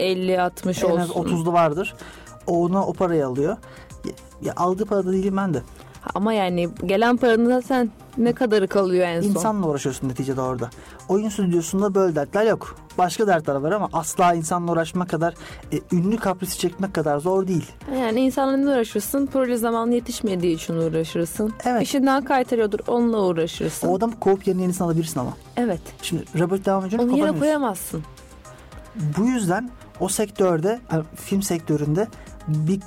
50-60 0.00 0.84
en 0.84 0.90
olsun. 0.90 1.00
az 1.00 1.10
30'lu 1.10 1.52
vardır. 1.52 1.94
O 2.46 2.64
ona 2.64 2.86
o 2.86 2.92
parayı 2.92 3.26
alıyor. 3.26 3.56
Ya, 4.04 4.12
ya 4.42 4.52
aldığı 4.56 4.84
parada 4.84 5.12
değilim 5.12 5.36
ben 5.36 5.54
de. 5.54 5.62
Ama 6.14 6.32
yani 6.32 6.68
gelen 6.86 7.16
paranın 7.16 7.60
zaten 7.60 7.90
ne 8.18 8.32
kadarı 8.32 8.68
kalıyor 8.68 9.06
en 9.06 9.20
son? 9.20 9.28
İnsanla 9.28 9.66
uğraşıyorsun 9.66 10.08
neticede 10.08 10.40
orada. 10.40 10.70
Oyun 11.08 11.28
stüdyosunda 11.28 11.94
böyle 11.94 12.14
dertler 12.14 12.46
yok. 12.46 12.76
Başka 12.98 13.26
dertler 13.26 13.54
var 13.54 13.72
ama 13.72 13.88
asla 13.92 14.34
insanla 14.34 14.72
uğraşmak 14.72 15.10
kadar 15.10 15.34
e, 15.72 15.80
ünlü 15.92 16.16
kaprisi 16.16 16.58
çekmek 16.58 16.94
kadar 16.94 17.18
zor 17.18 17.46
değil. 17.48 17.72
Yani 18.00 18.20
insanla 18.20 18.70
uğraşırsın. 18.70 19.26
Proje 19.26 19.56
zamanı 19.56 19.94
yetişmediği 19.94 20.54
için 20.54 20.74
uğraşırsın. 20.74 21.52
Evet. 21.64 21.82
İşinden 21.82 22.24
kaytarıyordur 22.24 22.78
onunla 22.86 23.20
uğraşırsın. 23.20 23.88
O 23.88 23.96
adam 23.96 24.12
kovup 24.12 24.46
yerine 24.46 24.62
yenisini 24.62 24.84
alabilirsin 24.84 25.20
ama. 25.20 25.32
Evet. 25.56 25.80
Şimdi 26.02 26.24
Robert 26.38 26.66
Downey 26.66 26.90
Jr. 26.90 26.98
Onu 26.98 27.18
yere 27.18 27.38
koyamazsın. 27.38 28.02
Bu 29.18 29.24
yüzden 29.24 29.70
o 30.00 30.08
sektörde 30.08 30.80
film 31.16 31.42
sektöründe 31.42 32.08
bir 32.48 32.80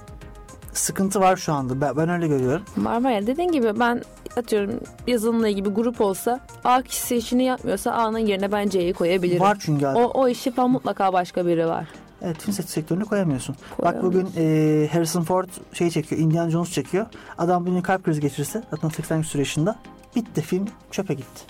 sıkıntı 0.73 1.19
var 1.19 1.35
şu 1.35 1.53
anda. 1.53 1.81
Ben, 1.81 1.97
ben 1.97 2.09
öyle 2.09 2.27
görüyorum. 2.27 2.65
Var 2.77 3.03
var 3.03 3.11
ya 3.11 3.27
dediğin 3.27 3.51
gibi 3.51 3.79
ben 3.79 4.01
atıyorum 4.37 4.79
yazılımla 5.07 5.47
ilgili 5.47 5.65
bir 5.65 5.75
grup 5.75 6.01
olsa 6.01 6.39
A 6.63 6.81
kişisi 6.81 7.15
işini 7.15 7.43
yapmıyorsa 7.43 7.91
A'nın 7.91 8.19
yerine 8.19 8.51
ben 8.51 8.69
C'yi 8.69 8.93
koyabilirim. 8.93 9.41
Var 9.41 9.57
çünkü. 9.59 9.87
O, 9.87 10.21
o 10.21 10.27
işi 10.27 10.49
yapan 10.49 10.69
mutlaka 10.69 11.13
başka 11.13 11.45
biri 11.45 11.67
var. 11.67 11.87
Evet 12.21 12.37
film 12.37 12.53
sektörünü 12.53 13.05
koyamıyorsun. 13.05 13.55
Bak 13.83 14.03
bugün 14.03 14.27
e, 14.37 14.89
Harrison 14.91 15.23
Ford 15.23 15.49
şey 15.73 15.89
çekiyor. 15.89 16.21
Indiana 16.21 16.49
Jones 16.49 16.71
çekiyor. 16.71 17.05
Adam 17.37 17.65
bugün 17.65 17.81
kalp 17.81 18.03
krizi 18.03 18.21
geçirirse 18.21 18.63
zaten 18.71 18.89
80 18.89 19.21
küsur 19.21 19.39
yaşında. 19.39 19.75
Bitti 20.15 20.41
film 20.41 20.67
çöpe 20.91 21.13
gitti. 21.13 21.41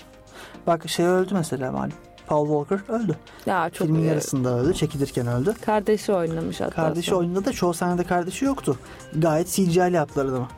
Bak 0.66 0.88
şey 0.88 1.06
öldü 1.06 1.34
mesela 1.34 1.72
malum. 1.72 1.92
Paul 2.30 2.46
Walker 2.64 2.94
öldü. 2.94 3.16
Ya 3.46 3.70
çok 3.70 3.86
Filmin 3.86 4.02
e, 4.02 4.06
yarısında 4.06 4.58
öldü. 4.58 4.74
Çekilirken 4.74 5.26
öldü. 5.26 5.54
kardeşi 5.66 6.12
oynamış 6.12 6.60
hatta. 6.60 6.74
Kardeşi 6.74 7.14
oyunda 7.14 7.44
da 7.44 7.52
çoğu 7.52 7.74
sahnede 7.74 8.04
kardeşi 8.04 8.44
yoktu. 8.44 8.76
Gayet 9.16 9.48
CGI'li 9.48 9.94
yaptılar 9.96 10.26
adamı. 10.26 10.48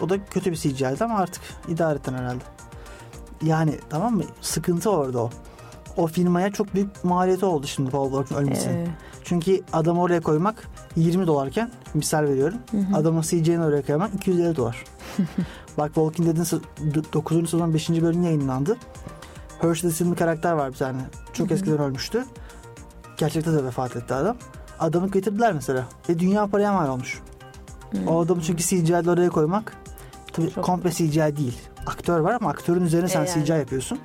O 0.00 0.08
da 0.08 0.24
kötü 0.24 0.50
bir 0.50 0.56
CGI'di 0.56 1.04
ama 1.04 1.18
artık 1.18 1.42
idareten 1.68 2.14
herhalde. 2.14 2.44
Yani 3.42 3.74
tamam 3.90 4.16
mı? 4.16 4.22
Sıkıntı 4.40 4.90
orada 4.90 5.18
o. 5.18 5.30
O 5.96 6.06
firmaya 6.06 6.52
çok 6.52 6.74
büyük 6.74 7.04
maliyeti 7.04 7.46
oldu 7.46 7.66
şimdi 7.66 7.90
Paul 7.90 8.10
Walker'ın 8.10 8.40
ölmesi. 8.40 8.68
Ee, 8.68 8.86
Çünkü 9.24 9.60
adamı 9.72 10.02
oraya 10.02 10.20
koymak 10.20 10.68
20 10.96 11.26
dolarken 11.26 11.70
misal 11.94 12.22
veriyorum. 12.22 12.58
hı 12.70 12.76
hı. 12.76 12.96
Adamın 12.96 13.22
CGI'ni 13.22 13.64
oraya 13.64 13.82
koymak 13.82 14.14
250 14.14 14.56
dolar. 14.56 14.84
Bak 15.78 15.86
Walking 15.94 16.28
Dead'in 16.28 16.62
9. 17.12 17.50
sezon 17.50 17.74
5. 17.74 17.90
bölümü 17.90 18.24
yayınlandı. 18.24 18.76
Hershey 19.60 19.90
isimli 19.90 20.16
karakter 20.16 20.52
var 20.52 20.72
bir 20.72 20.76
tane. 20.76 20.98
Çok 21.32 21.50
eskiden 21.50 21.78
ölmüştü. 21.78 22.24
Gerçekte 23.16 23.52
de 23.52 23.64
vefat 23.64 23.96
etti 23.96 24.14
adam. 24.14 24.36
Adamı 24.80 25.10
getirdiler 25.10 25.52
mesela. 25.52 25.84
Ve 26.08 26.18
dünya 26.18 26.46
paraya 26.46 26.72
mal 26.72 26.88
olmuş. 26.88 27.20
Hı. 27.92 28.10
O 28.10 28.20
adamı 28.20 28.42
çünkü 28.42 28.62
CGI'de 28.62 29.10
oraya 29.10 29.30
koymak 29.30 29.76
tabii 30.32 30.50
Çok- 30.50 30.64
komple 30.64 30.90
CGI 30.90 31.36
değil. 31.36 31.58
Aktör 31.86 32.20
var 32.20 32.32
ama 32.40 32.50
aktörün 32.50 32.84
üzerine 32.84 33.08
sen 33.08 33.24
E 33.24 33.28
yani. 33.28 33.44
CGI 33.44 33.52
yapıyorsun. 33.58 33.98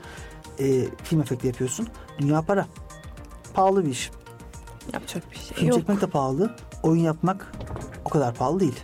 E, 0.60 0.86
film 1.04 1.22
efekti 1.22 1.48
yapıyorsun. 1.48 1.88
Dünya 2.20 2.42
para. 2.42 2.66
Pahalı 3.54 3.86
bir 3.86 3.90
iş. 3.90 4.12
Yapacak 4.94 5.32
bir 5.32 5.36
şey 5.38 5.46
Film 5.58 5.68
yok. 5.68 5.78
çekmek 5.80 6.02
de 6.02 6.08
pahalı. 6.08 6.56
Oyun 6.84 7.02
yapmak 7.02 7.52
o 8.06 8.10
kadar 8.10 8.34
pahalı 8.34 8.60
değil. 8.60 8.80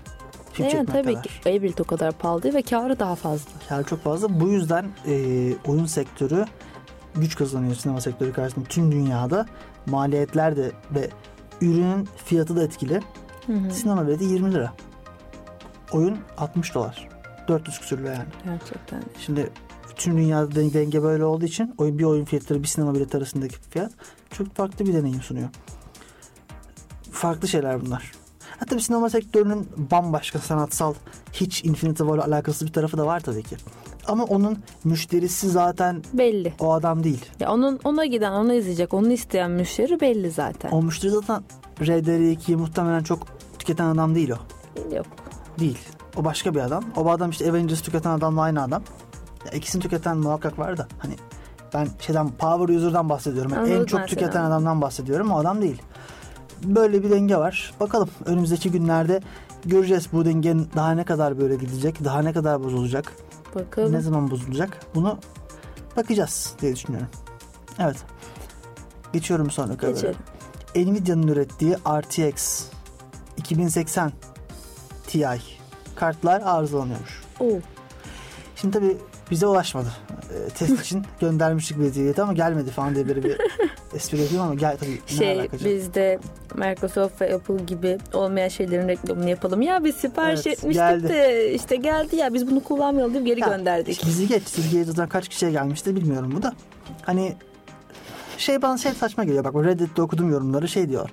Film 0.63 0.77
Yani 0.77 0.85
çekmek 0.87 1.03
tabii 1.03 1.13
kadar. 1.13 1.23
ki 1.23 1.49
Airbuild 1.49 1.77
o 1.79 1.83
kadar 1.83 2.11
pahalı 2.11 2.43
değil 2.43 2.55
ve 2.55 2.61
karı 2.61 2.99
daha 2.99 3.15
fazla. 3.15 3.51
Kâr 3.69 3.83
çok 3.83 4.03
fazla. 4.03 4.39
Bu 4.39 4.47
yüzden 4.49 4.85
e, 5.07 5.13
oyun 5.67 5.85
sektörü 5.85 6.45
güç 7.15 7.35
kazanıyor 7.35 7.75
sinema 7.75 8.01
sektörü 8.01 8.33
karşısında 8.33 8.65
tüm 8.65 8.91
dünyada. 8.91 9.45
Maliyetler 9.85 10.57
de 10.57 10.71
ve 10.91 11.09
ürünün 11.61 12.07
fiyatı 12.25 12.55
da 12.55 12.63
etkili. 12.63 13.01
Hı 13.47 13.53
hı. 13.53 13.71
Sinema 13.71 14.07
bileti 14.07 14.23
20 14.23 14.51
lira. 14.53 14.73
Oyun 15.91 16.17
60 16.37 16.73
dolar. 16.75 17.09
400 17.47 17.79
küsür 17.79 17.97
lira 17.97 18.09
yani. 18.13 18.25
Gerçekten. 18.45 19.03
Şimdi 19.19 19.49
tüm 19.95 20.17
dünyada 20.17 20.55
den- 20.55 20.73
denge 20.73 21.03
böyle 21.03 21.23
olduğu 21.25 21.45
için 21.45 21.75
oyun 21.77 21.99
bir 21.99 22.03
oyun 22.03 22.25
fiyatları 22.25 22.63
bir 22.63 22.67
sinema 22.67 22.95
bileti 22.95 23.17
arasındaki 23.17 23.55
fiyat 23.69 23.91
çok 24.31 24.55
farklı 24.55 24.85
bir 24.85 24.93
deneyim 24.93 25.21
sunuyor. 25.21 25.49
Farklı 27.11 27.47
şeyler 27.47 27.85
bunlar. 27.85 28.11
Hatta 28.59 28.75
bir 28.75 28.81
sinema 28.81 29.09
sektörünün 29.09 29.69
bambaşka 29.91 30.39
sanatsal 30.39 30.93
hiç 31.33 31.65
Infinity 31.65 32.03
War'la 32.03 32.25
alakası 32.25 32.65
bir 32.65 32.73
tarafı 32.73 32.97
da 32.97 33.05
var 33.05 33.19
tabii 33.19 33.43
ki. 33.43 33.57
Ama 34.07 34.23
onun 34.23 34.59
müşterisi 34.83 35.49
zaten 35.49 36.03
Belli. 36.13 36.53
o 36.59 36.73
adam 36.73 37.03
değil. 37.03 37.25
Ya 37.39 37.51
onun 37.51 37.79
ona 37.83 38.05
giden, 38.05 38.31
onu 38.31 38.53
izleyecek, 38.53 38.93
onu 38.93 39.11
isteyen 39.11 39.51
müşteri 39.51 39.99
belli 39.99 40.31
zaten. 40.31 40.71
O 40.71 40.81
müşteri 40.81 41.11
zaten 41.11 41.43
RDR2'yi 41.79 42.57
muhtemelen 42.57 43.03
çok 43.03 43.19
tüketen 43.59 43.85
adam 43.85 44.15
değil 44.15 44.29
o. 44.31 44.37
Yok. 44.95 45.05
Değil. 45.59 45.79
O 46.17 46.25
başka 46.25 46.55
bir 46.55 46.59
adam. 46.59 46.83
O 46.95 47.09
adam 47.09 47.29
işte 47.29 47.49
Avengers 47.49 47.81
tüketen 47.81 48.09
adamla 48.09 48.41
aynı 48.41 48.63
adam. 48.63 48.83
Ya 49.45 49.51
ikisini 49.51 49.81
tüketen 49.81 50.17
muhakkak 50.17 50.59
var 50.59 50.77
da. 50.77 50.87
Hani 50.99 51.13
ben 51.73 51.87
şeyden 51.99 52.29
power 52.29 52.75
user'dan 52.75 53.09
bahsediyorum. 53.09 53.51
Yani 53.55 53.69
en 53.69 53.85
çok 53.85 54.07
tüketen 54.07 54.43
adamdan 54.43 54.81
bahsediyorum. 54.81 55.31
O 55.31 55.37
adam 55.37 55.61
değil. 55.61 55.81
Böyle 56.63 57.03
bir 57.03 57.09
denge 57.09 57.37
var. 57.37 57.73
Bakalım 57.79 58.09
önümüzdeki 58.25 58.71
günlerde 58.71 59.21
göreceğiz 59.65 60.07
bu 60.13 60.25
dengenin 60.25 60.69
daha 60.75 60.91
ne 60.91 61.05
kadar 61.05 61.39
böyle 61.39 61.55
gidecek, 61.55 62.03
daha 62.03 62.21
ne 62.21 62.33
kadar 62.33 62.63
bozulacak, 62.63 63.13
Bakalım. 63.55 63.93
ne 63.93 64.01
zaman 64.01 64.31
bozulacak. 64.31 64.79
Bunu 64.95 65.17
bakacağız 65.97 66.53
diye 66.61 66.75
düşünüyorum. 66.75 67.09
Evet. 67.79 67.97
Geçiyorum 69.13 69.51
sonra 69.51 69.73
habere. 69.73 70.13
Nvidia'nın 70.75 71.27
ürettiği 71.27 71.75
RTX 71.75 72.65
2080 73.37 74.11
Ti 75.07 75.27
kartlar 75.95 76.41
arızalanıyormuş. 76.41 77.23
Oo. 77.39 77.59
Şimdi 78.55 78.77
tabii 78.77 78.97
bize 79.31 79.47
ulaşmadı. 79.47 79.87
Ee, 80.11 80.49
test 80.49 80.81
için 80.85 81.03
göndermiştik 81.19 81.79
bir 81.79 81.85
hediyeti 81.85 82.21
ama 82.21 82.33
gelmedi 82.33 82.71
falan 82.71 82.95
diye 82.95 83.07
böyle 83.07 83.23
bir 83.23 83.37
espri 83.95 84.21
yapıyorum 84.21 84.47
ama 84.47 84.55
gel 84.55 84.77
tabii 84.77 85.01
Şey 85.17 85.35
canım? 85.35 85.49
bizde 85.65 86.19
Microsoft 86.55 87.21
ve 87.21 87.35
Apple 87.35 87.55
gibi 87.55 87.97
olmayan 88.13 88.47
şeylerin 88.47 88.87
reklamını 88.87 89.29
yapalım. 89.29 89.61
Ya 89.61 89.83
biz 89.83 89.95
sipariş 89.95 90.47
Evet, 90.47 90.57
etmiştik 90.57 90.73
geldi. 90.83 91.09
de 91.09 91.53
işte 91.53 91.75
geldi 91.75 92.15
ya 92.15 92.33
biz 92.33 92.47
bunu 92.51 92.63
kullanmayalım 92.63 93.13
deyip 93.13 93.27
geri 93.27 93.39
Ya, 93.39 93.47
gönderdik. 93.47 94.03
Bizi 94.05 94.27
geç. 94.27 94.43
Türkiye'ye 94.43 94.85
zaten 94.85 95.09
kaç 95.09 95.27
kişiye 95.29 95.51
gelmişti 95.51 95.95
bilmiyorum 95.95 96.33
bu 96.35 96.43
da. 96.43 96.53
Hani 97.01 97.35
şey 98.37 98.61
bana 98.61 98.77
şey 98.77 98.91
saçma 98.91 99.23
geliyor. 99.23 99.43
Bak 99.43 99.55
Reddit'te 99.55 100.01
okudum 100.01 100.31
yorumları 100.31 100.67
şey 100.67 100.89
diyor. 100.89 101.09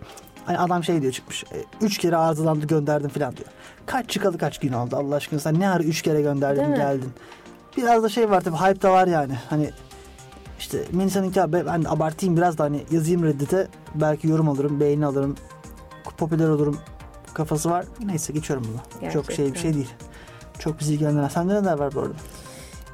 Hani 0.46 0.59
adam 0.59 0.85
şey 0.85 1.02
diyor 1.02 1.12
çıkmış. 1.12 1.44
e, 1.44 1.57
Üç 1.85 1.98
kere 1.98 2.16
arızalandı 2.16 2.66
gönderdim 2.66 3.09
falan 3.09 3.37
diyor. 3.37 3.48
Kaç 3.87 4.09
çıkalı 4.11 4.38
kaç 4.38 4.59
gün 4.59 4.72
oldu 4.72 4.96
Allah 4.96 5.14
aşkına 5.14 5.40
sen 5.40 5.61
ne 5.61 5.68
ara 5.68 5.83
üç 5.83 6.02
kere 6.02 6.22
gönderdin 6.22 6.61
Değil 6.61 6.70
mi? 6.70 6.76
Biraz 7.77 8.03
da 8.03 8.09
şey 8.09 8.31
var 8.31 8.41
tabii 8.41 8.57
hype 8.57 8.83
da 8.83 8.93
var 8.93 9.07
yani. 9.07 9.33
Hani 9.51 9.71
işte 10.59 10.85
Melisa'nınki 10.93 11.43
abi 11.43 11.62
ben 11.67 11.85
abartayım 11.89 12.37
biraz 12.37 12.59
da 12.59 12.65
hani 12.65 12.85
yazayım 12.91 13.25
Reddit'e 13.25 13.69
belki 13.95 14.29
yorum 14.29 14.49
alırım, 14.49 14.81
beğeni 14.81 15.07
alırım, 15.07 15.37
popüler 16.17 16.49
olurum 16.49 16.79
kafası 17.35 17.71
var. 17.71 17.85
Neyse 18.05 18.33
geçiyorum 18.33 18.67
bunu. 18.73 19.11
Çok 19.12 19.25
şey 19.33 19.45
bir 19.45 19.51
Gerçekten. 19.51 19.62
şey 19.62 19.75
değil. 19.75 19.91
Çok 20.59 20.81
bizi 20.81 20.95
ilgilendiren. 20.95 21.29
Sende 21.29 21.55
neler 21.55 21.79
var 21.79 21.95
bu 21.95 22.01
arada? 22.01 22.12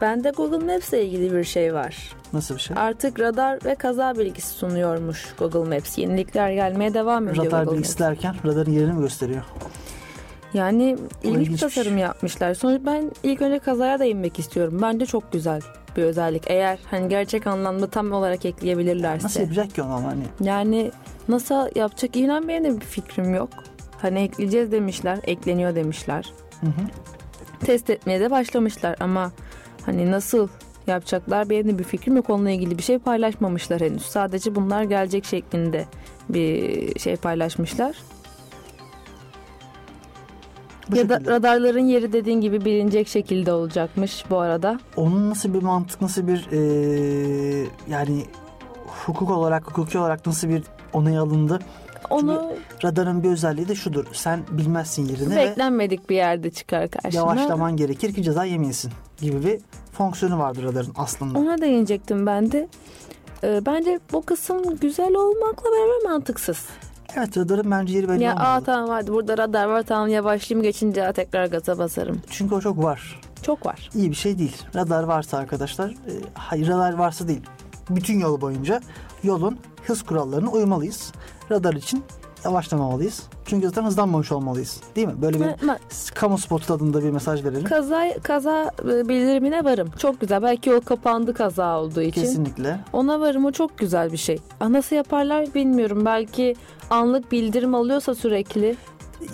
Bende 0.01 0.31
Google 0.31 0.73
Maps 0.75 0.92
ile 0.92 1.05
ilgili 1.07 1.33
bir 1.33 1.45
şey 1.45 1.75
var. 1.75 2.12
Nasıl 2.33 2.55
bir 2.55 2.61
şey? 2.61 2.77
Artık 2.79 3.21
radar 3.21 3.59
ve 3.64 3.75
kaza 3.75 4.14
bilgisi 4.18 4.49
sunuyormuş 4.49 5.35
Google 5.38 5.77
Maps. 5.77 5.99
Yenilikler 5.99 6.51
gelmeye 6.51 6.95
devam 6.95 7.29
ediyor 7.29 7.47
Radar 7.47 7.64
Google 7.64 7.79
bilgisi 7.79 8.03
Maps. 8.03 8.11
derken 8.11 8.35
radarın 8.45 8.71
yerini 8.71 8.92
mi 8.92 9.01
gösteriyor? 9.01 9.42
Yani 10.55 10.97
ilginç 11.23 11.49
bir 11.49 11.59
tasarım 11.59 11.99
yapmışlar. 11.99 12.55
Sonuç 12.55 12.81
ben 12.87 13.11
ilk 13.23 13.43
önce 13.43 13.59
kazaya 13.59 13.99
değinmek 13.99 14.38
istiyorum. 14.38 14.79
Bence 14.83 15.07
çok 15.07 15.33
güzel 15.33 15.61
bir 15.97 16.03
özellik. 16.03 16.43
Eğer 16.47 16.79
hani 16.91 17.09
gerçek 17.09 17.47
anlamda 17.47 17.87
tam 17.87 18.12
olarak 18.12 18.45
ekleyebilirlerse. 18.45 19.25
Nasıl 19.25 19.41
yapacak 19.41 19.75
ki 19.75 19.83
onu 19.83 19.93
ama 19.93 20.09
hani? 20.09 20.23
Yani 20.41 20.91
nasıl 21.29 21.69
yapacak 21.75 22.17
inan 22.17 22.49
benim 22.49 22.65
de 22.65 22.81
bir 22.81 22.87
fikrim 22.87 23.35
yok. 23.35 23.49
Hani 24.03 24.21
ekleyeceğiz 24.21 24.73
demişler, 24.73 25.19
ekleniyor 25.25 25.75
demişler. 25.75 26.33
Hı 26.61 26.67
hı. 26.67 26.87
Test 27.67 27.91
etmeye 27.91 28.21
de 28.21 28.31
başlamışlar 28.31 28.97
ama 29.01 29.33
hani 29.87 30.11
nasıl 30.11 30.49
yapacaklar 30.87 31.51
benim 31.51 31.69
de 31.69 31.79
bir 31.79 31.85
fikrim 31.85 32.17
yok. 32.17 32.31
Onunla 32.31 32.51
ilgili 32.51 32.79
bir 32.79 32.83
şey 32.83 32.99
paylaşmamışlar 32.99 33.81
henüz. 33.81 34.03
Sadece 34.03 34.55
bunlar 34.55 34.83
gelecek 34.83 35.25
şeklinde 35.25 35.85
bir 36.29 36.99
şey 37.01 37.17
paylaşmışlar. 37.17 37.97
Bu 40.90 40.97
ya 40.97 41.09
da 41.09 41.14
şekilde. 41.14 41.31
radarların 41.31 41.87
yeri 41.87 42.12
dediğin 42.12 42.40
gibi 42.40 42.64
bilinecek 42.64 43.09
şekilde 43.09 43.53
olacakmış 43.53 44.25
bu 44.31 44.38
arada. 44.38 44.79
Onun 44.97 45.31
nasıl 45.31 45.55
bir 45.55 45.62
mantık, 45.62 46.01
nasıl 46.03 46.27
bir 46.27 46.49
eee, 46.53 47.68
yani 47.88 48.25
hukuk 49.07 49.31
olarak, 49.31 49.66
hukuki 49.66 49.99
olarak 49.99 50.27
nasıl 50.27 50.49
bir 50.49 50.62
onay 50.92 51.18
alındı? 51.18 51.59
Onu 52.11 52.53
Radarın 52.85 53.23
bir 53.23 53.29
özelliği 53.31 53.68
de 53.68 53.75
şudur. 53.75 54.05
Sen 54.12 54.40
bilmezsin 54.51 55.09
yerini 55.09 55.37
ve 55.37 55.37
beklenmedik 55.37 56.11
bir 56.11 56.16
yerde 56.16 56.51
çıkar 56.51 56.88
karşına. 56.90 57.21
yavaşlaman 57.21 57.77
gerekir 57.77 58.14
ki 58.14 58.23
ceza 58.23 58.45
yemeyesin 58.45 58.92
gibi 59.21 59.45
bir 59.45 59.61
fonksiyonu 59.92 60.38
vardır 60.38 60.62
radarın 60.64 60.92
aslında. 60.97 61.38
Ona 61.38 61.59
değinecektim 61.61 62.27
ben 62.27 62.53
de. 62.53 62.68
Ee, 63.45 63.61
bence 63.66 64.01
bu 64.12 64.23
kısım 64.23 64.77
güzel 64.77 65.14
olmakla 65.14 65.64
beraber 65.71 66.11
mantıksız. 66.12 66.66
Evet 67.16 67.37
radarın 67.38 67.70
bence 67.70 67.94
yeri 67.94 68.09
belli 68.09 68.22
ya 68.22 68.35
aa 68.37 68.61
tamam 68.61 68.88
hadi 68.88 69.12
burada 69.12 69.38
radar 69.38 69.66
var 69.66 69.83
tamam 69.83 70.09
yavaşlayayım 70.09 70.62
geçince 70.62 71.12
tekrar 71.12 71.46
gaza 71.46 71.79
basarım. 71.79 72.22
Çünkü 72.31 72.55
o 72.55 72.61
çok 72.61 72.83
var. 72.85 73.21
Çok 73.42 73.67
var. 73.67 73.90
İyi 73.94 74.10
bir 74.10 74.17
şey 74.17 74.38
değil. 74.38 74.56
Radar 74.75 75.02
varsa 75.02 75.38
arkadaşlar, 75.38 75.90
e, 75.90 76.13
hayır 76.35 76.69
radar 76.69 76.92
varsa 76.92 77.29
değil. 77.29 77.42
Bütün 77.90 78.19
yol 78.19 78.40
boyunca 78.40 78.81
yolun 79.23 79.58
hız 79.87 80.02
kurallarına 80.02 80.50
uymalıyız. 80.50 81.13
Radar 81.50 81.75
için 81.75 82.04
yavaşlamamalıyız. 82.45 83.23
Çünkü 83.47 83.67
zaten 83.69 83.85
hızlanmamış 83.85 84.33
olmalıyız. 84.33 84.81
Değil 84.97 85.07
mi? 85.07 85.15
Böyle 85.23 85.40
bir 85.40 85.47
kamu 86.15 86.38
spotu 86.38 86.67
tadında 86.67 87.05
bir 87.05 87.11
mesaj 87.11 87.45
verelim. 87.45 87.65
kaza 87.65 88.05
kaza 88.23 88.71
e, 88.85 89.09
bildirimine 89.09 89.65
varım. 89.65 89.90
Çok 89.99 90.21
güzel. 90.21 90.43
Belki 90.43 90.71
yol 90.71 90.81
kapandı 90.81 91.35
kaza 91.35 91.81
olduğu 91.81 92.01
için. 92.03 92.21
Kesinlikle. 92.23 92.81
Ona 92.93 93.21
varım 93.21 93.45
o 93.45 93.53
çok 93.53 93.79
güzel 93.79 94.13
bir 94.13 94.17
şey. 94.17 94.38
Aa, 94.61 94.73
Nasıl 94.73 94.97
yaparlar 94.97 95.55
bilmiyorum. 95.55 96.05
Belki 96.05 96.57
anlık 96.90 97.33
bildirim 97.33 97.75
alıyorsa 97.75 98.15
sürekli 98.15 98.77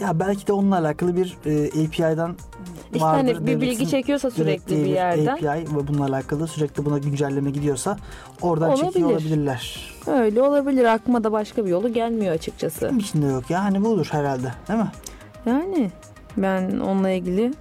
Ya 0.01 0.21
belki 0.21 0.47
de 0.47 0.53
onunla 0.53 0.79
alakalı 0.79 1.17
bir 1.17 1.39
e, 1.47 1.67
API'den 1.67 2.35
İşte 2.93 3.05
hani 3.05 3.47
bir 3.47 3.61
bilgi 3.61 3.89
çekiyorsa 3.89 4.31
sürekli 4.31 4.77
bir 4.77 4.87
yerden. 4.87 5.27
API 5.27 5.77
ve 5.77 5.89
bununla 5.89 6.05
alakalı 6.05 6.47
sürekli 6.47 6.85
buna 6.85 6.99
güncelleme 6.99 7.51
gidiyorsa 7.51 7.97
oradan 8.43 8.71
Olabilir. 8.71 8.87
çekiyor 8.87 9.11
olabilirler. 9.11 9.95
Öyle 10.07 10.43
olabilir. 10.43 10.85
Aklıma 10.85 11.25
da 11.25 11.33
başka 11.33 11.65
bir 11.65 11.71
yolu 11.71 11.93
gelmiyor 11.93 12.35
açıkçası. 12.35 12.85
Benim 12.87 12.99
içinde 12.99 13.27
yok 13.27 13.51
ya 13.51 13.65
hani 13.65 13.85
budur 13.85 14.09
herhalde 14.11 14.53
değil 14.69 14.79
mi? 14.79 14.91
Yani 15.47 15.91
ben 16.37 16.81
onunla 16.81 17.11
ilgili 17.11 17.53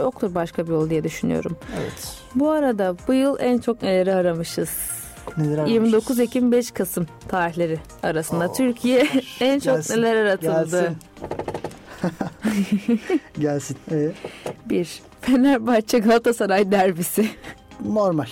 yoktur 0.00 0.34
başka 0.34 0.66
bir 0.66 0.72
yol 0.72 0.90
diye 0.90 1.04
düşünüyorum. 1.04 1.56
Evet. 1.80 2.18
Bu 2.34 2.50
arada 2.50 2.96
bu 3.08 3.12
yıl 3.12 3.36
en 3.40 3.58
çok 3.58 3.82
neleri 3.82 4.14
aramışız? 4.14 4.93
Neler 5.38 5.54
aramışız? 5.58 5.74
29 5.74 6.20
Ekim 6.20 6.52
5 6.52 6.70
Kasım 6.70 7.06
tarihleri 7.28 7.78
arasında 8.02 8.48
Oo, 8.48 8.52
Türkiye 8.52 9.08
en 9.40 9.58
çok 9.58 9.74
Gelsin, 9.76 9.94
neler 9.96 10.16
aratıldı? 10.16 10.96
Gelsin. 12.02 13.10
Gelsin. 13.38 13.76
Ee, 13.92 14.12
1. 14.66 15.02
Fenerbahçe 15.20 15.98
Galatasaray 15.98 16.70
derbisi. 16.70 17.28
normal. 17.84 18.26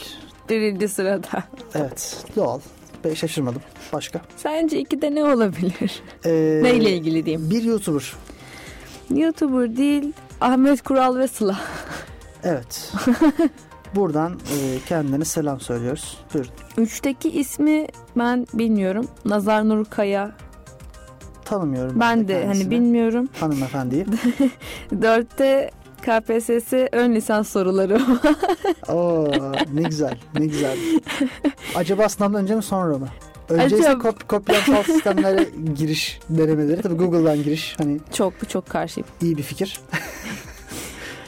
Birinci 0.49 0.89
sırada. 0.89 1.45
Evet. 1.75 2.25
Doğal. 2.37 2.61
Ben 3.05 3.15
şaşırmadım. 3.15 3.63
Başka? 3.93 4.21
Sence 4.37 4.79
ikide 4.81 5.15
ne 5.15 5.25
olabilir? 5.25 6.03
Ee, 6.25 6.61
Neyle 6.63 6.91
ilgili 6.91 7.27
diyeyim? 7.27 7.51
Bir 7.51 7.63
YouTuber. 7.63 8.13
YouTuber 9.11 9.77
değil 9.77 10.13
Ahmet 10.41 10.83
Kural 10.83 11.17
ve 11.17 11.29
Sıla. 11.29 11.61
Evet. 12.45 12.93
Buradan 13.95 14.33
e, 14.33 14.79
kendine 14.89 15.25
selam 15.25 15.61
söylüyoruz. 15.61 16.19
Buyurun. 16.35 16.51
Üçteki 16.77 17.31
ismi 17.31 17.87
ben 18.17 18.47
bilmiyorum. 18.55 19.09
Nazar 19.25 19.69
Nur 19.69 19.85
Kaya. 19.85 20.33
Tanımıyorum. 21.45 22.01
Ben 22.01 22.29
de 22.29 22.35
hani 22.35 22.45
kendisini. 22.45 22.71
bilmiyorum. 22.71 23.29
Hanımefendiyi. 23.41 24.07
Dörtte 25.03 25.71
KPSS 26.03 26.73
ön 26.93 27.15
lisans 27.15 27.49
soruları. 27.49 28.01
Oo 28.89 29.31
ne 29.75 29.83
güzel. 29.83 30.19
Ne 30.39 30.47
güzel. 30.47 30.79
Acaba 31.75 32.09
sınavdan 32.09 32.43
önce 32.43 32.55
mi 32.55 32.63
sonra 32.63 32.99
mı? 32.99 33.09
Önce 33.49 33.79
ise 33.79 33.99
kop 33.99 34.29
kopyasal 34.29 34.83
sistemlere 34.83 35.47
giriş 35.75 36.21
denemeleri. 36.31 36.83
Tabii 36.83 36.95
Google'dan 36.95 37.37
giriş. 37.43 37.75
Hani 37.79 38.01
çok 38.13 38.49
çok 38.49 38.69
karşıyım. 38.69 39.09
iyi 39.23 39.37
bir 39.37 39.43
fikir. 39.43 39.81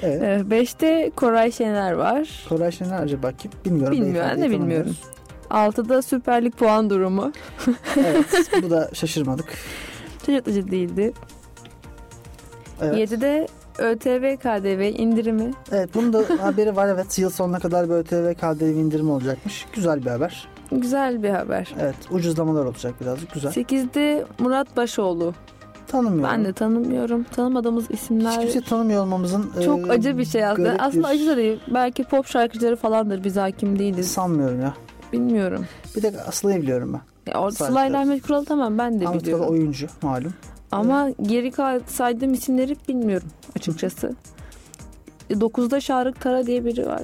evet. 0.04 0.22
Ee, 0.22 0.50
Beşte 0.50 1.10
Koray 1.16 1.52
Şener 1.52 1.92
var. 1.92 2.46
Koray 2.48 2.72
Şener 2.72 3.02
acaba 3.02 3.32
kim? 3.32 3.50
Bilmiyorum. 3.64 3.92
Bilmiyorum, 3.92 4.30
ben 4.32 4.42
de 4.42 4.50
bilmiyorum. 4.50 4.96
Altıda 5.50 6.02
Süper 6.02 6.44
Lig 6.44 6.54
puan 6.54 6.90
durumu. 6.90 7.32
evet. 7.96 8.26
Bu 8.62 8.70
da 8.70 8.90
şaşırmadık. 8.92 9.46
Şaşırtıcı 10.26 10.70
değildi. 10.70 11.12
Evet. 12.82 12.98
Yedide 12.98 13.48
ÖTV 13.78 14.36
KDV 14.36 14.98
indirimi. 14.98 15.50
Evet 15.72 15.90
bunun 15.94 16.12
da 16.12 16.24
haberi 16.40 16.76
var 16.76 16.88
evet. 16.88 17.18
Yıl 17.18 17.30
sonuna 17.30 17.58
kadar 17.58 17.88
bir 17.88 17.94
ÖTV 17.94 18.34
KDV 18.34 18.62
indirimi 18.64 19.10
olacakmış. 19.10 19.66
Güzel 19.74 20.04
bir 20.04 20.10
haber. 20.10 20.48
Güzel 20.72 21.22
bir 21.22 21.30
haber. 21.30 21.74
Evet 21.80 21.94
ucuzlamalar 22.10 22.64
olacak 22.64 22.94
birazcık 23.00 23.34
güzel. 23.34 23.52
Sekizde 23.52 24.24
Murat 24.38 24.76
Başoğlu. 24.76 25.34
Tanımıyorum. 25.94 26.32
Ben 26.32 26.44
de 26.44 26.52
tanımıyorum. 26.52 27.22
Tanımadığımız 27.24 27.84
Hiç 27.90 28.00
isimler. 28.00 28.40
kimse 28.40 28.60
tanımıyor 28.60 29.02
olmamızın 29.02 29.50
Çok 29.64 29.88
e, 29.88 29.90
acı 29.92 30.18
bir 30.18 30.24
şey 30.24 30.44
aslında. 30.46 30.76
Aslında 30.78 31.08
bir- 31.08 31.14
acı 31.14 31.26
da 31.26 31.36
değil. 31.36 31.60
Belki 31.74 32.04
pop 32.04 32.26
şarkıcıları 32.26 32.76
falandır. 32.76 33.24
Biz 33.24 33.36
hakim 33.36 33.78
değiliz. 33.78 34.10
Sanmıyorum 34.10 34.60
ya. 34.60 34.74
Bilmiyorum. 35.12 35.66
Bir 35.96 36.02
de 36.02 36.12
Aslı'yı 36.28 36.62
biliyorum 36.62 36.92
ben. 36.92 37.32
Ya, 37.32 37.38
or- 37.38 37.52
Sadece- 37.52 37.64
Sıla 37.64 37.86
ile 37.86 37.98
Ahmet 37.98 38.22
Kural 38.22 38.44
tamam 38.44 38.78
ben 38.78 39.00
de 39.00 39.08
Ahmet 39.08 39.22
biliyorum. 39.22 39.44
Kala 39.44 39.52
oyuncu 39.52 39.86
malum. 40.02 40.34
Ama 40.72 41.08
geri 41.22 41.50
kal- 41.50 41.80
saydığım 41.86 42.34
isimleri 42.34 42.76
bilmiyorum 42.88 43.28
açıkçası. 43.56 44.14
E, 45.30 45.40
Dokuzda 45.40 45.80
Şarık 45.80 46.20
Tara 46.20 46.46
diye 46.46 46.64
biri 46.64 46.86
var. 46.86 47.02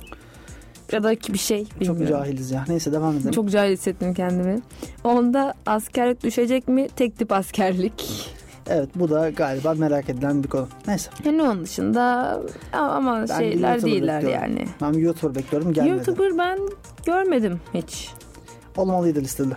Ya 0.93 1.03
da 1.03 1.14
ki 1.14 1.32
bir 1.32 1.38
şey 1.38 1.64
Çok 1.64 1.80
bilmiyorum. 1.80 2.07
cahiliz 2.09 2.51
ya. 2.51 2.64
Neyse 2.68 2.93
devam 2.93 3.16
edelim. 3.16 3.30
Çok 3.30 3.51
cahil 3.51 3.72
hissettim 3.72 4.14
kendimi. 4.14 4.61
Onda 5.05 5.55
askerlik 5.66 6.22
düşecek 6.24 6.68
mi? 6.68 6.88
Tek 6.97 7.18
tip 7.18 7.32
askerlik. 7.32 8.30
Evet 8.66 8.88
bu 8.94 9.11
da 9.11 9.30
galiba 9.30 9.74
merak 9.74 10.08
edilen 10.08 10.42
bir 10.44 10.48
konu. 10.48 10.68
Neyse 10.86 11.11
Yani 11.24 11.42
onun 11.42 11.64
dışında 11.64 12.36
ama 12.72 13.24
Ben 13.28 13.38
şeyler 13.38 13.72
YouTuber 13.72 13.82
değiller 13.92 14.22
bekliyorum. 14.22 14.42
yani. 14.56 14.66
ben 14.82 14.94
bir 14.94 14.98
YouTuber 15.00 15.34
bekliyorum 15.34 15.72
gelmedi. 15.72 15.92
YouTuber 15.96 16.38
ben 16.38 16.58
görmedim 17.06 17.61
hiç. 17.74 18.11
Olmalıydı 18.76 19.20
listede. 19.20 19.54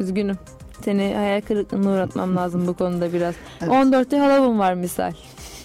Üzgünüm. 0.00 0.36
Seni 0.84 1.14
hayal 1.16 1.40
kırıklığına 1.40 1.90
uğratmam 1.90 2.36
lazım 2.36 2.66
bu 2.66 2.74
konuda 2.74 3.12
biraz. 3.12 3.34
Evet. 3.60 3.72
14'te 3.72 4.18
Halloween 4.18 4.58
var 4.58 4.74
misal. 4.74 5.12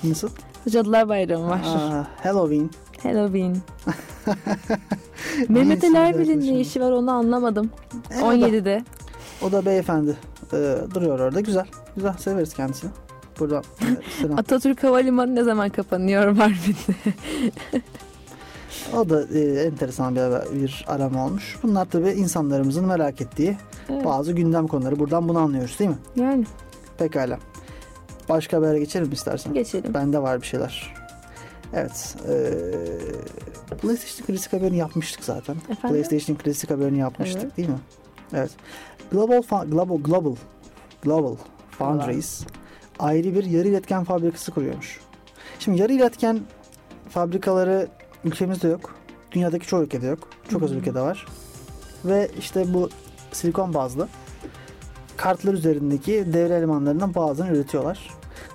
Nasıl? 0.04 0.30
Cadılar 0.70 1.10
Bayramı 1.10 1.50
var. 1.50 1.62
Aa, 1.66 2.08
Halloween. 2.24 2.70
Halloween. 3.04 3.58
Mehmet 5.50 5.84
Ali 5.84 5.96
Erbil'in 5.98 6.42
ne 6.42 6.60
işi 6.60 6.82
var 6.82 6.92
onu 6.92 7.12
anlamadım. 7.12 7.70
E, 8.12 8.22
da- 8.22 8.26
17'de. 8.26 8.84
O 9.42 9.52
da 9.52 9.66
beyefendi 9.66 10.18
e, 10.54 10.58
duruyor 10.94 11.20
orada. 11.20 11.40
Güzel. 11.40 11.66
Güzel 11.96 12.14
severiz 12.18 12.54
kendisini. 12.54 12.92
Burada 13.40 13.62
selam. 14.22 14.40
Atatürk 14.40 14.84
Havalimanı 14.84 15.36
ne 15.36 15.44
zaman 15.44 15.70
kapanıyor 15.70 16.28
Mardin'de? 16.32 17.14
O 18.98 19.10
da 19.10 19.24
e, 19.40 19.40
enteresan 19.40 20.16
bir, 20.16 20.62
bir 20.62 20.86
arama 20.88 21.26
olmuş. 21.26 21.58
Bunlar 21.64 21.86
tabii 21.86 22.10
insanlarımızın 22.10 22.86
merak 22.86 23.22
ettiği 23.22 23.58
Evet. 23.90 24.06
bazı 24.06 24.34
gündem 24.34 24.68
konuları. 24.68 25.00
Buradan 25.00 25.30
bunu 25.30 25.40
anlıyoruz 25.40 25.80
değil 25.80 25.90
mi? 25.90 25.98
Yani 26.16 26.46
Pekala. 26.98 27.40
Başka 28.30 28.58
habere 28.58 28.80
geçelim 28.80 29.12
istersen? 29.12 29.54
geçelim. 29.54 29.94
Bende 29.94 30.22
var 30.22 30.42
bir 30.42 30.48
şeyler. 30.48 30.94
Evet. 31.74 32.16
E, 32.30 32.34
PlayStation 33.76 34.28
klasik 34.28 34.54
haberini 34.54 34.78
yapmıştık 34.78 35.24
zaten. 35.24 35.56
Efendim? 35.70 35.90
PlayStation 36.04 36.38
klasik 36.38 36.70
haberini 36.70 36.98
yapmıştık 36.98 37.44
Evet. 37.44 37.58
değil 37.58 37.70
mi? 37.70 37.80
Evet. 38.34 38.52
Global 39.12 39.42
Global 39.66 39.98
Global 39.98 40.36
Global 41.04 41.36
Foundries 41.82 42.44
ayrı 43.00 43.36
bir 43.36 43.44
yarı 43.44 43.68
iletken 43.68 44.04
fabrikası 44.04 44.52
kuruyormuş. 44.52 45.00
Şimdi 45.60 45.82
yarı 45.82 45.94
iletken 45.94 46.40
fabrikaları 47.10 47.88
ülkemizde 48.26 48.68
yok. 48.68 48.96
Dünyadaki 49.32 49.68
çoğu 49.68 49.84
ülkede 49.84 50.08
yok. 50.08 50.20
Çok 50.50 50.64
az 50.64 50.72
ülkede 50.72 51.02
var. 51.02 51.26
Ve 52.06 52.32
işte 52.40 52.74
bu 52.74 52.90
silikon 53.32 53.74
bazlı 53.74 54.08
kartlar 55.18 55.54
üzerindeki 55.54 56.34
devre 56.34 56.54
elemanlarından 56.54 57.16
bazılarını 57.16 57.58
üretiyorlar. 57.58 58.10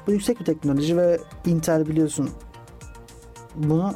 Bu 0.07 0.13
yüksek 0.13 0.41
bir 0.41 0.45
teknoloji 0.45 0.97
ve 0.97 1.21
Intel 1.47 1.87
biliyorsun 1.87 2.31
bunu 3.55 3.95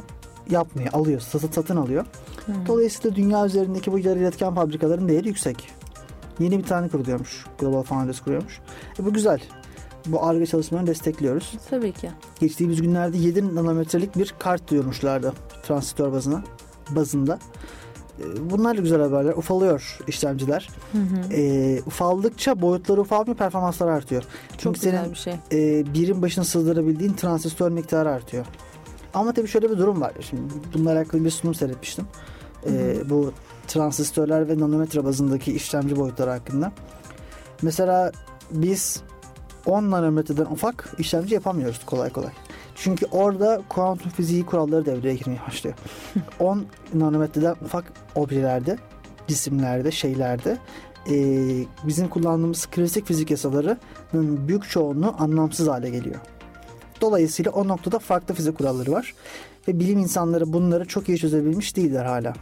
yapmıyor, 0.49 0.93
alıyor, 0.93 1.19
satın, 1.19 1.51
satın 1.51 1.75
alıyor. 1.77 2.05
Hı. 2.45 2.51
Dolayısıyla 2.67 3.15
dünya 3.15 3.45
üzerindeki 3.45 3.91
bu 3.91 3.99
yarı 3.99 4.19
iletken 4.19 4.55
fabrikaların 4.55 5.09
değeri 5.09 5.27
yüksek. 5.27 5.71
Yeni 6.39 6.57
bir 6.59 6.63
tane 6.63 6.87
kuruluyormuş. 6.89 7.45
Global 7.59 7.83
Foundries 7.83 8.19
kuruyormuş. 8.21 8.59
E 8.99 9.05
bu 9.05 9.13
güzel. 9.13 9.41
Bu 10.05 10.25
ARGE 10.25 10.45
çalışmalarını 10.45 10.87
destekliyoruz. 10.89 11.53
Tabii 11.69 11.91
ki. 11.91 12.09
Geçtiğimiz 12.39 12.81
günlerde 12.81 13.17
7 13.17 13.55
nanometrelik 13.55 14.15
bir 14.17 14.33
kart 14.39 14.69
duyurmuşlardı 14.71 15.33
transistör 15.63 16.11
bazına, 16.11 16.43
bazında. 16.89 17.39
E, 18.19 18.49
Bunlar 18.49 18.77
da 18.77 18.81
güzel 18.81 19.01
haberler. 19.01 19.33
Ufalıyor 19.33 19.99
işlemciler. 20.07 20.69
Hı 20.91 20.97
hı. 20.97 21.33
E, 21.33 21.79
ufaldıkça 21.85 22.61
boyutları 22.61 23.01
ufalmıyor, 23.01 23.37
performansları 23.37 23.91
artıyor. 23.91 24.21
Çok 24.21 24.59
Çünkü 24.59 24.79
güzel 24.79 24.91
senin 24.97 25.11
bir 25.11 25.17
şey. 25.17 25.33
e, 25.79 25.93
birim 25.93 26.21
başına 26.21 26.43
sığdırabildiğin 26.43 27.13
transistör 27.13 27.71
miktarı 27.71 28.09
artıyor. 28.09 28.45
Ama 29.13 29.33
tabii 29.33 29.47
şöyle 29.47 29.71
bir 29.71 29.77
durum 29.77 30.01
var. 30.01 30.13
Şimdi 30.29 30.41
bununla 30.73 30.91
alakalı 30.91 31.25
bir 31.25 31.29
sunum 31.29 31.55
seyretmiştim. 31.55 32.05
E, 32.69 32.95
bu 33.09 33.33
transistörler 33.71 34.49
ve 34.49 34.59
nanometre 34.59 35.05
bazındaki 35.05 35.53
işlemci 35.53 35.95
boyutları 35.95 36.29
hakkında. 36.29 36.71
Mesela 37.61 38.11
biz 38.51 39.01
10 39.65 39.91
nanometreden 39.91 40.45
ufak 40.45 40.93
işlemci 40.97 41.33
yapamıyoruz 41.33 41.85
kolay 41.85 42.09
kolay. 42.09 42.31
Çünkü 42.75 43.05
orada 43.05 43.61
kuantum 43.69 44.11
fiziği 44.11 44.45
kuralları 44.45 44.85
devreye 44.85 45.15
girmeye 45.15 45.39
başlıyor. 45.47 45.75
10 46.39 46.65
nanometreden 46.93 47.55
ufak 47.65 47.93
objelerde, 48.15 48.77
cisimlerde, 49.27 49.91
şeylerde 49.91 50.57
e, 51.09 51.15
bizim 51.87 52.09
kullandığımız 52.09 52.65
klasik 52.65 53.05
fizik 53.05 53.31
yasalarının 53.31 54.47
büyük 54.47 54.69
çoğunluğu 54.69 55.15
anlamsız 55.19 55.67
hale 55.67 55.89
geliyor. 55.89 56.19
Dolayısıyla 57.01 57.51
o 57.51 57.67
noktada 57.67 57.99
farklı 57.99 58.35
fizik 58.35 58.57
kuralları 58.57 58.91
var. 58.91 59.13
Ve 59.67 59.79
bilim 59.79 59.99
insanları 59.99 60.53
bunları 60.53 60.85
çok 60.85 61.09
iyi 61.09 61.17
çözebilmiş 61.17 61.75
değiller 61.75 62.05
hala. 62.05 62.33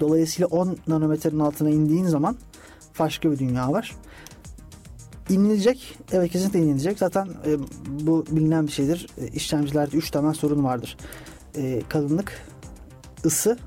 Dolayısıyla 0.00 0.46
10 0.46 0.76
nanometrenin 0.86 1.40
altına 1.40 1.70
indiğin 1.70 2.04
zaman 2.04 2.36
başka 2.98 3.30
bir 3.30 3.38
dünya 3.38 3.72
var. 3.72 3.94
İnilecek. 5.30 5.98
Evet 6.12 6.30
kesinlikle 6.30 6.58
inilecek. 6.60 6.98
Zaten 6.98 7.28
e, 7.46 7.56
bu 8.06 8.26
bilinen 8.30 8.66
bir 8.66 8.72
şeydir. 8.72 9.06
E, 9.18 9.28
işlemcilerde 9.28 9.96
3 9.96 10.10
temel 10.10 10.32
sorun 10.34 10.64
vardır. 10.64 10.96
E, 11.56 11.82
kalınlık, 11.88 12.46
ısı 13.24 13.58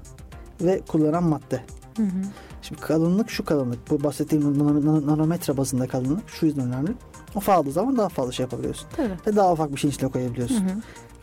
ve 0.62 0.82
kullanılan 0.88 1.24
madde. 1.24 1.64
Hı 1.98 2.04
hı. 2.04 2.22
Şimdi 2.62 2.82
kalınlık 2.82 3.30
şu 3.30 3.46
kalınlık. 3.46 3.90
Bu 3.90 4.04
bahsettiğim 4.04 4.44
nano- 4.44 4.86
nano- 4.86 5.08
nanometre 5.08 5.58
bazında 5.58 5.88
kalınlık. 5.88 6.30
Şu 6.30 6.46
yüzden 6.46 6.68
önemli. 6.68 6.92
Ufak 7.36 7.58
aldığı 7.58 7.72
zaman 7.72 7.98
daha 7.98 8.10
fazla 8.10 8.32
şey 8.32 8.44
yapabiliyorsun. 8.44 8.88
Tabii. 8.98 9.14
Ve 9.28 9.36
daha 9.36 9.54
ufak 9.54 9.72
bir 9.72 9.78
şeyin 9.78 9.94
içine 9.94 10.10
koyabiliyorsun. 10.12 10.64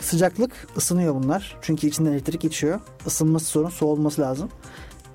Sıcaklık 0.00 0.66
ısınıyor 0.76 1.14
bunlar. 1.14 1.56
Çünkü 1.62 1.86
içinden 1.86 2.12
elektrik 2.12 2.40
geçiyor. 2.40 2.80
Isınması 3.06 3.46
sorun 3.46 3.68
soğulması 3.68 4.20
lazım. 4.22 4.48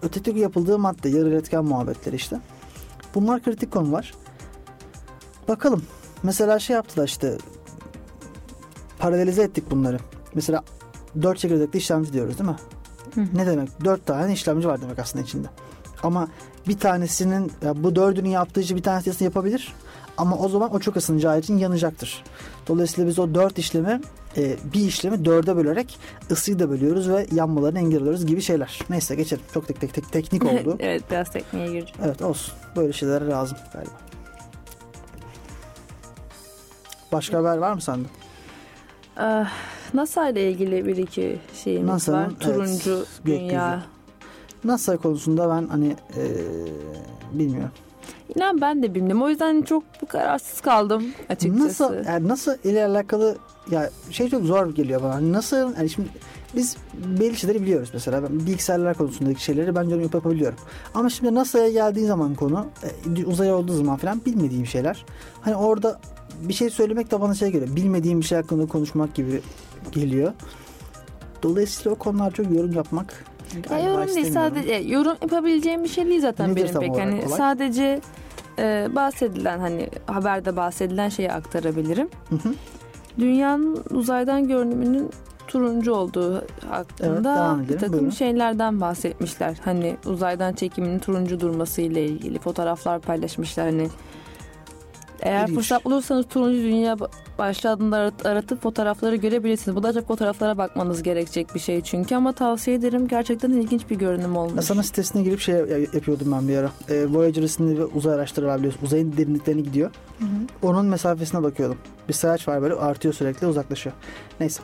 Öteki 0.03 0.39
yapıldığı 0.39 0.79
madde 0.79 1.09
yarı 1.09 1.29
iletken 1.29 1.65
muhabbetleri 1.65 2.15
işte. 2.15 2.39
Bunlar 3.15 3.43
kritik 3.43 3.71
konular. 3.71 4.13
Bakalım. 5.47 5.83
Mesela 6.23 6.59
şey 6.59 6.75
yaptılar 6.75 7.07
işte 7.07 7.37
paralelize 8.99 9.43
ettik 9.43 9.71
bunları. 9.71 9.99
Mesela 10.33 10.63
dört 11.21 11.39
çekirdekli 11.39 11.77
işlemci 11.77 12.13
diyoruz 12.13 12.39
değil 12.39 12.49
mi? 12.49 12.55
Ne 13.33 13.45
demek? 13.45 13.85
Dört 13.85 14.05
tane 14.05 14.33
işlemci 14.33 14.67
var 14.67 14.81
demek 14.81 14.99
aslında 14.99 15.23
içinde. 15.25 15.47
Ama 16.03 16.27
bir 16.67 16.79
tanesinin 16.79 17.51
bu 17.75 17.95
dördünün 17.95 18.29
yaptığı 18.29 18.61
için 18.61 18.77
bir 18.77 18.83
tanesini 18.83 19.25
yapabilir. 19.25 19.73
Ama 20.17 20.37
o 20.37 20.49
zaman 20.49 20.73
o 20.73 20.79
çok 20.79 20.97
ısınacağı 20.97 21.39
için 21.39 21.57
yanacaktır. 21.57 22.23
Dolayısıyla 22.67 23.09
biz 23.09 23.19
o 23.19 23.35
dört 23.35 23.59
işlemi 23.59 24.01
e, 24.37 24.57
bir 24.73 24.79
işlemi 24.79 25.25
dörde 25.25 25.55
bölerek 25.55 25.99
ısıyı 26.31 26.59
da 26.59 26.69
bölüyoruz 26.69 27.09
ve 27.09 27.27
yanmalarını 27.31 27.79
engelliyoruz 27.79 28.25
gibi 28.25 28.41
şeyler. 28.41 28.79
Neyse 28.89 29.15
geçelim. 29.15 29.43
Çok 29.53 29.67
tek 29.67 29.81
tek 29.81 29.93
tek 29.93 30.11
teknik 30.11 30.45
oldu. 30.45 30.75
evet 30.79 31.03
biraz 31.11 31.31
tekniğe 31.31 31.65
gireceğim. 31.65 32.01
evet 32.05 32.21
olsun. 32.21 32.53
Böyle 32.75 32.93
şeylere 32.93 33.27
lazım 33.27 33.57
galiba. 33.73 33.91
Başka 37.11 37.37
haber 37.37 37.57
var 37.57 37.73
mı 37.73 37.81
sende? 37.81 38.07
Ah, 39.17 39.51
NASA 39.93 40.29
ile 40.29 40.51
ilgili 40.51 40.85
bir 40.85 40.97
iki 40.97 41.39
şeyimiz 41.63 41.89
NASA'nın, 41.89 42.17
var. 42.17 42.25
evet, 42.29 42.39
Turuncu 42.41 43.05
gökyüzü. 43.23 43.39
dünya. 43.49 43.83
NASA 44.63 44.97
konusunda 44.97 45.49
ben 45.49 45.67
hani 45.67 45.95
e, 46.17 46.23
bilmiyorum. 47.33 47.71
İnan 48.35 48.61
ben 48.61 48.83
de 48.83 48.95
bilmiyorum. 48.95 49.21
O 49.23 49.29
yüzden 49.29 49.61
çok 49.61 49.83
kararsız 50.07 50.61
kaldım 50.61 51.03
açıkçası. 51.29 51.63
Nasıl 51.67 52.05
yani 52.05 52.27
nasıl 52.27 52.53
ile 52.63 52.85
alakalı 52.85 53.35
ya 53.71 53.89
şey 54.11 54.29
çok 54.29 54.43
zor 54.43 54.75
geliyor 54.75 55.03
bana. 55.03 55.15
Hani 55.15 55.33
Nasıl 55.33 55.57
yani 55.77 55.89
şimdi 55.89 56.09
biz 56.55 56.77
belli 57.19 57.35
şeyleri 57.35 57.61
biliyoruz 57.61 57.89
mesela. 57.93 58.23
Ben 58.23 58.39
bilgisayarlar 58.39 58.97
konusundaki 58.97 59.43
şeyleri 59.43 59.75
ben 59.75 59.83
yorum 59.83 60.01
yapabiliyorum. 60.01 60.57
Ama 60.93 61.09
şimdi 61.09 61.35
NASA'ya 61.35 61.69
geldiği 61.69 62.05
zaman 62.05 62.35
konu 62.35 62.65
e, 63.17 63.25
uzay 63.25 63.53
olduğu 63.53 63.73
zaman 63.73 63.97
falan 63.97 64.21
bilmediğim 64.25 64.65
şeyler. 64.65 65.05
Hani 65.41 65.55
orada 65.55 65.99
bir 66.41 66.53
şey 66.53 66.69
söylemek 66.69 67.11
de 67.11 67.21
bana 67.21 67.35
şey 67.35 67.51
geliyor. 67.51 67.75
Bilmediğim 67.75 68.19
bir 68.21 68.25
şey 68.25 68.37
hakkında 68.37 68.65
konuşmak 68.65 69.15
gibi 69.15 69.41
geliyor. 69.91 70.33
Dolayısıyla 71.43 71.91
o 71.91 71.95
konular 71.95 72.31
çok 72.31 72.51
yorum 72.51 72.71
yapmak 72.73 73.25
Ya 73.71 73.79
yorum 73.79 74.15
değil 74.15 74.33
sadece 74.33 74.73
yorum 74.73 75.17
yapabileceğim 75.21 75.83
bir 75.83 75.89
şey 75.89 76.05
değil 76.07 76.21
zaten 76.21 76.51
Nedir 76.51 76.63
benim 76.63 76.79
pek. 76.79 76.91
olarak 76.91 77.05
Hani 77.05 77.25
olay? 77.27 77.37
sadece 77.37 78.01
e, 78.59 78.87
bahsedilen 78.95 79.59
hani 79.59 79.89
haberde 80.07 80.55
bahsedilen 80.55 81.09
şeyi 81.09 81.31
aktarabilirim. 81.31 82.09
Hı 82.29 82.35
hı. 82.35 82.53
Dünyanın 83.19 83.83
uzaydan 83.89 84.47
görünümünün 84.47 85.09
turuncu 85.47 85.93
olduğu 85.93 86.43
hakkında 86.69 87.55
Evet, 87.59 87.69
bir 87.69 87.77
takım 87.77 87.93
buyurun. 87.93 88.09
şeylerden 88.09 88.81
bahsetmişler. 88.81 89.57
Hani 89.65 89.95
uzaydan 90.05 90.53
çekiminin 90.53 90.99
turuncu 90.99 91.39
durması 91.39 91.81
ile 91.81 92.05
ilgili 92.05 92.39
fotoğraflar 92.39 92.99
paylaşmışlar. 92.99 93.65
Hani 93.65 93.89
eğer 95.23 95.43
İlginç. 95.43 95.57
fırsat 95.57 95.85
bulursanız 95.85 96.25
turuncu 96.27 96.57
dünya 96.63 96.97
başlığı 97.37 97.69
adında 97.69 98.11
aratıp 98.25 98.61
fotoğrafları 98.63 99.15
görebilirsiniz. 99.15 99.75
Bu 99.77 99.83
da 99.83 99.93
çok 99.93 100.07
fotoğraflara 100.07 100.57
bakmanız 100.57 101.03
gerekecek 101.03 101.55
bir 101.55 101.59
şey 101.59 101.81
çünkü 101.81 102.15
ama 102.15 102.33
tavsiye 102.33 102.75
ederim. 102.77 103.07
Gerçekten 103.07 103.49
ilginç 103.51 103.89
bir 103.89 103.95
görünüm 103.95 104.35
olmuş. 104.37 104.55
NASA'nın 104.55 104.81
sitesine 104.81 105.23
girip 105.23 105.39
şey 105.39 105.55
yap- 105.55 105.93
yapıyordum 105.93 106.31
ben 106.31 106.47
bir 106.47 106.57
ara. 106.57 106.69
E, 106.89 107.05
Voyager 107.07 107.43
isimli 107.43 107.77
bir 107.77 107.85
uzay 107.95 108.13
araçları 108.15 108.47
var 108.47 108.57
biliyorsun. 108.57 108.79
Uzayın 108.85 109.17
derinliklerine 109.17 109.61
gidiyor. 109.61 109.91
Onun 110.61 110.85
mesafesine 110.85 111.43
bakıyordum. 111.43 111.77
Bir 112.07 112.13
sayaç 112.13 112.47
var 112.47 112.61
böyle 112.61 112.73
artıyor 112.73 113.13
sürekli 113.13 113.47
uzaklaşıyor. 113.47 113.95
Neyse. 114.39 114.61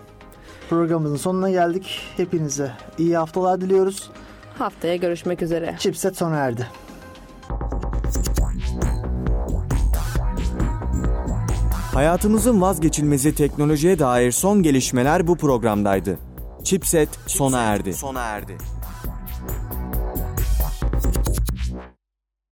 Programımızın 0.69 1.15
sonuna 1.17 1.49
geldik. 1.49 1.99
Hepinize 2.17 2.71
iyi 2.97 3.17
haftalar 3.17 3.61
diliyoruz. 3.61 4.09
Haftaya 4.57 4.95
görüşmek 4.95 5.41
üzere. 5.41 5.75
Chipset 5.79 6.17
sona 6.17 6.35
erdi. 6.35 6.67
Hayatımızın 11.99 12.61
vazgeçilmezi 12.61 13.35
teknolojiye 13.35 13.99
dair 13.99 14.31
son 14.31 14.63
gelişmeler 14.63 15.27
bu 15.27 15.37
programdaydı. 15.37 16.17
Chipset 16.63 17.09
sona 17.27 17.61
erdi. 17.61 17.93
Sona 17.93 18.21
erdi. 18.21 18.57